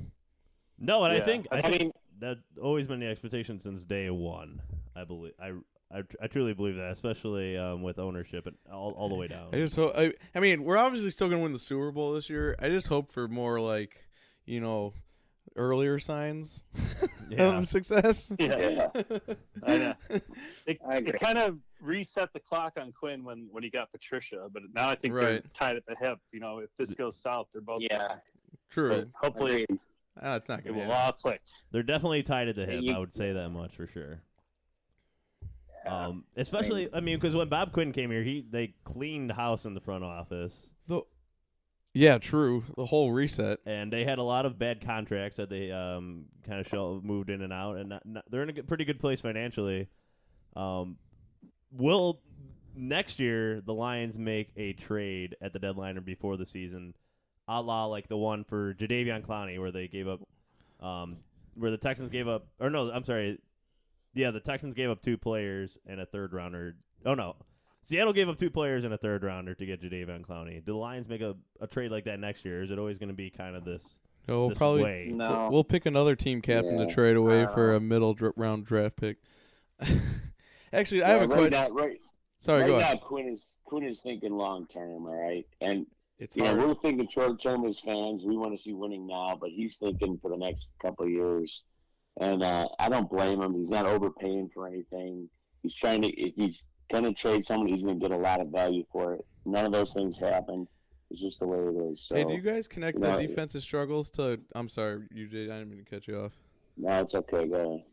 No, 0.77 1.03
and 1.03 1.13
I 1.13 1.21
think 1.21 1.47
I, 1.51 1.59
I 1.59 1.61
think 1.61 1.81
mean- 1.81 1.91
that's 2.19 2.39
always 2.61 2.87
been 2.87 2.99
the 2.99 3.07
expectation 3.07 3.59
since 3.59 3.83
day 3.83 4.09
one. 4.09 4.61
I 4.95 5.03
believe 5.03 5.33
I 5.41 5.53
I, 5.93 6.03
I 6.21 6.27
truly 6.27 6.53
believe 6.53 6.75
that, 6.75 6.91
especially 6.91 7.57
um, 7.57 7.83
with 7.83 7.99
ownership 7.99 8.47
and 8.47 8.55
all, 8.71 8.91
all 8.91 9.07
the 9.07 9.15
way 9.15 9.27
down. 9.27 9.49
I 9.53 9.57
just 9.57 9.75
hope. 9.75 9.93
I, 9.95 10.13
I 10.33 10.39
mean, 10.39 10.63
we're 10.63 10.77
obviously 10.77 11.09
still 11.09 11.27
going 11.27 11.39
to 11.39 11.43
win 11.43 11.53
the 11.53 11.59
Super 11.59 11.91
Bowl 11.91 12.13
this 12.13 12.29
year. 12.29 12.55
I 12.59 12.69
just 12.69 12.87
hope 12.87 13.11
for 13.11 13.27
more 13.27 13.59
like, 13.59 14.03
you 14.45 14.59
know, 14.59 14.93
earlier 15.55 15.99
signs 15.99 16.63
Yeah. 17.29 17.57
of 17.57 17.67
success. 17.67 18.31
yeah, 18.39 18.57
Yeah. 18.57 18.89
I 19.63 19.77
know. 19.77 19.93
It, 20.65 20.79
I 20.87 20.97
agree. 20.97 21.09
it 21.13 21.19
kind 21.19 21.37
of 21.37 21.57
reset 21.81 22.31
the 22.33 22.39
clock 22.39 22.73
on 22.79 22.91
Quinn 22.91 23.23
when 23.23 23.47
when 23.51 23.63
he 23.63 23.69
got 23.69 23.91
Patricia, 23.91 24.47
but 24.51 24.63
now 24.73 24.89
I 24.89 24.95
think 24.95 25.13
they're 25.13 25.41
tied 25.53 25.75
at 25.75 25.85
the 25.85 25.95
hip. 25.99 26.19
You 26.31 26.39
know, 26.39 26.59
if 26.59 26.69
this 26.77 26.93
goes 26.93 27.17
south, 27.17 27.47
they're 27.53 27.61
both 27.61 27.81
Yeah, 27.81 28.15
True. 28.69 28.89
But 28.89 29.07
hopefully, 29.15 29.63
Agreed. 29.63 29.79
Ah, 30.21 30.35
it's 30.35 30.47
not 30.49 30.59
it 30.59 30.65
going 30.65 30.79
to 30.79 30.85
will 30.85 30.91
all 30.93 31.11
click. 31.11 31.41
They're 31.71 31.83
definitely 31.83 32.23
tied 32.23 32.47
at 32.47 32.55
the 32.55 32.65
hip. 32.65 32.81
You- 32.81 32.93
I 32.95 32.99
would 32.99 33.13
say 33.13 33.33
that 33.33 33.49
much 33.49 33.75
for 33.75 33.85
sure. 33.87 34.21
Um, 35.87 36.23
especially, 36.35 36.89
I 36.93 36.99
mean, 36.99 37.17
because 37.17 37.35
when 37.35 37.47
Bob 37.47 37.71
Quinn 37.71 37.91
came 37.91 38.09
here, 38.09 38.23
he 38.23 38.43
they 38.49 38.73
cleaned 38.85 39.31
house 39.31 39.65
in 39.65 39.75
the 39.75 39.79
front 39.79 40.03
office, 40.03 40.67
The, 40.87 41.01
yeah, 41.95 42.17
true. 42.17 42.65
The 42.75 42.85
whole 42.85 43.11
reset. 43.11 43.59
and 43.65 43.91
they 43.91 44.03
had 44.03 44.19
a 44.19 44.23
lot 44.23 44.45
of 44.45 44.59
bad 44.59 44.85
contracts 44.85 45.37
that 45.37 45.49
they 45.49 45.71
um, 45.71 46.25
kind 46.45 46.59
of 46.59 46.67
show, 46.67 46.99
moved 47.01 47.29
in 47.29 47.41
and 47.41 47.53
out, 47.53 47.77
and 47.77 47.89
not, 47.89 48.05
not, 48.05 48.25
they're 48.29 48.43
in 48.43 48.49
a 48.49 48.53
good, 48.53 48.67
pretty 48.67 48.83
good 48.83 48.99
place 48.99 49.21
financially. 49.21 49.87
Um, 50.55 50.97
will 51.71 52.21
next 52.75 53.19
year 53.19 53.61
the 53.61 53.73
Lions 53.73 54.19
make 54.19 54.49
a 54.57 54.73
trade 54.73 55.37
at 55.41 55.53
the 55.53 55.59
deadline 55.59 55.97
or 55.97 56.01
before 56.01 56.35
the 56.35 56.45
season, 56.45 56.93
a 57.47 57.61
la 57.61 57.85
like 57.85 58.09
the 58.09 58.17
one 58.17 58.43
for 58.43 58.73
Jadeveon 58.73 59.25
Clowney, 59.25 59.57
where 59.57 59.71
they 59.71 59.87
gave 59.87 60.07
up, 60.07 60.19
um, 60.81 61.17
where 61.55 61.71
the 61.71 61.77
Texans 61.77 62.09
gave 62.09 62.27
up, 62.27 62.47
or 62.59 62.69
no, 62.69 62.91
I'm 62.91 63.05
sorry, 63.05 63.39
yeah, 64.13 64.31
the 64.31 64.41
Texans 64.41 64.75
gave 64.75 64.89
up 64.89 65.01
two 65.01 65.17
players 65.17 65.77
and 65.85 66.01
a 66.01 66.05
third 66.05 66.33
rounder. 66.33 66.75
Oh 67.05 67.13
no, 67.13 67.37
Seattle 67.85 68.13
gave 68.13 68.27
up 68.29 68.39
two 68.39 68.49
players 68.49 68.83
and 68.83 68.93
a 68.95 68.97
third 68.97 69.23
rounder 69.23 69.53
to 69.53 69.63
get 69.65 69.79
Jadeveon 69.79 70.25
Clowney. 70.25 70.55
Do 70.65 70.71
the 70.71 70.77
Lions 70.77 71.07
make 71.07 71.21
a, 71.21 71.35
a 71.61 71.67
trade 71.67 71.91
like 71.91 72.05
that 72.05 72.19
next 72.19 72.43
year? 72.43 72.63
Is 72.63 72.71
it 72.71 72.79
always 72.79 72.97
going 72.97 73.09
to 73.09 73.15
be 73.15 73.29
kind 73.29 73.55
of 73.55 73.63
this 73.63 73.87
No, 74.27 74.39
we'll 74.39 74.49
this 74.49 74.57
probably 74.57 74.83
way? 74.83 75.11
No. 75.13 75.29
we'll, 75.43 75.51
we'll 75.51 75.63
pick 75.63 75.85
another 75.85 76.15
team 76.15 76.41
captain 76.41 76.79
Yeah. 76.79 76.87
to 76.87 76.91
trade 76.93 77.15
away 77.15 77.45
for 77.45 77.75
a 77.75 77.79
middle 77.79 78.15
dr- 78.15 78.33
round 78.37 78.65
draft 78.65 78.95
pick. 78.95 79.17
Actually, 80.73 81.03
I 81.03 81.09
have 81.09 81.21
a 81.21 81.27
right 81.27 81.49
question. 81.51 81.51
Now, 81.51 81.69
right, 81.69 82.01
Sorry, 82.39 82.61
right 82.61 82.67
go 82.67 82.77
now, 82.79 82.85
ahead. 82.85 83.01
Quinn 83.01 83.27
is 83.27 83.51
Quinn 83.65 83.83
is 83.83 84.01
thinking 84.01 84.33
long 84.33 84.65
term, 84.67 85.05
all 85.05 85.15
right. 85.15 85.45
And 85.61 85.85
It's 86.17 86.35
Yeah, 86.35 86.53
we're 86.53 86.73
thinking 86.75 87.07
short 87.07 87.39
term 87.41 87.65
as 87.65 87.79
fans. 87.79 88.23
We 88.25 88.35
want 88.35 88.55
to 88.57 88.61
see 88.61 88.73
winning 88.73 89.05
now, 89.05 89.37
but 89.39 89.51
he's 89.51 89.77
thinking 89.77 90.17
for 90.21 90.31
the 90.31 90.37
next 90.37 90.67
couple 90.81 91.05
of 91.05 91.11
years. 91.11 91.61
And 92.19 92.41
uh, 92.41 92.67
I 92.79 92.89
don't 92.89 93.09
blame 93.09 93.41
him. 93.41 93.53
He's 93.53 93.69
not 93.69 93.85
overpaying 93.85 94.49
for 94.55 94.67
anything. 94.67 95.29
He's 95.61 95.75
trying 95.75 96.01
to. 96.01 96.07
He's 96.09 96.63
going 96.91 97.03
to 97.03 97.13
trade 97.13 97.45
someone, 97.45 97.67
he's 97.67 97.83
going 97.83 97.99
to 97.99 98.07
get 98.07 98.15
a 98.15 98.19
lot 98.19 98.41
of 98.41 98.47
value 98.47 98.85
for 98.91 99.13
it. 99.15 99.25
None 99.45 99.65
of 99.65 99.71
those 99.71 99.93
things 99.93 100.19
happen. 100.19 100.67
It's 101.11 101.21
just 101.21 101.39
the 101.39 101.47
way 101.47 101.57
it 101.57 101.93
is. 101.93 102.01
So 102.01 102.15
hey, 102.15 102.23
do 102.23 102.33
you 102.33 102.41
guys 102.41 102.67
connect 102.67 102.97
you 102.97 103.03
the 103.03 103.17
defensive 103.17 103.61
struggles 103.61 104.09
to? 104.11 104.39
I'm 104.55 104.69
sorry, 104.69 105.03
you 105.13 105.27
did. 105.27 105.51
I 105.51 105.59
didn't 105.59 105.69
mean 105.69 105.83
to 105.83 105.89
cut 105.89 106.07
you 106.07 106.19
off. 106.19 106.31
no, 106.77 107.01
it's 107.01 107.13
okay. 107.13 107.47
Go 107.47 107.55
ahead. 107.55 107.83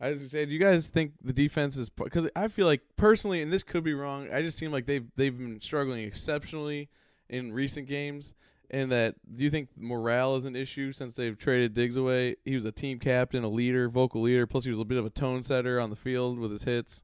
I 0.00 0.08
was 0.08 0.18
gonna 0.20 0.30
say, 0.30 0.46
do 0.46 0.52
you 0.52 0.58
guys 0.58 0.86
think 0.88 1.12
the 1.22 1.32
defense 1.32 1.76
is 1.76 1.90
because 1.90 2.26
I 2.34 2.48
feel 2.48 2.66
like 2.66 2.80
personally, 2.96 3.42
and 3.42 3.52
this 3.52 3.62
could 3.62 3.84
be 3.84 3.92
wrong. 3.92 4.28
I 4.32 4.40
just 4.40 4.56
seem 4.56 4.72
like 4.72 4.86
they've 4.86 5.04
they've 5.16 5.36
been 5.36 5.60
struggling 5.60 6.04
exceptionally 6.04 6.88
in 7.28 7.52
recent 7.52 7.86
games, 7.86 8.34
and 8.70 8.90
that 8.92 9.16
do 9.36 9.44
you 9.44 9.50
think 9.50 9.68
morale 9.76 10.36
is 10.36 10.46
an 10.46 10.56
issue 10.56 10.92
since 10.92 11.16
they've 11.16 11.36
traded 11.36 11.74
Diggs 11.74 11.98
away? 11.98 12.36
He 12.46 12.54
was 12.54 12.64
a 12.64 12.72
team 12.72 12.98
captain, 12.98 13.44
a 13.44 13.48
leader, 13.48 13.90
vocal 13.90 14.22
leader. 14.22 14.46
Plus, 14.46 14.64
he 14.64 14.70
was 14.70 14.78
a 14.78 14.84
bit 14.84 14.96
of 14.96 15.04
a 15.04 15.10
tone 15.10 15.42
setter 15.42 15.78
on 15.78 15.90
the 15.90 15.96
field 15.96 16.38
with 16.38 16.50
his 16.50 16.62
hits. 16.62 17.02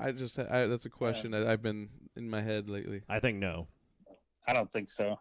I 0.00 0.12
just 0.12 0.38
I, 0.38 0.66
that's 0.66 0.86
a 0.86 0.90
question 0.90 1.32
that 1.32 1.46
I've 1.46 1.62
been 1.62 1.88
in 2.16 2.28
my 2.30 2.40
head 2.42 2.68
lately. 2.68 3.02
I 3.08 3.20
think 3.20 3.38
no. 3.38 3.66
I 4.46 4.52
don't 4.52 4.70
think 4.72 4.90
so. 4.90 5.12
I 5.12 5.16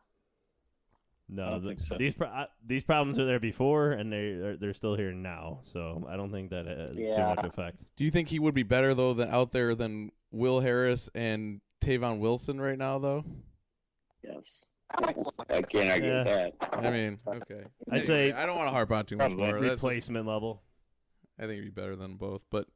No, 1.29 1.49
don't 1.49 1.61
th- 1.63 1.69
think 1.69 1.79
so. 1.81 1.97
these 1.97 2.13
pro- 2.13 2.27
uh, 2.27 2.45
these 2.65 2.83
problems 2.83 3.19
are 3.19 3.25
there 3.25 3.39
before, 3.39 3.91
and 3.91 4.11
they 4.13 4.33
they're, 4.33 4.57
they're 4.57 4.73
still 4.73 4.95
here 4.95 5.11
now. 5.11 5.59
So 5.63 6.05
I 6.09 6.15
don't 6.15 6.31
think 6.31 6.51
that 6.51 6.65
has 6.67 6.95
Yeah. 6.95 7.17
too 7.17 7.35
much 7.41 7.45
effect. 7.45 7.77
Do 7.97 8.03
you 8.05 8.11
think 8.11 8.29
he 8.29 8.39
would 8.39 8.53
be 8.53 8.63
better 8.63 8.93
though 8.93 9.13
than 9.13 9.29
out 9.29 9.51
there 9.51 9.75
than 9.75 10.11
Will 10.31 10.59
Harris 10.61 11.09
and 11.15 11.59
Tavon 11.81 12.19
Wilson 12.19 12.61
right 12.61 12.77
now 12.77 12.99
though? 12.99 13.25
Yes. 14.23 14.43
I 14.91 15.61
can't 15.63 15.89
argue 15.89 16.07
Yeah. 16.07 16.23
that. 16.23 16.53
I 16.71 16.89
mean, 16.91 17.19
okay. 17.27 17.63
I'd 17.91 18.05
say 18.05 18.31
I 18.31 18.45
don't 18.45 18.55
want 18.57 18.67
to 18.67 18.71
harp 18.71 18.91
on 18.91 19.05
too 19.05 19.17
much 19.17 19.27
probably 19.27 19.37
more. 19.45 19.59
That's 19.59 19.73
just- 19.73 19.83
Replacement 19.83 20.25
level. 20.27 20.61
I 21.39 21.43
think 21.43 21.55
he'd 21.61 21.75
be 21.75 21.81
better 21.81 21.95
than 21.95 22.15
both, 22.15 22.41
but 22.49 22.67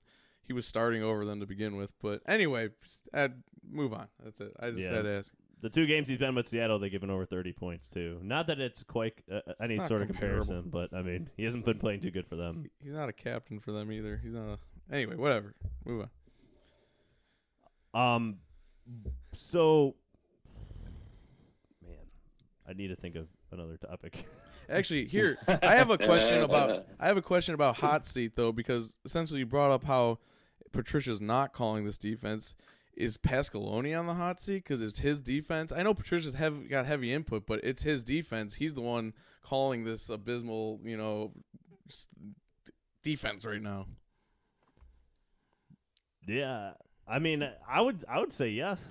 he 0.52 0.54
was 0.54 0.68
starting 0.68 1.02
over 1.02 1.24
them 1.24 1.40
to 1.40 1.46
begin 1.46 1.78
with. 1.78 1.92
But 2.02 2.22
anyway, 2.28 2.68
add, 3.14 3.42
move 3.72 3.94
on. 3.94 4.08
That's 4.22 4.42
it. 4.42 4.52
I 4.60 4.72
just 4.72 4.82
Yeah. 4.82 4.92
had 4.96 5.04
to 5.04 5.10
ask. 5.12 5.34
The 5.62 5.70
two 5.70 5.86
games 5.86 6.10
he's 6.10 6.18
been 6.18 6.36
with 6.36 6.46
Seattle, 6.46 6.78
they've 6.78 6.92
given 6.92 7.10
over 7.10 7.26
30 7.26 7.54
points 7.54 7.88
too. 7.88 8.20
Not 8.22 8.48
that 8.48 8.60
it's 8.60 8.84
quite 8.84 9.14
uh, 9.32 9.40
any 9.62 9.80
sort 9.88 10.02
of 10.02 10.10
comparison, 10.10 10.64
but 10.70 10.94
I 10.94 11.04
mean, 11.04 11.30
he 11.38 11.46
hasn't 11.46 11.64
been 11.64 11.80
playing 11.80 12.02
too 12.02 12.12
good 12.12 12.28
for 12.28 12.36
them. 12.36 12.66
He's 12.84 12.92
not 12.92 13.08
a 13.08 13.14
captain 13.14 13.60
for 13.62 13.72
them 13.72 13.94
either. 13.94 14.20
He's 14.22 14.34
not 14.34 14.60
a. 14.90 14.94
Anyway, 14.94 15.16
whatever. 15.16 15.56
Move 15.86 16.08
on. 17.94 18.18
Um, 18.18 18.38
so 19.36 19.96
man, 21.88 21.96
I 22.68 22.74
need 22.74 22.88
to 22.90 22.96
think 22.98 23.16
of 23.16 23.28
another 23.54 23.78
topic. 23.78 24.26
Actually, 24.70 25.06
here 25.06 25.38
I 25.48 25.76
have 25.76 25.92
a 25.92 25.98
question 25.98 26.42
about. 26.44 26.88
I 27.00 27.06
have 27.08 27.18
a 27.18 27.22
question 27.22 27.54
about 27.54 27.78
hot 27.78 28.06
seat 28.06 28.36
though, 28.36 28.52
because 28.52 28.98
essentially 29.06 29.40
you 29.42 29.46
brought 29.46 29.72
up 29.72 29.84
how 29.84 30.20
Patricia's 30.72 31.22
not 31.22 31.54
calling 31.54 31.86
this 31.86 31.98
defense. 31.98 32.56
Is 32.96 33.18
Pasqualoni 33.18 33.98
on 33.98 34.06
the 34.06 34.14
hot 34.16 34.42
seat 34.42 34.64
because 34.64 34.82
it's 34.82 35.00
his 35.00 35.22
defense? 35.22 35.72
I 35.72 35.82
know 35.84 35.94
Patricia's 35.94 36.34
have 36.36 36.70
got 36.70 36.86
heavy 36.86 37.14
input, 37.14 37.46
but 37.48 37.62
it's 37.64 37.84
his 37.84 38.04
defense. 38.04 38.56
He's 38.56 38.74
the 38.74 38.82
one 38.82 39.14
calling 39.44 39.86
this 39.86 40.10
abysmal, 40.10 40.82
you 40.84 40.98
know, 40.98 41.32
defense 43.04 43.46
right 43.46 43.62
now. 43.62 43.88
yeah, 46.28 46.72
I 47.08 47.20
mean, 47.20 47.48
I 47.68 47.82
would 47.82 48.04
I 48.08 48.20
would 48.20 48.34
say 48.34 48.50
yes. 48.50 48.84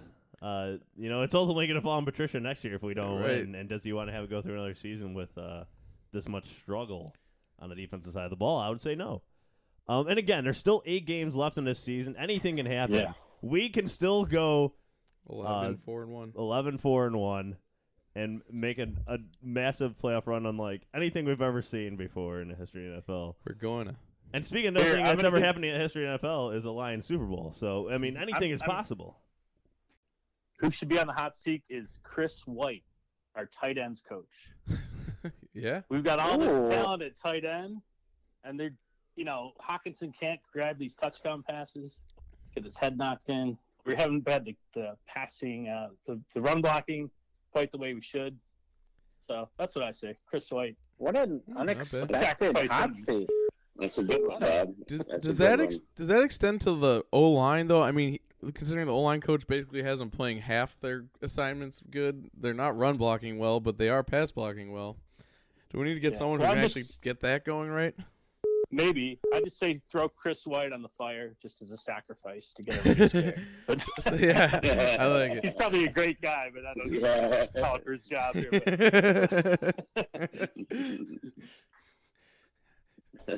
Uh, 0.42 0.76
you 0.96 1.10
know, 1.10 1.20
it's 1.22 1.34
ultimately 1.34 1.66
going 1.66 1.78
to 1.78 1.82
fall 1.82 1.98
on 1.98 2.04
Patricia 2.06 2.40
next 2.40 2.64
year 2.64 2.74
if 2.74 2.82
we 2.82 2.94
don't 2.94 3.18
Right. 3.20 3.40
win. 3.42 3.54
And 3.54 3.68
does 3.68 3.82
he 3.84 3.92
want 3.92 4.08
to 4.08 4.12
have 4.14 4.24
it 4.24 4.30
go 4.30 4.40
through 4.40 4.54
another 4.54 4.74
season 4.74 5.12
with 5.12 5.36
uh, 5.36 5.64
this 6.12 6.26
much 6.28 6.46
struggle 6.46 7.14
on 7.58 7.68
the 7.68 7.74
defensive 7.74 8.14
side 8.14 8.24
of 8.24 8.30
the 8.30 8.36
ball? 8.36 8.58
I 8.58 8.70
would 8.70 8.80
say 8.80 8.94
no. 8.94 9.20
Um, 9.90 10.06
and 10.06 10.18
again, 10.20 10.44
there's 10.44 10.58
still 10.58 10.82
eight 10.86 11.04
games 11.04 11.34
left 11.34 11.58
in 11.58 11.64
this 11.64 11.80
season. 11.80 12.14
Anything 12.16 12.56
can 12.56 12.66
happen. 12.66 12.94
Yeah. 12.94 13.12
We 13.42 13.68
can 13.70 13.88
still 13.88 14.24
go 14.24 14.74
11, 15.28 15.74
Uh, 15.74 15.76
4 15.84 16.02
and 16.02 16.12
one. 16.12 16.32
11 16.36 16.78
4 16.78 17.06
and 17.08 17.16
1 17.16 17.56
and 18.14 18.42
make 18.50 18.78
a, 18.78 18.86
a 19.08 19.18
massive 19.42 19.96
playoff 19.98 20.26
run 20.26 20.46
unlike 20.46 20.82
anything 20.94 21.24
we've 21.24 21.42
ever 21.42 21.60
seen 21.62 21.96
before 21.96 22.40
in 22.40 22.48
the 22.48 22.54
history 22.54 22.86
of 22.94 23.04
the 23.06 23.12
NFL. 23.12 23.34
We're 23.46 23.54
going 23.54 23.88
to. 23.88 23.96
And 24.32 24.46
speaking 24.46 24.68
of 24.68 24.74
nothing 24.74 25.02
that's 25.02 25.24
ever 25.24 25.38
be- 25.40 25.44
happened 25.44 25.64
in 25.64 25.74
the 25.74 25.80
history 25.80 26.06
of 26.06 26.20
the 26.20 26.28
NFL 26.28 26.56
is 26.56 26.64
a 26.64 26.70
Lions 26.70 27.04
Super 27.06 27.24
Bowl. 27.24 27.52
So, 27.56 27.90
I 27.90 27.98
mean, 27.98 28.16
anything 28.16 28.50
I'm- 28.50 28.54
is 28.54 28.62
I'm- 28.62 28.70
possible. 28.70 29.16
Who 30.60 30.70
should 30.70 30.88
be 30.88 30.98
on 31.00 31.06
the 31.08 31.12
hot 31.14 31.36
seat 31.36 31.62
is 31.70 31.98
Chris 32.04 32.42
White, 32.46 32.84
our 33.34 33.46
tight 33.46 33.78
ends 33.78 34.02
coach. 34.06 34.28
yeah. 35.54 35.80
We've 35.88 36.04
got 36.04 36.18
all 36.20 36.40
Ooh. 36.40 36.44
this 36.46 36.74
talent 36.74 37.02
at 37.02 37.16
tight 37.16 37.44
end, 37.44 37.78
and 38.44 38.60
they're, 38.60 38.74
you 39.16 39.24
know, 39.24 39.52
Hockenson 39.60 40.12
can't 40.18 40.40
grab 40.52 40.78
these 40.78 40.94
touchdown 40.94 41.42
passes. 41.48 41.98
Let's 42.16 42.50
get 42.54 42.64
his 42.64 42.76
head 42.76 42.96
knocked 42.96 43.28
in. 43.28 43.56
We 43.86 43.94
haven't 43.96 44.28
had 44.28 44.44
the, 44.44 44.54
the 44.74 44.96
passing, 45.06 45.68
uh, 45.68 45.88
the, 46.06 46.20
the 46.34 46.40
run 46.40 46.60
blocking 46.60 47.10
quite 47.52 47.72
the 47.72 47.78
way 47.78 47.94
we 47.94 48.02
should. 48.02 48.36
So 49.20 49.48
that's 49.58 49.74
what 49.74 49.84
I 49.84 49.92
say. 49.92 50.16
Chris 50.26 50.50
White. 50.50 50.76
What 50.98 51.16
an 51.16 51.40
not 51.46 51.66
bad. 51.66 51.76
unexpected 51.76 52.70
hot 52.70 52.94
seat. 52.96 53.28
That's 53.76 53.96
a 53.98 54.02
good 54.02 54.26
one, 54.26 54.40
Bob. 54.40 54.74
Does, 54.86 54.98
does 55.00 55.20
good 55.22 55.36
that 55.38 55.58
one. 55.58 55.66
ex- 55.66 55.80
does 55.96 56.08
that 56.08 56.22
extend 56.22 56.60
to 56.62 56.74
the 56.74 57.04
O 57.12 57.30
line 57.30 57.68
though? 57.68 57.82
I 57.82 57.92
mean, 57.92 58.18
considering 58.54 58.86
the 58.86 58.92
O 58.92 59.00
line 59.00 59.20
coach 59.22 59.46
basically 59.46 59.82
has 59.82 59.98
them 60.00 60.10
playing 60.10 60.38
half 60.40 60.76
their 60.80 61.04
assignments 61.22 61.80
good, 61.90 62.28
they're 62.38 62.52
not 62.52 62.76
run 62.76 62.96
blocking 62.98 63.38
well, 63.38 63.60
but 63.60 63.78
they 63.78 63.88
are 63.88 64.02
pass 64.02 64.30
blocking 64.30 64.72
well. 64.72 64.96
Do 65.72 65.78
we 65.78 65.84
need 65.86 65.94
to 65.94 66.00
get 66.00 66.12
Yeah. 66.12 66.18
someone 66.18 66.40
Well, 66.40 66.48
who 66.48 66.52
can 66.54 66.58
I'm 66.58 66.64
actually 66.66 66.82
just- 66.82 67.00
get 67.00 67.20
that 67.20 67.44
going 67.46 67.70
right? 67.70 67.94
Maybe 68.72 69.18
I 69.34 69.40
just 69.40 69.58
say 69.58 69.80
throw 69.90 70.08
Chris 70.08 70.46
White 70.46 70.72
on 70.72 70.80
the 70.82 70.88
fire 70.96 71.34
just 71.42 71.60
as 71.60 71.72
a 71.72 71.76
sacrifice 71.76 72.52
to 72.56 72.62
get 72.62 72.74
him. 72.82 73.08
scared. 73.08 73.46
But 73.66 73.80
So, 74.00 74.14
yeah, 74.14 74.96
I 75.00 75.06
like 75.06 75.42
he's 75.44 75.54
probably 75.54 75.84
a 75.86 75.90
great 75.90 76.20
guy, 76.20 76.50
but 76.54 76.64
I 76.64 76.74
don't 76.74 76.92
know 76.92 77.48
Yeah. 77.54 77.62
call 77.62 77.78
his 77.86 78.04
job 78.04 78.36
here. 78.36 78.50
But 78.52 79.74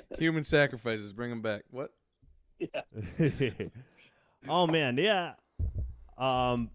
Human 0.18 0.44
sacrifices, 0.44 1.12
bring 1.12 1.30
him 1.30 1.42
back. 1.42 1.62
What? 1.70 1.92
yeah. 2.58 2.82
oh 4.48 4.66
man, 4.66 4.96
yeah. 4.98 5.32
Um 6.18 6.70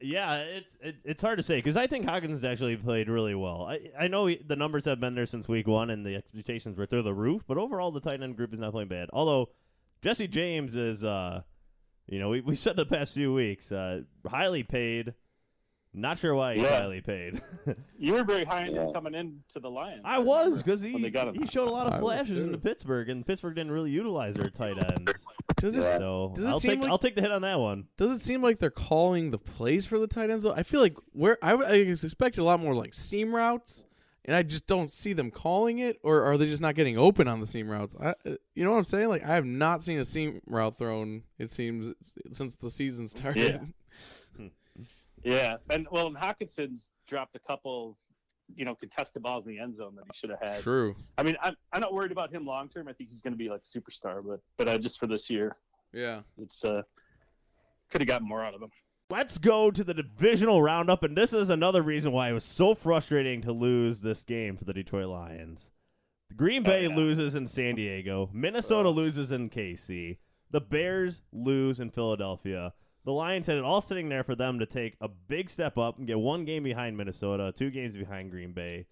yeah, 0.00 0.36
it's 0.38 0.76
it, 0.80 0.96
it's 1.04 1.20
hard 1.22 1.36
to 1.38 1.42
say 1.42 1.56
because 1.56 1.76
I 1.76 1.86
think 1.86 2.06
Hawkins 2.06 2.42
has 2.42 2.44
actually 2.44 2.76
played 2.76 3.08
really 3.08 3.34
well. 3.34 3.66
I 3.68 3.78
I 3.98 4.08
know 4.08 4.26
he, 4.26 4.40
the 4.44 4.56
numbers 4.56 4.84
have 4.86 5.00
been 5.00 5.14
there 5.14 5.26
since 5.26 5.48
week 5.48 5.66
one 5.66 5.90
and 5.90 6.04
the 6.06 6.16
expectations 6.16 6.76
were 6.78 6.86
through 6.86 7.02
the 7.02 7.14
roof, 7.14 7.42
but 7.46 7.58
overall 7.58 7.90
the 7.90 8.00
tight 8.00 8.22
end 8.22 8.36
group 8.36 8.52
is 8.52 8.58
not 8.60 8.72
playing 8.72 8.88
bad. 8.88 9.08
Although 9.12 9.50
Jesse 10.02 10.28
James 10.28 10.76
is, 10.76 11.04
uh, 11.04 11.42
you 12.06 12.18
know, 12.18 12.30
we 12.30 12.40
we 12.40 12.54
said 12.56 12.76
the 12.76 12.86
past 12.86 13.14
few 13.14 13.32
weeks, 13.34 13.70
uh, 13.72 14.02
highly 14.26 14.62
paid. 14.62 15.14
Not 15.92 16.20
sure 16.20 16.36
why 16.36 16.54
he's 16.54 16.62
Yeah. 16.62 16.78
highly 16.80 17.00
paid. 17.00 17.42
You 17.98 18.12
were 18.14 18.22
very 18.24 18.44
high 18.44 18.62
on 18.62 18.68
him 18.68 18.74
Yeah. 18.76 18.92
coming 18.94 19.14
into 19.14 19.58
the 19.60 19.68
Lions. 19.68 20.02
I 20.04 20.20
was 20.20 20.62
because 20.62 20.80
he 20.80 21.10
got 21.10 21.36
he 21.36 21.46
showed 21.46 21.68
a 21.68 21.70
lot 21.72 21.86
of 21.88 21.94
I 21.94 22.00
flashes 22.00 22.44
too. 22.44 22.52
in 22.54 22.60
Pittsburgh, 22.60 23.08
and 23.10 23.26
Pittsburgh 23.26 23.54
didn't 23.56 23.72
really 23.72 23.90
utilize 23.90 24.36
their 24.36 24.48
tight 24.50 24.78
ends. 24.78 25.12
Does 25.60 25.76
it 25.76 25.82
Yeah. 25.82 25.98
So 25.98 26.32
Does 26.34 26.44
it 26.44 26.48
I'll 26.48 26.60
seem 26.60 26.70
take 26.72 26.80
like- 26.82 26.90
I'll 26.90 26.98
take 26.98 27.14
the 27.14 27.20
hit 27.22 27.30
on 27.32 27.42
that 27.42 27.58
one. 27.60 27.86
does 27.96 28.10
it 28.10 28.20
seem 28.20 28.42
like 28.42 28.58
they're 28.58 28.70
calling 28.70 29.30
the 29.30 29.38
plays 29.38 29.86
for 29.86 29.98
the 29.98 30.06
tight 30.06 30.30
ends 30.30 30.44
though? 30.44 30.52
I 30.54 30.62
feel 30.62 30.80
like 30.80 30.96
where 31.12 31.38
I, 31.42 31.52
I 31.54 31.72
expected 31.74 32.40
a 32.40 32.44
lot 32.44 32.60
more 32.60 32.74
like 32.74 32.94
seam 32.94 33.34
routes, 33.34 33.84
and 34.24 34.36
I 34.36 34.42
just 34.42 34.66
don't 34.66 34.90
see 34.92 35.12
them 35.12 35.30
calling 35.30 35.78
it, 35.78 35.98
or 36.02 36.22
are 36.22 36.36
they 36.36 36.46
just 36.46 36.62
not 36.62 36.74
getting 36.74 36.96
open 36.98 37.26
on 37.28 37.40
the 37.40 37.46
seam 37.46 37.68
routes? 37.70 37.96
I, 38.00 38.10
uh, 38.10 38.14
you 38.54 38.64
know 38.64 38.70
what 38.72 38.78
I'm 38.78 38.84
saying? 38.84 39.08
Like 39.08 39.24
I 39.24 39.34
have 39.34 39.46
not 39.46 39.82
seen 39.84 39.98
a 39.98 40.04
seam 40.04 40.40
route 40.46 40.76
thrown. 40.78 41.22
It 41.38 41.50
seems 41.50 41.94
since 42.32 42.56
the 42.56 42.70
season 42.70 43.08
started. 43.08 43.72
Yeah, 45.22 45.56
and 45.70 45.86
well, 45.90 46.06
and 46.06 46.16
Hockenson's 46.16 46.90
dropped 47.06 47.36
a 47.36 47.40
couple, 47.40 47.96
you 48.56 48.64
know, 48.64 48.74
contested 48.74 49.22
balls 49.22 49.46
in 49.46 49.52
the 49.52 49.58
end 49.58 49.74
zone 49.76 49.94
that 49.96 50.04
he 50.04 50.10
should 50.18 50.30
have 50.30 50.40
had. 50.40 50.62
True. 50.62 50.94
I 51.18 51.22
mean, 51.22 51.36
I'm 51.42 51.54
I'm 51.72 51.80
not 51.80 51.92
worried 51.92 52.12
about 52.12 52.32
him 52.32 52.44
long 52.46 52.68
term. 52.68 52.88
I 52.88 52.92
think 52.92 53.10
he's 53.10 53.20
going 53.22 53.32
to 53.32 53.38
be 53.38 53.48
like 53.48 53.62
a 53.64 53.78
superstar, 53.78 54.22
but 54.26 54.40
but 54.56 54.68
uh, 54.68 54.78
just 54.78 54.98
for 54.98 55.06
this 55.06 55.28
year, 55.30 55.56
Yeah. 55.92 56.20
it's 56.38 56.64
uh 56.64 56.82
could 57.90 58.00
have 58.00 58.08
gotten 58.08 58.26
more 58.28 58.44
out 58.44 58.54
of 58.54 58.62
him. 58.62 58.70
Let's 59.10 59.38
go 59.38 59.72
to 59.72 59.82
the 59.82 59.92
divisional 59.94 60.62
roundup, 60.62 61.02
and 61.02 61.16
this 61.16 61.32
is 61.32 61.50
another 61.50 61.82
reason 61.82 62.12
why 62.12 62.30
it 62.30 62.32
was 62.32 62.44
so 62.44 62.76
frustrating 62.76 63.42
to 63.42 63.52
lose 63.52 64.00
this 64.00 64.22
game 64.22 64.56
for 64.56 64.64
the 64.64 64.72
Detroit 64.72 65.08
Lions. 65.08 65.68
Green 66.36 66.62
Bay 66.62 66.86
yeah. 66.86 66.94
loses 66.94 67.34
in 67.34 67.48
San 67.48 67.74
Diego. 67.74 68.30
Minnesota 68.32 68.88
loses 68.88 69.32
in 69.32 69.50
KC. 69.50 70.18
The 70.52 70.60
Bears 70.60 71.22
lose 71.32 71.80
in 71.80 71.90
Philadelphia. 71.90 72.72
The 73.10 73.14
Lions 73.14 73.48
had 73.48 73.56
it 73.56 73.64
all 73.64 73.80
sitting 73.80 74.08
there 74.08 74.22
for 74.22 74.36
them 74.36 74.60
to 74.60 74.66
take 74.66 74.94
a 75.00 75.08
big 75.08 75.50
step 75.50 75.76
up 75.76 75.98
and 75.98 76.06
get 76.06 76.16
one 76.16 76.44
game 76.44 76.62
behind 76.62 76.96
Minnesota, 76.96 77.52
two 77.52 77.68
games 77.68 77.96
behind 77.96 78.30
Green 78.30 78.52
Bay. 78.52 78.86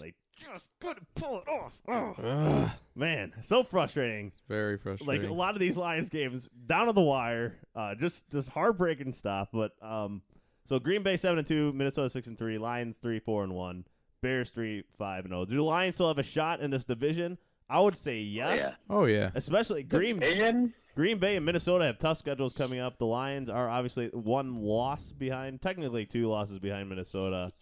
They 0.00 0.14
just 0.38 0.70
couldn't 0.80 1.04
pull 1.16 1.40
it 1.42 1.48
off. 1.48 1.72
Oh, 1.88 2.14
Ugh, 2.22 2.70
man, 2.94 3.32
so 3.42 3.64
frustrating. 3.64 4.30
very 4.48 4.78
frustrating. 4.78 5.22
Like 5.24 5.28
a 5.28 5.34
lot 5.34 5.54
of 5.54 5.58
these 5.58 5.76
Lions 5.76 6.08
games, 6.10 6.48
down 6.66 6.86
to 6.86 6.92
the 6.92 7.02
wire, 7.02 7.56
uh, 7.74 7.96
just 7.96 8.30
just 8.30 8.50
heartbreaking 8.50 9.12
stuff. 9.14 9.48
But 9.52 9.72
um, 9.82 10.22
So 10.64 10.78
Green 10.78 11.02
Bay 11.02 11.16
seven 11.16 11.38
and 11.38 11.46
two, 11.48 11.72
Minnesota 11.72 12.08
six 12.08 12.28
and 12.28 12.38
three, 12.38 12.58
Lions 12.58 12.98
three 12.98 13.18
four 13.18 13.42
and 13.42 13.52
one, 13.52 13.84
Bears 14.22 14.50
three 14.50 14.84
five 14.96 15.24
and 15.24 15.32
zero. 15.32 15.44
Do 15.44 15.56
the 15.56 15.62
Lions 15.64 15.96
still 15.96 16.06
have 16.06 16.18
a 16.18 16.22
shot 16.22 16.60
in 16.60 16.70
this 16.70 16.84
division? 16.84 17.36
I 17.68 17.80
would 17.80 17.96
say 17.96 18.18
yes. 18.20 18.58
yeah. 18.60 18.74
Oh 18.88 19.06
yeah. 19.06 19.30
Especially 19.34 19.82
Green 19.82 20.20
Division? 20.20 20.72
Green 20.96 21.18
Bay 21.18 21.36
and 21.36 21.44
Minnesota 21.44 21.84
have 21.84 21.98
tough 21.98 22.16
schedules 22.18 22.54
coming 22.54 22.80
up. 22.80 22.98
The 22.98 23.04
Lions 23.06 23.50
are 23.50 23.68
obviously 23.68 24.08
one 24.08 24.62
loss 24.62 25.12
behind, 25.12 25.60
technically 25.60 26.06
two 26.06 26.26
losses 26.28 26.58
behind 26.58 26.88
Minnesota. 26.88 27.52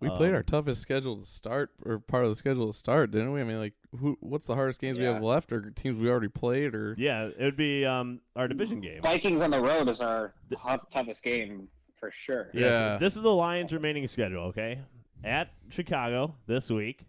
We 0.00 0.08
played 0.08 0.30
Um, 0.30 0.36
our 0.36 0.42
toughest 0.42 0.80
schedule 0.82 1.16
to 1.18 1.24
start, 1.26 1.70
or 1.84 1.98
part 1.98 2.24
of 2.24 2.30
the 2.30 2.36
schedule 2.36 2.66
to 2.66 2.72
start, 2.76 3.10
didn't 3.10 3.32
we? 3.32 3.40
I 3.40 3.44
mean, 3.44 3.58
like, 3.58 3.74
who? 3.98 4.16
What's 4.20 4.46
the 4.46 4.54
hardest 4.54 4.80
games 4.80 4.98
we 4.98 5.04
have 5.04 5.22
left, 5.22 5.52
or 5.52 5.70
teams 5.70 5.98
we 6.00 6.08
already 6.10 6.28
played, 6.28 6.74
or 6.74 6.94
Yeah, 6.98 7.26
it 7.26 7.42
would 7.44 7.56
be 7.56 7.84
um, 7.86 8.20
our 8.34 8.48
division 8.48 8.80
game. 8.80 9.02
Vikings 9.02 9.40
on 9.40 9.50
the 9.50 9.60
road 9.60 9.88
is 9.88 10.00
our 10.00 10.34
tou- 10.50 10.78
toughest 10.90 11.22
game 11.22 11.68
for 11.96 12.10
sure. 12.10 12.50
Yes, 12.52 12.72
Yeah. 12.72 12.96
This 12.98 13.14
is 13.16 13.22
the 13.22 13.32
Lions' 13.32 13.72
remaining 13.72 14.06
schedule, 14.08 14.44
okay? 14.46 14.80
At 15.22 15.50
Chicago 15.70 16.34
this 16.46 16.70
week, 16.70 17.06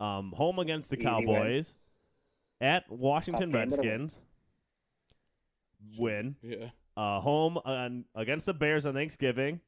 um, 0.00 0.32
home 0.32 0.58
against 0.58 0.90
the 0.90 0.96
Easy 0.98 1.06
win. 1.06 1.26
Cowboys, 1.26 1.74
at 2.60 2.90
Washington 2.90 3.50
Tough 3.50 3.60
game, 3.60 3.70
but 3.70 3.78
a 3.78 3.82
win. 3.82 3.90
Redskins, 3.90 4.20
win. 5.98 6.36
yeah, 6.42 6.70
Uh, 6.96 7.20
home 7.20 7.58
on, 7.64 8.04
against 8.14 8.46
the 8.46 8.54
Bears 8.54 8.86
on 8.86 8.94
Thanksgiving, 8.94 9.60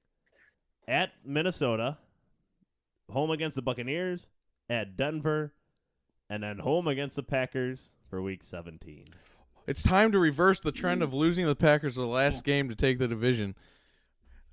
at 0.87 1.11
Minnesota, 1.25 1.99
home 3.11 3.31
against 3.31 3.57
the 3.57 3.63
Buccaneers, 3.63 4.27
at 4.69 4.97
Denver, 4.97 5.53
and 6.31 6.43
then 6.43 6.59
home 6.59 6.89
against 6.89 7.17
the 7.17 7.23
Packers 7.23 7.91
for 8.09 8.21
Week 8.23 8.43
17. 8.45 9.07
it's 9.67 9.83
time 9.83 10.13
to 10.13 10.19
reverse 10.19 10.61
the 10.61 10.73
trend 10.73 11.03
of 11.03 11.13
losing 11.15 11.47
the 11.47 11.57
Packers 11.57 11.97
the 11.97 12.07
last 12.07 12.45
game 12.45 12.69
to 12.69 12.75
take 12.75 12.99
the 12.99 13.09
division. 13.09 13.55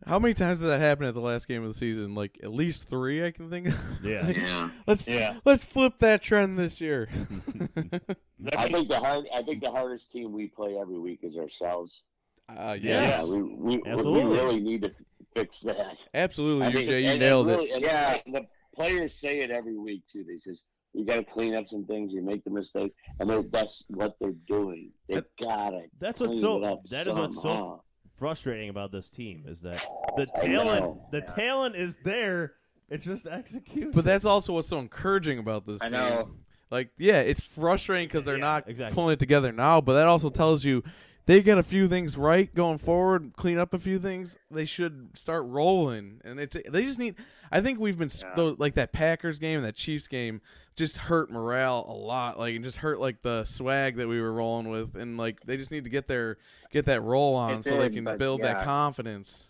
How 0.08 0.18
many 0.20 0.34
times 0.34 0.60
did 0.60 0.68
that 0.70 0.80
happen 0.82 1.06
at 1.06 1.14
the 1.14 1.20
last 1.22 1.48
game 1.48 1.62
of 1.64 1.68
the 1.70 1.74
season? 1.74 2.16
Like 2.16 2.40
at 2.44 2.52
least 2.52 2.88
three, 2.90 3.26
I 3.26 3.32
can 3.32 3.50
think. 3.50 3.68
of. 3.68 3.78
Yeah. 4.04 4.28
Yeah. 4.36 4.70
let's 4.88 5.08
Yeah. 5.08 5.38
let's 5.46 5.64
flip 5.64 6.00
that 6.00 6.22
trend 6.22 6.58
this 6.58 6.82
year. 6.82 7.10
I 8.58 8.68
think 8.70 8.90
the 8.90 9.00
hard. 9.00 9.26
I 9.34 9.44
think 9.44 9.62
the 9.64 9.72
hardest 9.72 10.12
team 10.12 10.32
we 10.32 10.48
play 10.48 10.78
every 10.80 10.98
week 11.00 11.20
is 11.24 11.38
ourselves. 11.38 12.04
uh, 12.50 12.76
Yeah. 12.82 13.02
yes. 13.02 13.20
Yeah, 13.20 13.32
we 13.32 13.42
we, 13.44 13.78
we 13.78 14.24
really 14.24 14.60
need 14.60 14.82
to 14.84 14.92
fix 15.36 15.60
that. 15.62 15.98
absolutely, 16.14 16.66
I 16.68 16.72
UJ, 16.72 16.74
think- 16.74 16.90
you 16.90 16.96
and- 16.98 17.08
and 17.10 17.20
nailed 17.22 17.48
it. 17.50 17.52
really- 17.52 17.72
and 17.72 17.82
Yeah. 17.84 18.18
The 18.26 18.48
players 18.76 19.14
say 19.14 19.40
it 19.40 19.52
every 19.52 19.78
week 19.78 20.02
too. 20.12 20.24
They 20.28 20.38
says 20.40 20.64
you 20.94 21.06
got 21.06 21.18
to 21.18 21.24
clean 21.24 21.54
up 21.56 21.68
some 21.68 21.86
things. 21.86 22.12
You 22.14 22.22
make 22.22 22.44
the 22.44 22.50
mistake, 22.50 22.94
and 23.20 23.30
they, 23.30 23.42
that's 23.52 23.84
what 23.90 24.16
they're 24.20 24.34
doing. 24.48 24.92
They 25.08 25.16
That- 25.16 25.26
gotta. 25.40 25.84
That's 26.00 26.20
what's 26.20 26.40
so 26.42 26.58
it 26.58 26.64
up 26.66 26.84
that 26.90 27.08
is 27.08 27.14
what's 27.14 27.36
so 27.36 27.42
somehow. 27.42 27.82
Frustrating 28.22 28.70
about 28.70 28.92
this 28.92 29.10
team 29.10 29.46
is 29.48 29.62
that 29.62 29.82
the 30.16 30.28
oh, 30.36 30.42
talent 30.46 30.86
know. 30.86 31.06
the 31.12 31.22
talent 31.22 31.76
is 31.76 31.98
there. 32.04 32.54
It's 32.88 33.04
just 33.04 33.26
execution. 33.26 33.90
But 33.96 34.06
that's 34.06 34.26
also 34.26 34.54
what's 34.54 34.68
so 34.68 34.78
encouraging 34.78 35.40
about 35.40 35.66
this 35.66 35.82
I 35.82 35.86
team. 35.86 35.94
know. 35.94 36.30
Like, 36.70 36.92
yeah, 37.00 37.22
it's 37.22 37.42
frustrating 37.42 38.08
because 38.08 38.24
they're 38.24 38.36
Yeah, 38.36 38.42
not 38.42 38.70
exactly. 38.70 38.94
pulling 38.94 39.14
it 39.14 39.20
together 39.20 39.52
now, 39.52 39.82
but 39.82 39.94
that 39.96 40.06
also 40.06 40.30
tells 40.30 40.64
you 40.64 40.84
they 41.26 41.42
get 41.42 41.58
a 41.58 41.64
few 41.64 41.88
things 41.88 42.16
right 42.16 42.54
going 42.54 42.78
forward, 42.78 43.34
clean 43.36 43.58
up 43.58 43.74
a 43.74 43.80
few 43.80 43.98
things. 43.98 44.38
They 44.52 44.66
should 44.66 45.10
start 45.18 45.44
rolling, 45.48 46.22
and 46.24 46.40
it's 46.40 46.56
they 46.70 46.84
just 46.84 47.00
need. 47.00 47.16
I 47.52 47.60
think 47.60 47.80
we've 47.80 47.98
been 47.98 48.06
s 48.06 48.22
Yeah. 48.24 48.36
those, 48.36 48.60
like 48.60 48.76
that 48.76 48.92
Packers 48.92 49.40
game, 49.40 49.58
and 49.58 49.66
that 49.66 49.76
Chiefs 49.76 50.08
game, 50.08 50.42
just 50.76 50.98
hurt 50.98 51.30
morale 51.32 51.86
a 51.88 51.94
lot. 51.94 52.40
Like, 52.40 52.56
it 52.56 52.64
just 52.64 52.78
hurt 52.78 53.00
like 53.00 53.22
the 53.22 53.44
swag 53.44 53.98
that 53.98 54.08
we 54.08 54.22
were 54.22 54.32
rolling 54.32 54.70
with, 54.70 54.96
and 54.96 55.18
like 55.18 55.42
they 55.42 55.58
just 55.58 55.72
need 55.72 55.84
to 55.84 55.90
get 55.90 56.08
their 56.08 56.38
get 56.72 56.86
that 56.86 57.02
roll 57.02 57.36
on 57.36 57.60
It 57.60 57.66
so 57.66 57.78
they 57.78 57.90
can 57.90 58.18
build 58.18 58.42
that 58.44 58.64
confidence. 58.64 59.50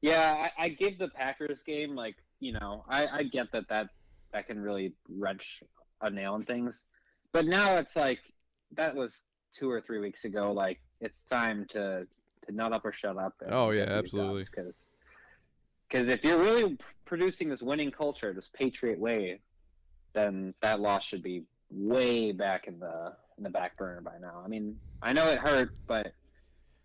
Yeah, 0.00 0.48
I, 0.58 0.64
I 0.64 0.68
give 0.68 0.98
the 0.98 1.08
Packers 1.08 1.60
game 1.66 1.96
like 1.96 2.16
you 2.40 2.52
know 2.52 2.84
I, 2.88 3.06
I 3.06 3.22
get 3.24 3.50
that 3.52 3.68
that 3.68 3.88
that 4.32 4.46
can 4.46 4.60
really 4.60 4.92
wrench 5.08 5.62
a 6.00 6.10
nail 6.10 6.36
in 6.36 6.44
things, 6.44 6.84
but 7.32 7.46
now 7.46 7.76
it's 7.76 7.96
like 7.96 8.20
that 8.76 8.94
was 8.94 9.16
two 9.56 9.70
or 9.70 9.80
three 9.80 9.98
weeks 9.98 10.24
ago. 10.24 10.52
Like 10.52 10.80
it's 11.00 11.24
time 11.24 11.66
to 11.70 12.06
to 12.46 12.52
nut 12.54 12.72
up 12.72 12.84
or 12.84 12.92
shut 12.92 13.16
up. 13.16 13.34
and 13.40 13.52
Oh, 13.52 13.70
yeah, 13.70 13.82
absolutely. 13.82 14.44
jobs, 14.44 14.72
Because 15.88 16.08
if 16.08 16.22
you're 16.24 16.38
really 16.38 16.78
producing 17.04 17.48
this 17.48 17.62
winning 17.62 17.90
culture, 17.90 18.32
this 18.32 18.50
Patriot 18.52 18.98
way, 18.98 19.40
then 20.14 20.54
that 20.62 20.80
loss 20.80 21.04
should 21.04 21.22
be 21.22 21.44
way 21.70 22.32
back 22.32 22.66
in 22.66 22.78
the 22.78 23.12
in 23.36 23.44
the 23.44 23.50
back 23.50 23.76
burner 23.76 24.00
by 24.00 24.18
now. 24.20 24.42
I 24.44 24.48
mean, 24.48 24.78
I 25.02 25.12
know 25.12 25.26
it 25.28 25.38
hurt, 25.38 25.70
but 25.86 26.12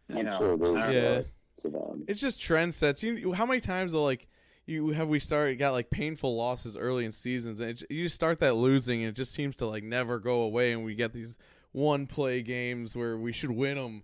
you 0.08 0.20
I'm 0.20 0.26
know, 0.26 0.38
sure 0.38 0.54
it 0.54 0.62
is. 0.62 0.76
I 0.76 0.92
Yeah. 0.92 1.02
know. 1.02 1.26
It's 2.08 2.20
just 2.20 2.42
trend 2.42 2.74
sets. 2.74 3.04
You 3.04 3.32
how 3.34 3.46
many 3.46 3.62
times 3.62 3.94
though 3.94 4.04
like 4.04 4.28
you 4.66 4.90
have 4.90 5.08
we 5.08 5.20
started 5.20 5.56
got 5.58 5.72
like 5.74 5.90
painful 5.90 6.36
losses 6.36 6.76
early 6.76 7.06
in 7.06 7.12
seasons 7.12 7.62
and 7.62 7.70
it, 7.70 7.84
you 7.90 8.10
start 8.10 8.40
that 8.40 8.56
losing 8.56 9.02
and 9.02 9.10
it 9.10 9.16
just 9.16 9.32
seems 9.34 9.56
to 9.58 9.66
like 9.68 9.84
never 9.84 10.20
go 10.20 10.42
away 10.42 10.72
and 10.74 10.84
we 10.84 10.96
get 10.96 11.14
these 11.14 11.38
one 11.72 12.06
play 12.08 12.42
games 12.42 12.96
where 12.96 13.18
we 13.18 13.32
should 13.32 13.52
win 13.52 13.78
them 13.78 14.04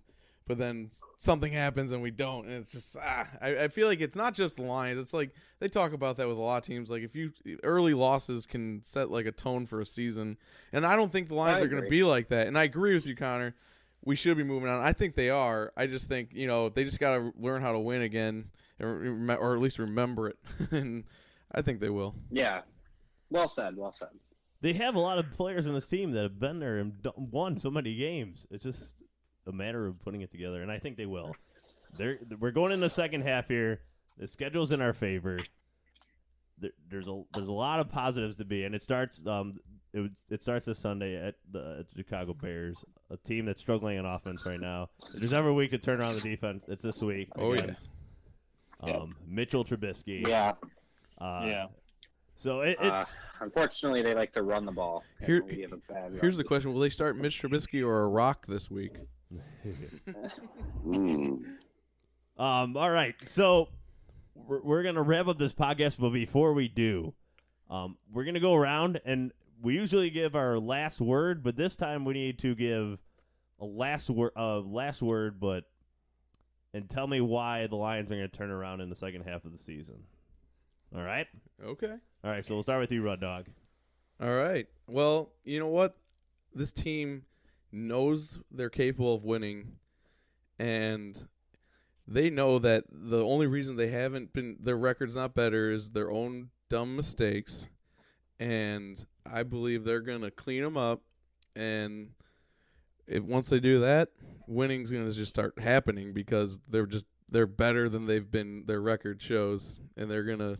but 0.50 0.58
then 0.58 0.90
something 1.16 1.52
happens 1.52 1.92
and 1.92 2.02
we 2.02 2.10
don't 2.10 2.46
and 2.46 2.54
it's 2.56 2.72
just 2.72 2.96
ah, 3.00 3.26
I, 3.40 3.64
I 3.64 3.68
feel 3.68 3.86
like 3.86 4.00
it's 4.00 4.16
not 4.16 4.34
just 4.34 4.56
the 4.56 4.62
Lions 4.62 5.00
it's 5.00 5.14
like 5.14 5.30
they 5.60 5.68
talk 5.68 5.92
about 5.92 6.16
that 6.16 6.28
with 6.28 6.36
a 6.36 6.40
lot 6.40 6.58
of 6.58 6.64
teams 6.64 6.90
like 6.90 7.02
if 7.02 7.14
you 7.14 7.32
early 7.62 7.94
losses 7.94 8.46
can 8.46 8.82
set 8.82 9.10
like 9.10 9.26
a 9.26 9.32
tone 9.32 9.66
for 9.66 9.80
a 9.80 9.86
season 9.86 10.36
and 10.72 10.84
I 10.84 10.96
don't 10.96 11.12
think 11.12 11.28
the 11.28 11.34
Lions 11.34 11.62
I 11.62 11.66
are 11.66 11.68
going 11.68 11.84
to 11.84 11.88
be 11.88 12.02
like 12.02 12.28
that 12.28 12.48
and 12.48 12.58
I 12.58 12.64
agree 12.64 12.94
with 12.94 13.06
you 13.06 13.14
Connor 13.14 13.54
we 14.04 14.16
should 14.16 14.36
be 14.36 14.44
moving 14.44 14.68
on. 14.68 14.82
I 14.82 14.92
think 14.92 15.14
they 15.14 15.30
are. 15.30 15.72
I 15.76 15.86
just 15.86 16.08
think 16.08 16.30
you 16.32 16.46
know 16.46 16.68
they 16.68 16.84
just 16.84 17.00
got 17.00 17.16
to 17.16 17.32
learn 17.38 17.62
how 17.62 17.72
to 17.72 17.78
win 17.78 18.02
again, 18.02 18.50
or, 18.80 19.36
or 19.38 19.54
at 19.54 19.60
least 19.60 19.78
remember 19.78 20.28
it. 20.28 20.38
and 20.70 21.04
I 21.52 21.62
think 21.62 21.80
they 21.80 21.90
will. 21.90 22.14
Yeah. 22.30 22.62
Well 23.30 23.48
said. 23.48 23.76
Well 23.76 23.94
said. 23.96 24.08
they 24.60 24.72
have 24.74 24.94
a 24.94 25.00
lot 25.00 25.18
of 25.18 25.30
players 25.30 25.66
on 25.66 25.74
this 25.74 25.88
team 25.88 26.12
that 26.12 26.22
have 26.22 26.40
been 26.40 26.58
there 26.58 26.78
and 26.78 26.94
won 27.16 27.56
so 27.56 27.70
many 27.70 27.94
games. 27.94 28.46
It's 28.50 28.64
just 28.64 28.82
a 29.46 29.52
matter 29.52 29.86
of 29.86 29.98
putting 30.00 30.20
it 30.22 30.30
together, 30.30 30.62
and 30.62 30.70
I 30.70 30.78
think 30.78 30.96
they 30.96 31.06
will. 31.06 31.34
They're, 31.96 32.18
we're 32.38 32.50
going 32.52 32.72
in 32.72 32.80
the 32.80 32.90
second 32.90 33.22
half 33.22 33.48
here. 33.48 33.80
The 34.18 34.26
schedule's 34.26 34.70
in 34.70 34.80
our 34.80 34.92
favor. 34.92 35.38
There, 36.58 36.70
there's 36.90 37.08
a 37.08 37.22
there's 37.34 37.48
a 37.48 37.52
lot 37.52 37.80
of 37.80 37.88
positives 37.88 38.36
to 38.36 38.44
be, 38.44 38.64
and 38.64 38.74
it 38.74 38.82
starts 38.82 39.26
um 39.26 39.58
it 39.92 40.10
it 40.30 40.42
starts 40.42 40.66
this 40.66 40.78
Sunday 40.78 41.16
at 41.16 41.36
the 41.50 41.78
at 41.80 41.88
the 41.90 41.96
Chicago 41.96 42.34
Bears, 42.34 42.84
a 43.10 43.16
team 43.16 43.46
that's 43.46 43.60
struggling 43.60 43.98
on 43.98 44.04
offense 44.04 44.44
right 44.44 44.60
now. 44.60 44.88
If 45.14 45.20
there's 45.20 45.32
ever 45.32 45.48
a 45.48 45.54
week 45.54 45.70
to 45.70 45.78
turn 45.78 46.00
around 46.00 46.14
the 46.16 46.20
defense, 46.20 46.64
it's 46.68 46.82
this 46.82 47.00
week. 47.00 47.28
Oh, 47.36 47.54
yeah. 47.54 47.62
against, 47.62 47.90
Um, 48.82 49.16
Mitchell 49.26 49.64
Trubisky. 49.64 50.26
Yeah. 50.26 50.52
Uh, 51.18 51.44
Yeah. 51.46 51.66
So 52.36 52.60
it, 52.60 52.78
Uh, 52.80 53.00
it's 53.00 53.18
unfortunately, 53.40 54.00
they 54.00 54.14
like 54.14 54.32
to 54.32 54.42
run 54.42 54.64
the 54.64 54.72
ball. 54.72 55.02
Here- 55.24 55.42
we 55.42 55.60
have 55.60 55.72
a 55.72 55.76
bad 55.76 56.12
Here's 56.20 56.36
the 56.36 56.44
question: 56.44 56.72
Will 56.72 56.80
they 56.80 56.88
start 56.90 57.16
Mitch 57.16 57.40
Trubisky 57.42 57.84
or 57.84 58.02
a 58.02 58.08
Rock 58.08 58.46
this 58.46 58.70
week? 58.70 58.96
Mm, 60.86 61.44
Um, 62.38 62.74
all 62.76 62.90
right, 62.90 63.14
so 63.24 63.68
we're, 64.34 64.62
we're 64.62 64.82
gonna 64.82 65.02
wrap 65.02 65.28
up 65.28 65.38
this 65.38 65.52
podcast, 65.52 65.98
but 65.98 66.08
before 66.10 66.54
we 66.54 66.68
do, 66.68 67.12
um, 67.68 67.98
we're 68.10 68.24
gonna 68.24 68.40
go 68.40 68.54
around 68.54 68.98
and 69.04 69.32
we 69.60 69.74
usually 69.74 70.08
give 70.08 70.34
our 70.34 70.58
last 70.58 71.00
word, 71.02 71.42
but 71.42 71.54
this 71.56 71.76
time 71.76 72.06
we 72.06 72.14
need 72.14 72.38
to 72.38 72.54
give 72.54 72.98
a 73.60 73.66
last 73.66 74.08
word, 74.08 74.32
uh, 74.36 74.60
last 74.60 75.02
word, 75.02 75.38
but 75.38 75.64
and 76.72 76.88
tell 76.88 77.06
me 77.06 77.20
why 77.20 77.66
the 77.66 77.76
Lions 77.76 78.10
are 78.10 78.14
gonna 78.14 78.28
turn 78.28 78.50
around 78.50 78.80
in 78.80 78.88
the 78.88 78.96
second 78.96 79.22
half 79.24 79.44
of 79.44 79.52
the 79.52 79.58
season. 79.58 80.04
All 80.96 81.02
right, 81.02 81.26
Okay. 81.62 81.94
all 82.24 82.30
right. 82.30 82.42
So 82.44 82.54
we'll 82.54 82.62
start 82.62 82.80
with 82.80 82.90
you, 82.90 83.02
Rud 83.02 83.20
Dog. 83.20 83.46
All 84.18 84.34
right. 84.34 84.66
Well, 84.86 85.30
you 85.44 85.58
know 85.60 85.68
what? 85.68 85.94
This 86.54 86.72
team 86.72 87.24
knows 87.72 88.38
they're 88.50 88.70
capable 88.70 89.14
of 89.14 89.24
winning, 89.24 89.76
and 90.58 91.26
they 92.06 92.30
know 92.30 92.58
that 92.58 92.84
the 92.90 93.22
only 93.22 93.46
reason 93.46 93.76
they 93.76 93.90
haven't 93.90 94.32
been 94.32 94.56
their 94.60 94.76
record's 94.76 95.16
not 95.16 95.34
better 95.34 95.70
is 95.70 95.90
their 95.90 96.10
own 96.10 96.50
dumb 96.68 96.96
mistakes, 96.96 97.68
and 98.38 99.04
I 99.30 99.42
believe 99.42 99.84
they're 99.84 100.00
gonna 100.00 100.30
clean 100.30 100.62
them 100.62 100.76
up, 100.76 101.02
and 101.54 102.10
if 103.06 103.22
once 103.22 103.48
they 103.48 103.60
do 103.60 103.80
that, 103.80 104.08
winning's 104.46 104.90
gonna 104.90 105.12
just 105.12 105.30
start 105.30 105.58
happening 105.58 106.12
because 106.12 106.60
they're 106.68 106.86
just 106.86 107.06
they're 107.28 107.46
better 107.46 107.88
than 107.88 108.06
they've 108.06 108.30
been. 108.30 108.64
Their 108.66 108.80
record 108.80 109.22
shows, 109.22 109.80
and 109.96 110.10
they're 110.10 110.24
gonna 110.24 110.56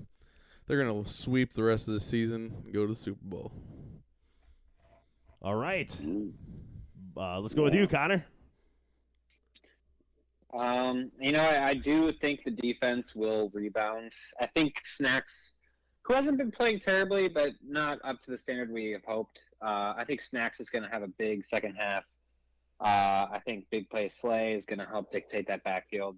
they're 0.66 0.82
gonna 0.82 1.06
sweep 1.06 1.52
the 1.52 1.64
rest 1.64 1.88
of 1.88 1.94
the 1.94 2.00
season 2.00 2.54
and 2.64 2.72
go 2.72 2.82
to 2.82 2.92
the 2.92 2.98
Super 2.98 3.18
Bowl. 3.22 3.52
All 5.42 5.54
right, 5.54 5.88
mm. 5.88 6.32
Uh, 7.16 7.40
let's 7.40 7.54
go 7.54 7.62
with 7.62 7.74
you, 7.74 7.86
Connor. 7.86 8.24
Um, 10.52 11.10
you 11.20 11.32
know, 11.32 11.42
I, 11.42 11.68
I 11.68 11.74
do 11.74 12.12
think 12.12 12.44
the 12.44 12.50
defense 12.50 13.14
will 13.14 13.50
rebound. 13.54 14.12
I 14.40 14.46
think 14.46 14.74
Snacks, 14.84 15.52
who 16.02 16.14
hasn't 16.14 16.38
been 16.38 16.50
playing 16.50 16.80
terribly, 16.80 17.28
but 17.28 17.52
not 17.66 17.98
up 18.04 18.20
to 18.22 18.30
the 18.30 18.38
standard 18.38 18.70
we 18.70 18.90
have 18.90 19.04
hoped. 19.06 19.38
Uh, 19.62 19.94
I 19.96 20.04
think 20.06 20.22
Snacks 20.22 20.58
is 20.58 20.68
going 20.68 20.82
to 20.82 20.88
have 20.90 21.02
a 21.02 21.08
big 21.08 21.44
second 21.44 21.76
half. 21.76 22.04
Uh, 22.80 23.28
I 23.32 23.40
think 23.44 23.66
Big 23.70 23.90
Play 23.90 24.08
Slay 24.08 24.54
is 24.54 24.64
going 24.64 24.78
to 24.78 24.86
help 24.86 25.12
dictate 25.12 25.46
that 25.48 25.62
backfield. 25.64 26.16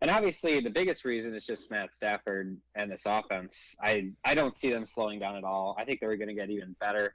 And 0.00 0.10
obviously, 0.10 0.58
the 0.60 0.70
biggest 0.70 1.04
reason 1.04 1.34
is 1.34 1.44
just 1.44 1.70
Matt 1.70 1.94
Stafford 1.94 2.56
and 2.74 2.90
this 2.90 3.02
offense. 3.04 3.76
I 3.82 4.10
I 4.24 4.34
don't 4.34 4.56
see 4.58 4.70
them 4.70 4.86
slowing 4.86 5.18
down 5.18 5.36
at 5.36 5.44
all. 5.44 5.76
I 5.78 5.84
think 5.84 6.00
they're 6.00 6.16
going 6.16 6.28
to 6.28 6.34
get 6.34 6.48
even 6.48 6.74
better. 6.80 7.12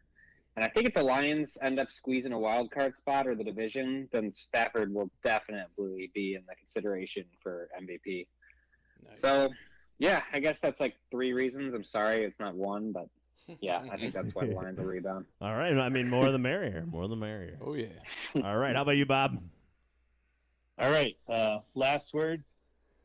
And 0.55 0.63
I 0.63 0.69
think 0.69 0.87
if 0.87 0.93
the 0.93 1.03
Lions 1.03 1.57
end 1.61 1.79
up 1.79 1.91
squeezing 1.91 2.31
a 2.31 2.39
wild 2.39 2.71
card 2.71 2.95
spot 2.95 3.27
or 3.27 3.35
the 3.35 3.43
division, 3.43 4.07
then 4.13 4.31
Stafford 4.31 4.93
will 4.93 5.09
definitely 5.23 6.11
be 6.13 6.35
in 6.35 6.43
the 6.47 6.55
consideration 6.55 7.25
for 7.43 7.69
MVP. 7.77 8.27
Nice. 9.05 9.19
So, 9.19 9.49
yeah, 9.99 10.21
I 10.31 10.39
guess 10.39 10.59
that's 10.61 10.79
like 10.79 10.95
three 11.11 11.33
reasons. 11.33 11.73
I'm 11.73 11.83
sorry 11.83 12.23
it's 12.23 12.39
not 12.39 12.55
one, 12.55 12.93
but 12.93 13.09
yeah, 13.59 13.83
I 13.91 13.97
think 13.97 14.13
that's 14.13 14.33
why 14.33 14.45
the 14.45 14.55
Lions 14.55 14.77
will 14.77 14.85
rebound. 14.85 15.25
All 15.41 15.55
right. 15.55 15.77
I 15.77 15.89
mean, 15.89 16.09
more 16.09 16.31
the 16.31 16.39
merrier. 16.39 16.85
More 16.87 17.07
the 17.07 17.15
merrier. 17.17 17.57
oh 17.61 17.73
yeah. 17.73 17.87
All 18.43 18.57
right. 18.57 18.75
How 18.75 18.81
about 18.83 18.97
you, 18.97 19.05
Bob? 19.05 19.37
All 20.79 20.89
right. 20.89 21.17
Uh, 21.27 21.59
last 21.73 22.13
word. 22.13 22.43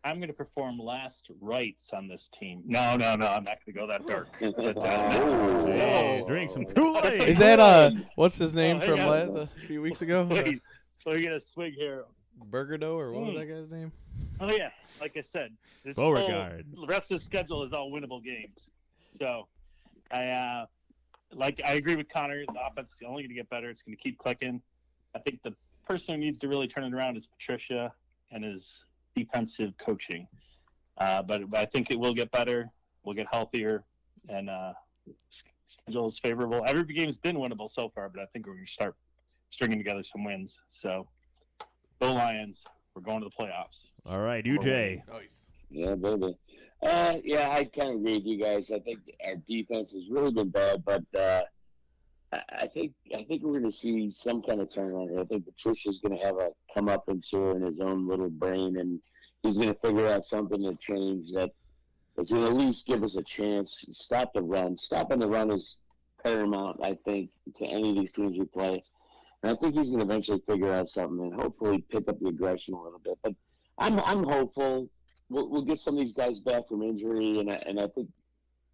I'm 0.02 0.16
going 0.16 0.28
to 0.28 0.34
perform 0.34 0.78
last 0.78 1.28
rites 1.40 1.90
on 1.92 2.08
this 2.08 2.30
team. 2.38 2.62
No, 2.66 2.96
no, 2.96 3.16
no. 3.16 3.26
I'm 3.26 3.44
not 3.44 3.58
going 3.64 3.66
to 3.66 3.72
go 3.72 3.86
that 3.86 4.06
dark. 4.06 4.28
But, 4.40 4.78
uh, 4.78 5.10
Oh. 5.12 5.66
Hey, 5.66 6.24
drink 6.26 6.50
some 6.50 6.64
Kool 6.64 7.00
Aid. 7.04 7.28
Is 7.28 7.38
that 7.38 7.60
uh 7.60 7.90
what's 8.16 8.38
his 8.38 8.54
name 8.54 8.78
Oh, 8.82 8.86
from 8.86 9.00
on. 9.00 9.34
la- 9.34 9.40
a 9.42 9.46
few 9.66 9.82
weeks 9.82 10.02
ago? 10.02 10.24
wait, 10.30 10.60
so 10.98 11.10
we 11.12 11.20
get 11.20 11.32
a 11.32 11.40
swig 11.40 11.74
here. 11.74 12.04
Burgerdo 12.50 12.94
or 12.94 13.12
what 13.12 13.22
was 13.26 13.34
Mm. 13.34 13.38
that 13.40 13.46
guy's 13.54 13.70
name? 13.70 13.92
Oh 14.40 14.50
yeah, 14.50 14.70
like 15.00 15.16
I 15.16 15.20
said, 15.20 15.52
this 15.84 15.96
Beauregard. 15.96 16.64
whole- 16.74 16.86
the 16.86 16.92
rest 16.92 17.10
of 17.10 17.18
the 17.18 17.24
schedule 17.24 17.62
is 17.64 17.72
all 17.74 17.90
winnable 17.90 18.24
games. 18.24 18.70
So, 19.12 19.46
I 20.10 20.28
uh, 20.28 20.66
like 21.34 21.60
I 21.64 21.74
agree 21.74 21.96
with 21.96 22.08
Connor. 22.08 22.44
The 22.46 22.60
offense 22.66 22.92
is 22.92 23.02
only 23.06 23.22
going 23.22 23.28
to 23.30 23.34
get 23.34 23.50
better. 23.50 23.68
It's 23.68 23.82
going 23.82 23.96
to 23.96 24.02
keep 24.02 24.18
clicking. 24.18 24.62
I 25.14 25.18
think 25.18 25.42
the 25.42 25.54
person 25.86 26.14
who 26.14 26.20
needs 26.20 26.38
to 26.40 26.48
really 26.48 26.68
turn 26.68 26.84
it 26.84 26.94
around 26.94 27.16
is 27.18 27.26
Patricia 27.26 27.92
and 28.32 28.42
his 28.44 28.82
defensive 29.14 29.72
coaching. 29.78 30.26
Uh, 30.98 31.22
but, 31.22 31.48
but 31.50 31.60
I 31.60 31.66
think 31.66 31.90
it 31.90 31.98
will 31.98 32.14
get 32.14 32.30
better. 32.30 32.70
We'll 33.04 33.14
get 33.14 33.26
healthier, 33.32 33.84
and 34.28 34.50
uh, 34.50 34.72
schedule 35.66 36.08
is 36.08 36.18
favorable. 36.18 36.62
Every 36.66 36.84
game's 36.84 37.16
been 37.16 37.36
winnable 37.36 37.70
so 37.70 37.88
far, 37.94 38.08
but 38.08 38.20
I 38.20 38.26
think 38.26 38.46
we're 38.46 38.54
going 38.54 38.66
to 38.66 38.72
start 38.72 38.94
stringing 39.50 39.78
together 39.78 40.02
some 40.02 40.24
wins. 40.24 40.60
So, 40.68 41.08
go 42.00 42.12
Lions! 42.12 42.64
We're 42.94 43.02
going 43.02 43.22
to 43.22 43.28
the 43.28 43.44
playoffs. 43.44 43.90
All 44.04 44.20
right. 44.20 44.44
UJ. 44.44 44.62
Jay. 44.62 45.02
Nice. 45.10 45.46
Yeah, 45.70 45.94
baby. 45.94 46.36
Uh, 46.82 47.18
yeah, 47.24 47.50
I 47.50 47.64
kind 47.64 47.90
of 47.90 47.96
agree 47.96 48.14
with 48.14 48.26
you 48.26 48.42
guys. 48.42 48.70
I 48.74 48.80
think 48.80 48.98
our 49.24 49.36
defense 49.46 49.92
has 49.92 50.08
really 50.10 50.32
been 50.32 50.48
bad, 50.48 50.82
but 50.84 51.02
uh, 51.18 51.42
I, 52.32 52.68
think 52.72 52.92
I 53.12 53.24
think 53.24 53.42
we're 53.42 53.58
going 53.58 53.70
to 53.70 53.76
see 53.76 54.10
some 54.10 54.42
kind 54.42 54.60
of 54.60 54.68
turnaround. 54.68 55.20
I 55.20 55.24
think 55.24 55.46
Patricia's 55.46 55.98
going 55.98 56.16
to 56.16 56.24
have 56.24 56.36
a 56.36 56.50
come 56.72 56.88
up 56.88 57.08
into 57.08 57.50
in 57.50 57.62
his 57.62 57.80
own 57.80 58.06
little 58.06 58.30
brain, 58.30 58.76
and 58.78 59.00
he's 59.42 59.56
going 59.56 59.74
to 59.74 59.80
figure 59.80 60.06
out 60.06 60.24
something 60.24 60.62
to 60.62 60.76
change 60.76 61.32
that 61.34 61.50
is 62.18 62.30
going 62.30 62.44
to 62.44 62.50
at 62.50 62.56
least 62.56 62.86
give 62.86 63.02
us 63.02 63.16
a 63.16 63.22
chance. 63.22 63.82
To 63.86 63.94
stop 63.94 64.32
the 64.32 64.42
run. 64.42 64.76
Stopping 64.76 65.18
the 65.18 65.28
run 65.28 65.50
is 65.50 65.78
paramount, 66.22 66.78
I 66.82 66.96
think, 67.04 67.30
to 67.56 67.64
any 67.64 67.90
of 67.90 67.96
these 67.96 68.12
teams 68.12 68.38
we 68.38 68.44
play. 68.44 68.82
And 69.42 69.52
I 69.52 69.60
think 69.60 69.74
he's 69.74 69.88
going 69.88 70.00
to 70.00 70.06
eventually 70.06 70.42
figure 70.46 70.72
out 70.72 70.88
something 70.88 71.24
and 71.24 71.34
hopefully 71.34 71.84
pick 71.90 72.08
up 72.08 72.20
the 72.20 72.28
aggression 72.28 72.74
a 72.74 72.82
little 72.82 73.00
bit. 73.00 73.18
But 73.22 73.34
I'm 73.78 73.98
I'm 74.00 74.22
hopeful 74.22 74.88
we'll, 75.30 75.48
we'll 75.48 75.64
get 75.64 75.80
some 75.80 75.94
of 75.94 76.00
these 76.00 76.12
guys 76.12 76.40
back 76.40 76.68
from 76.68 76.82
injury, 76.82 77.40
and 77.40 77.50
I, 77.50 77.54
and 77.66 77.80
I 77.80 77.86
think 77.88 78.08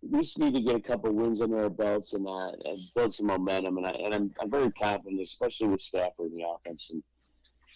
we 0.03 0.20
just 0.20 0.38
need 0.38 0.55
to 0.55 0.61
get 0.61 0.76
a 0.76 0.80
couple 0.80 1.12
wins 1.12 1.40
under 1.40 1.62
our 1.62 1.70
belts 1.70 2.12
and, 2.12 2.26
uh, 2.26 2.53
and 2.64 2.78
build 2.94 3.14
some 3.14 3.26
momentum. 3.26 3.78
And, 3.78 3.86
I, 3.86 3.90
and 3.90 4.14
I'm, 4.14 4.34
I'm 4.40 4.51
very 4.51 4.70
confident, 4.72 5.20
especially 5.20 5.68
with 5.68 5.80
Stafford 5.80 6.32
in 6.32 6.38
the 6.38 6.44
offense. 6.47 6.90
And, 6.90 7.03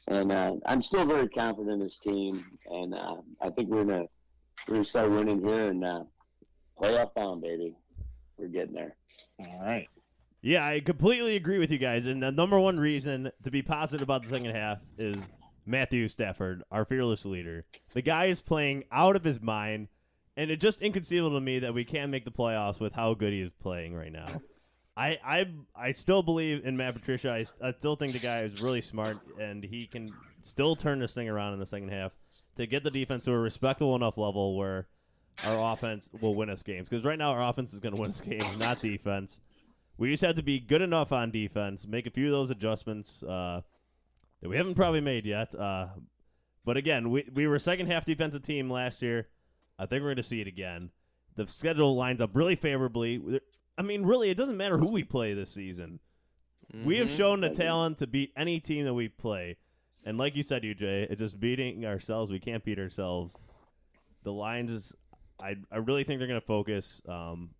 and 0.09 0.33
uh, 0.33 0.55
I'm 0.66 0.83
still 0.83 1.05
very 1.05 1.29
confident 1.29 1.75
in 1.75 1.81
this 1.81 1.99
team, 1.99 2.45
and 2.66 2.95
uh, 2.95 3.16
I 3.41 3.51
think 3.51 3.68
we're 3.68 3.85
gonna 3.85 4.07
we're 4.66 4.75
gonna 4.75 4.85
start 4.85 5.11
winning 5.11 5.45
here 5.45 5.68
and 5.68 5.85
uh, 5.85 6.03
playoff 6.81 7.14
bound, 7.14 7.43
baby. 7.43 7.75
We're 8.37 8.49
getting 8.49 8.75
there. 8.75 8.97
All 9.39 9.61
right. 9.62 9.87
Yeah, 10.43 10.66
I 10.66 10.81
completely 10.81 11.37
agree 11.37 11.59
with 11.59 11.71
you 11.71 11.79
guys. 11.79 12.07
And 12.07 12.23
the 12.23 12.33
number 12.33 12.59
one 12.59 12.81
reason 12.81 13.31
to 13.45 13.51
be 13.51 13.61
positive 13.61 14.03
about 14.03 14.23
the 14.23 14.31
second 14.31 14.55
half 14.55 14.79
is 14.97 15.16
Matthew 15.66 16.09
Stafford, 16.09 16.62
our 16.71 16.87
fearless 16.87 17.27
leader. 17.27 17.66
The 17.93 18.01
guy 18.01 18.27
is 18.27 18.41
playing 18.41 18.85
out 18.91 19.16
of 19.16 19.25
his 19.25 19.41
mind, 19.41 19.89
and 20.37 20.51
it's 20.51 20.62
just 20.62 20.83
inconceivable 20.83 21.37
to 21.37 21.41
me 21.41 21.59
that 21.61 21.74
we 21.74 21.85
can't 21.85 22.11
make 22.11 22.24
the 22.24 22.31
playoffs 22.31 22.81
with 22.81 22.93
how 22.93 23.14
good 23.14 23.33
he 23.33 23.41
is 23.41 23.51
playing 23.61 23.95
right 23.95 24.12
now. 24.12 24.41
I 24.97 25.18
I 25.24 25.47
I 25.74 25.93
still 25.93 26.22
believe 26.22 26.64
in 26.64 26.76
Matt 26.76 26.95
Patricia. 26.95 27.31
I, 27.31 27.45
I 27.66 27.72
still 27.72 27.97
think 27.97 28.12
the 28.12 28.18
guy 28.18 28.43
is 28.43 28.61
really 28.61 28.83
smart, 28.83 29.18
and 29.39 29.64
he 29.64 29.87
can 29.87 30.12
still 30.43 30.76
turn 30.76 30.99
this 30.99 31.14
thing 31.14 31.28
around 31.28 31.55
in 31.55 31.61
the 31.61 31.66
second 31.66 31.91
half 31.91 32.12
to 32.57 32.66
get 32.66 32.85
the 32.85 32.91
defense 32.91 33.24
to 33.24 33.33
a 33.33 33.39
respectable 33.39 33.97
enough 33.97 34.18
level 34.18 34.57
where 34.57 34.89
our 35.45 35.72
offense 35.72 36.11
will 36.20 36.35
win 36.35 36.51
us 36.51 36.62
games. 36.62 36.89
Because 36.89 37.05
right 37.05 37.18
now 37.18 37.31
our 37.33 37.49
offense 37.49 37.72
is 37.72 37.81
going 37.81 37.95
to 37.95 38.01
win 38.01 38.11
us 38.11 38.20
games, 38.20 38.59
not 38.59 38.81
defense. 38.81 39.41
We 39.97 40.11
just 40.11 40.22
have 40.22 40.37
to 40.37 40.43
be 40.43 40.59
good 40.59 40.83
enough 40.83 41.12
on 41.12 41.31
defense, 41.31 41.87
make 41.87 42.07
a 42.07 42.11
few 42.11 42.26
of 42.26 42.33
those 42.33 42.51
adjustments 42.51 43.22
uh, 43.22 43.61
that 44.41 44.49
we 44.49 44.57
haven't 44.57 44.74
probably 44.74 45.01
made 45.01 45.26
yet. 45.26 45.55
Uh, 45.55 45.89
but 46.64 46.76
again, 46.76 47.11
we 47.11 47.28
we 47.33 47.47
were 47.47 47.55
a 47.55 47.61
second 47.61 47.87
half 47.87 48.05
defensive 48.05 48.43
team 48.43 48.70
last 48.70 49.03
year. 49.03 49.28
I 49.81 49.87
think 49.87 50.03
we're 50.03 50.09
going 50.09 50.16
to 50.16 50.22
see 50.22 50.41
it 50.41 50.47
again. 50.47 50.91
The 51.37 51.47
schedule 51.47 51.97
lines 51.97 52.20
up 52.20 52.31
really 52.35 52.55
favorably. 52.57 53.41
I 53.78 53.83
mean, 53.83 54.03
really, 54.05 54.28
it 54.31 54.37
doesn't 54.37 54.57
matter 54.59 54.76
who 54.76 54.89
we 54.89 55.05
play 55.05 55.33
this 55.33 55.51
season. 55.51 56.01
We 56.85 56.99
have 56.99 57.09
Mhm. 57.09 57.16
shown 57.16 57.41
the 57.41 57.49
talent 57.51 57.99
to 57.99 58.07
beat 58.07 58.33
any 58.37 58.61
team 58.61 58.85
that 58.85 58.95
we 58.95 59.09
play. 59.09 59.57
And 60.05 60.18
like 60.18 60.37
you 60.37 60.43
said, 60.43 60.62
UJ, 60.64 61.07
it's 61.11 61.18
just 61.18 61.41
beating 61.41 61.85
ourselves. 61.87 62.31
We 62.31 62.39
can't 62.39 62.62
beat 62.64 62.78
ourselves. 62.78 63.35
The 64.22 64.33
Lions, 64.33 64.70
is, 64.70 64.93
I 65.41 65.57
I 65.72 65.78
really 65.78 66.05
think 66.05 66.18
they're 66.18 66.28
going 66.28 66.41
to 66.41 66.47
focus, 66.47 67.01
um, 67.09 67.51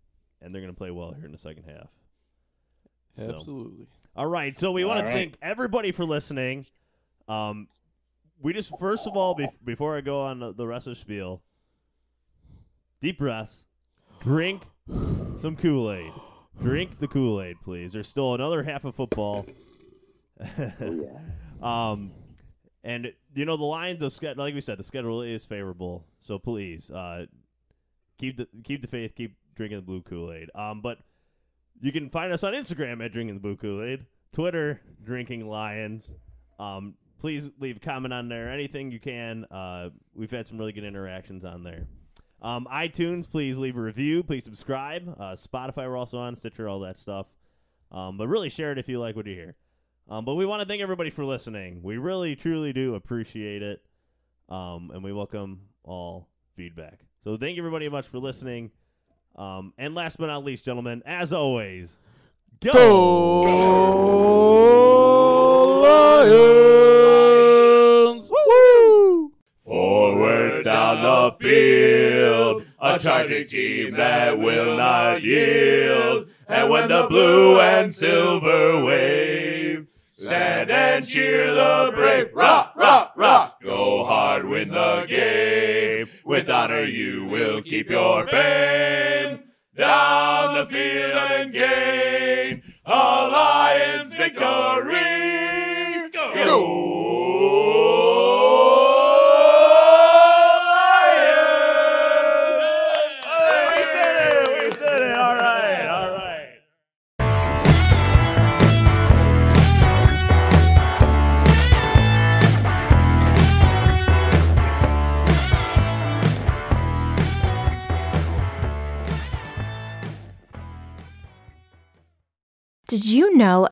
and 0.41 0.53
they're 0.53 0.61
going 0.61 0.73
to 0.73 0.77
play 0.77 0.91
well 0.91 1.11
here 1.13 1.25
in 1.25 1.31
the 1.31 1.37
second 1.39 1.63
half. 1.63 1.89
So- 3.13 3.35
Absolutely. 3.39 3.87
all 4.15 4.27
right, 4.27 4.57
so 4.57 4.71
we 4.71 4.85
want 4.85 4.97
All 4.99 5.03
to 5.03 5.07
right. 5.09 5.13
thank 5.15 5.37
everybody 5.41 5.91
for 5.91 6.05
listening. 6.05 6.65
Um, 7.27 7.67
we 8.41 8.53
just 8.53 8.77
first 8.79 9.07
of 9.07 9.17
all, 9.17 9.35
bef- 9.35 9.53
before 9.63 9.97
I 9.97 10.01
go 10.01 10.21
on 10.21 10.39
the, 10.39 10.53
the 10.53 10.65
rest 10.67 10.87
of 10.87 10.91
the 10.95 10.99
spiel, 10.99 11.41
deep 13.01 13.17
breaths, 13.17 13.65
drink 14.19 14.63
some 15.35 15.55
Kool 15.55 15.91
Aid. 15.91 16.13
Drink 16.61 16.99
the 16.99 17.07
Kool 17.07 17.41
Aid, 17.41 17.57
please. 17.63 17.93
There's 17.93 18.07
still 18.07 18.35
another 18.35 18.63
half 18.63 18.85
of 18.85 18.95
football. 18.95 19.45
Oh, 20.39 20.45
yeah. 20.79 21.19
Um, 21.61 22.11
and 22.83 23.13
you 23.35 23.45
know 23.45 23.55
the 23.55 23.63
line, 23.63 23.99
the 23.99 24.09
schedule, 24.09 24.43
like 24.43 24.55
we 24.55 24.61
said, 24.61 24.79
the 24.79 24.83
schedule 24.83 25.21
is 25.21 25.45
favorable. 25.45 26.07
So 26.21 26.39
please, 26.39 26.89
uh, 26.89 27.27
keep 28.17 28.37
the 28.37 28.47
keep 28.63 28.81
the 28.81 28.87
faith, 28.87 29.13
keep 29.15 29.37
drinking 29.55 29.77
the 29.77 29.83
blue 29.83 30.01
Kool 30.01 30.33
Aid. 30.33 30.49
Um, 30.55 30.81
but 30.81 30.97
you 31.79 31.91
can 31.91 32.09
find 32.09 32.33
us 32.33 32.43
on 32.43 32.53
Instagram 32.53 33.05
at 33.05 33.11
drinking 33.11 33.35
the 33.35 33.41
blue 33.41 33.57
Kool 33.57 33.83
Aid, 33.83 34.07
Twitter 34.33 34.81
drinking 35.03 35.47
lions. 35.47 36.15
Um, 36.59 36.95
please 37.19 37.51
leave 37.59 37.77
a 37.77 37.79
comment 37.79 38.11
on 38.11 38.27
there, 38.27 38.49
anything 38.49 38.91
you 38.91 38.99
can. 38.99 39.45
Uh, 39.45 39.89
we've 40.15 40.31
had 40.31 40.47
some 40.47 40.57
really 40.57 40.73
good 40.73 40.83
interactions 40.83 41.45
on 41.45 41.63
there. 41.63 41.85
Um, 42.41 42.67
iTunes, 42.71 43.29
please 43.29 43.57
leave 43.57 43.77
a 43.77 43.81
review. 43.81 44.23
Please 44.23 44.43
subscribe. 44.43 45.15
Uh, 45.19 45.33
Spotify, 45.33 45.87
we're 45.87 45.97
also 45.97 46.17
on 46.17 46.35
Stitcher, 46.35 46.67
all 46.67 46.79
that 46.81 46.99
stuff. 46.99 47.27
Um, 47.91 48.17
but 48.17 48.27
really 48.27 48.49
share 48.49 48.71
it 48.71 48.77
if 48.77 48.89
you 48.89 48.99
like 48.99 49.15
what 49.15 49.27
you 49.27 49.35
hear. 49.35 49.55
Um, 50.09 50.25
but 50.25 50.35
we 50.35 50.45
want 50.45 50.61
to 50.61 50.67
thank 50.67 50.81
everybody 50.81 51.09
for 51.09 51.23
listening. 51.23 51.81
We 51.83 51.97
really, 51.97 52.35
truly 52.35 52.73
do 52.73 52.95
appreciate 52.95 53.61
it. 53.61 53.81
Um, 54.49 54.91
and 54.93 55.03
we 55.03 55.13
welcome 55.13 55.61
all 55.83 56.27
feedback. 56.55 56.99
So 57.23 57.37
thank 57.37 57.55
you 57.55 57.61
everybody 57.61 57.87
much 57.89 58.07
for 58.07 58.19
listening. 58.19 58.71
Um, 59.35 59.73
and 59.77 59.95
last 59.95 60.17
but 60.17 60.27
not 60.27 60.43
least, 60.43 60.65
gentlemen, 60.65 61.03
as 61.05 61.31
always, 61.31 61.95
go 62.59 63.43
Lions! 66.21 68.29
Woo! 68.29 69.31
Forward 69.63 70.65
down 70.65 71.03
the 71.03 71.31
field, 71.39 71.80
a 72.81 72.97
charging 72.97 73.45
team 73.45 73.95
that 73.95 74.39
will 74.39 74.75
not 74.75 75.21
yield. 75.21 76.27
And 76.47 76.69
when 76.69 76.89
the 76.89 77.05
blue 77.07 77.59
and 77.59 77.93
silver 77.93 78.83
wave, 78.83 79.87
stand 80.11 80.71
and 80.71 81.07
cheer 81.07 81.53
the 81.53 81.91
brave. 81.93 82.33
Rock, 82.33 82.73
rock, 82.75 83.13
rock, 83.15 83.61
go 83.61 84.03
hard, 84.03 84.45
win 84.47 84.69
the 84.69 85.05
game. 85.07 86.07
With 86.25 86.49
honor 86.49 86.83
you 86.83 87.25
will 87.25 87.61
keep 87.61 87.89
your 87.89 88.27
fame. 88.27 89.43
Down 89.77 90.55
the 90.55 90.65
field 90.65 91.11
and 91.11 91.53
gain 91.53 92.61
a 92.85 92.91
Lions 92.91 94.13
victory. 94.13 94.41
Go! 96.11 96.33
Lions! 96.35 96.90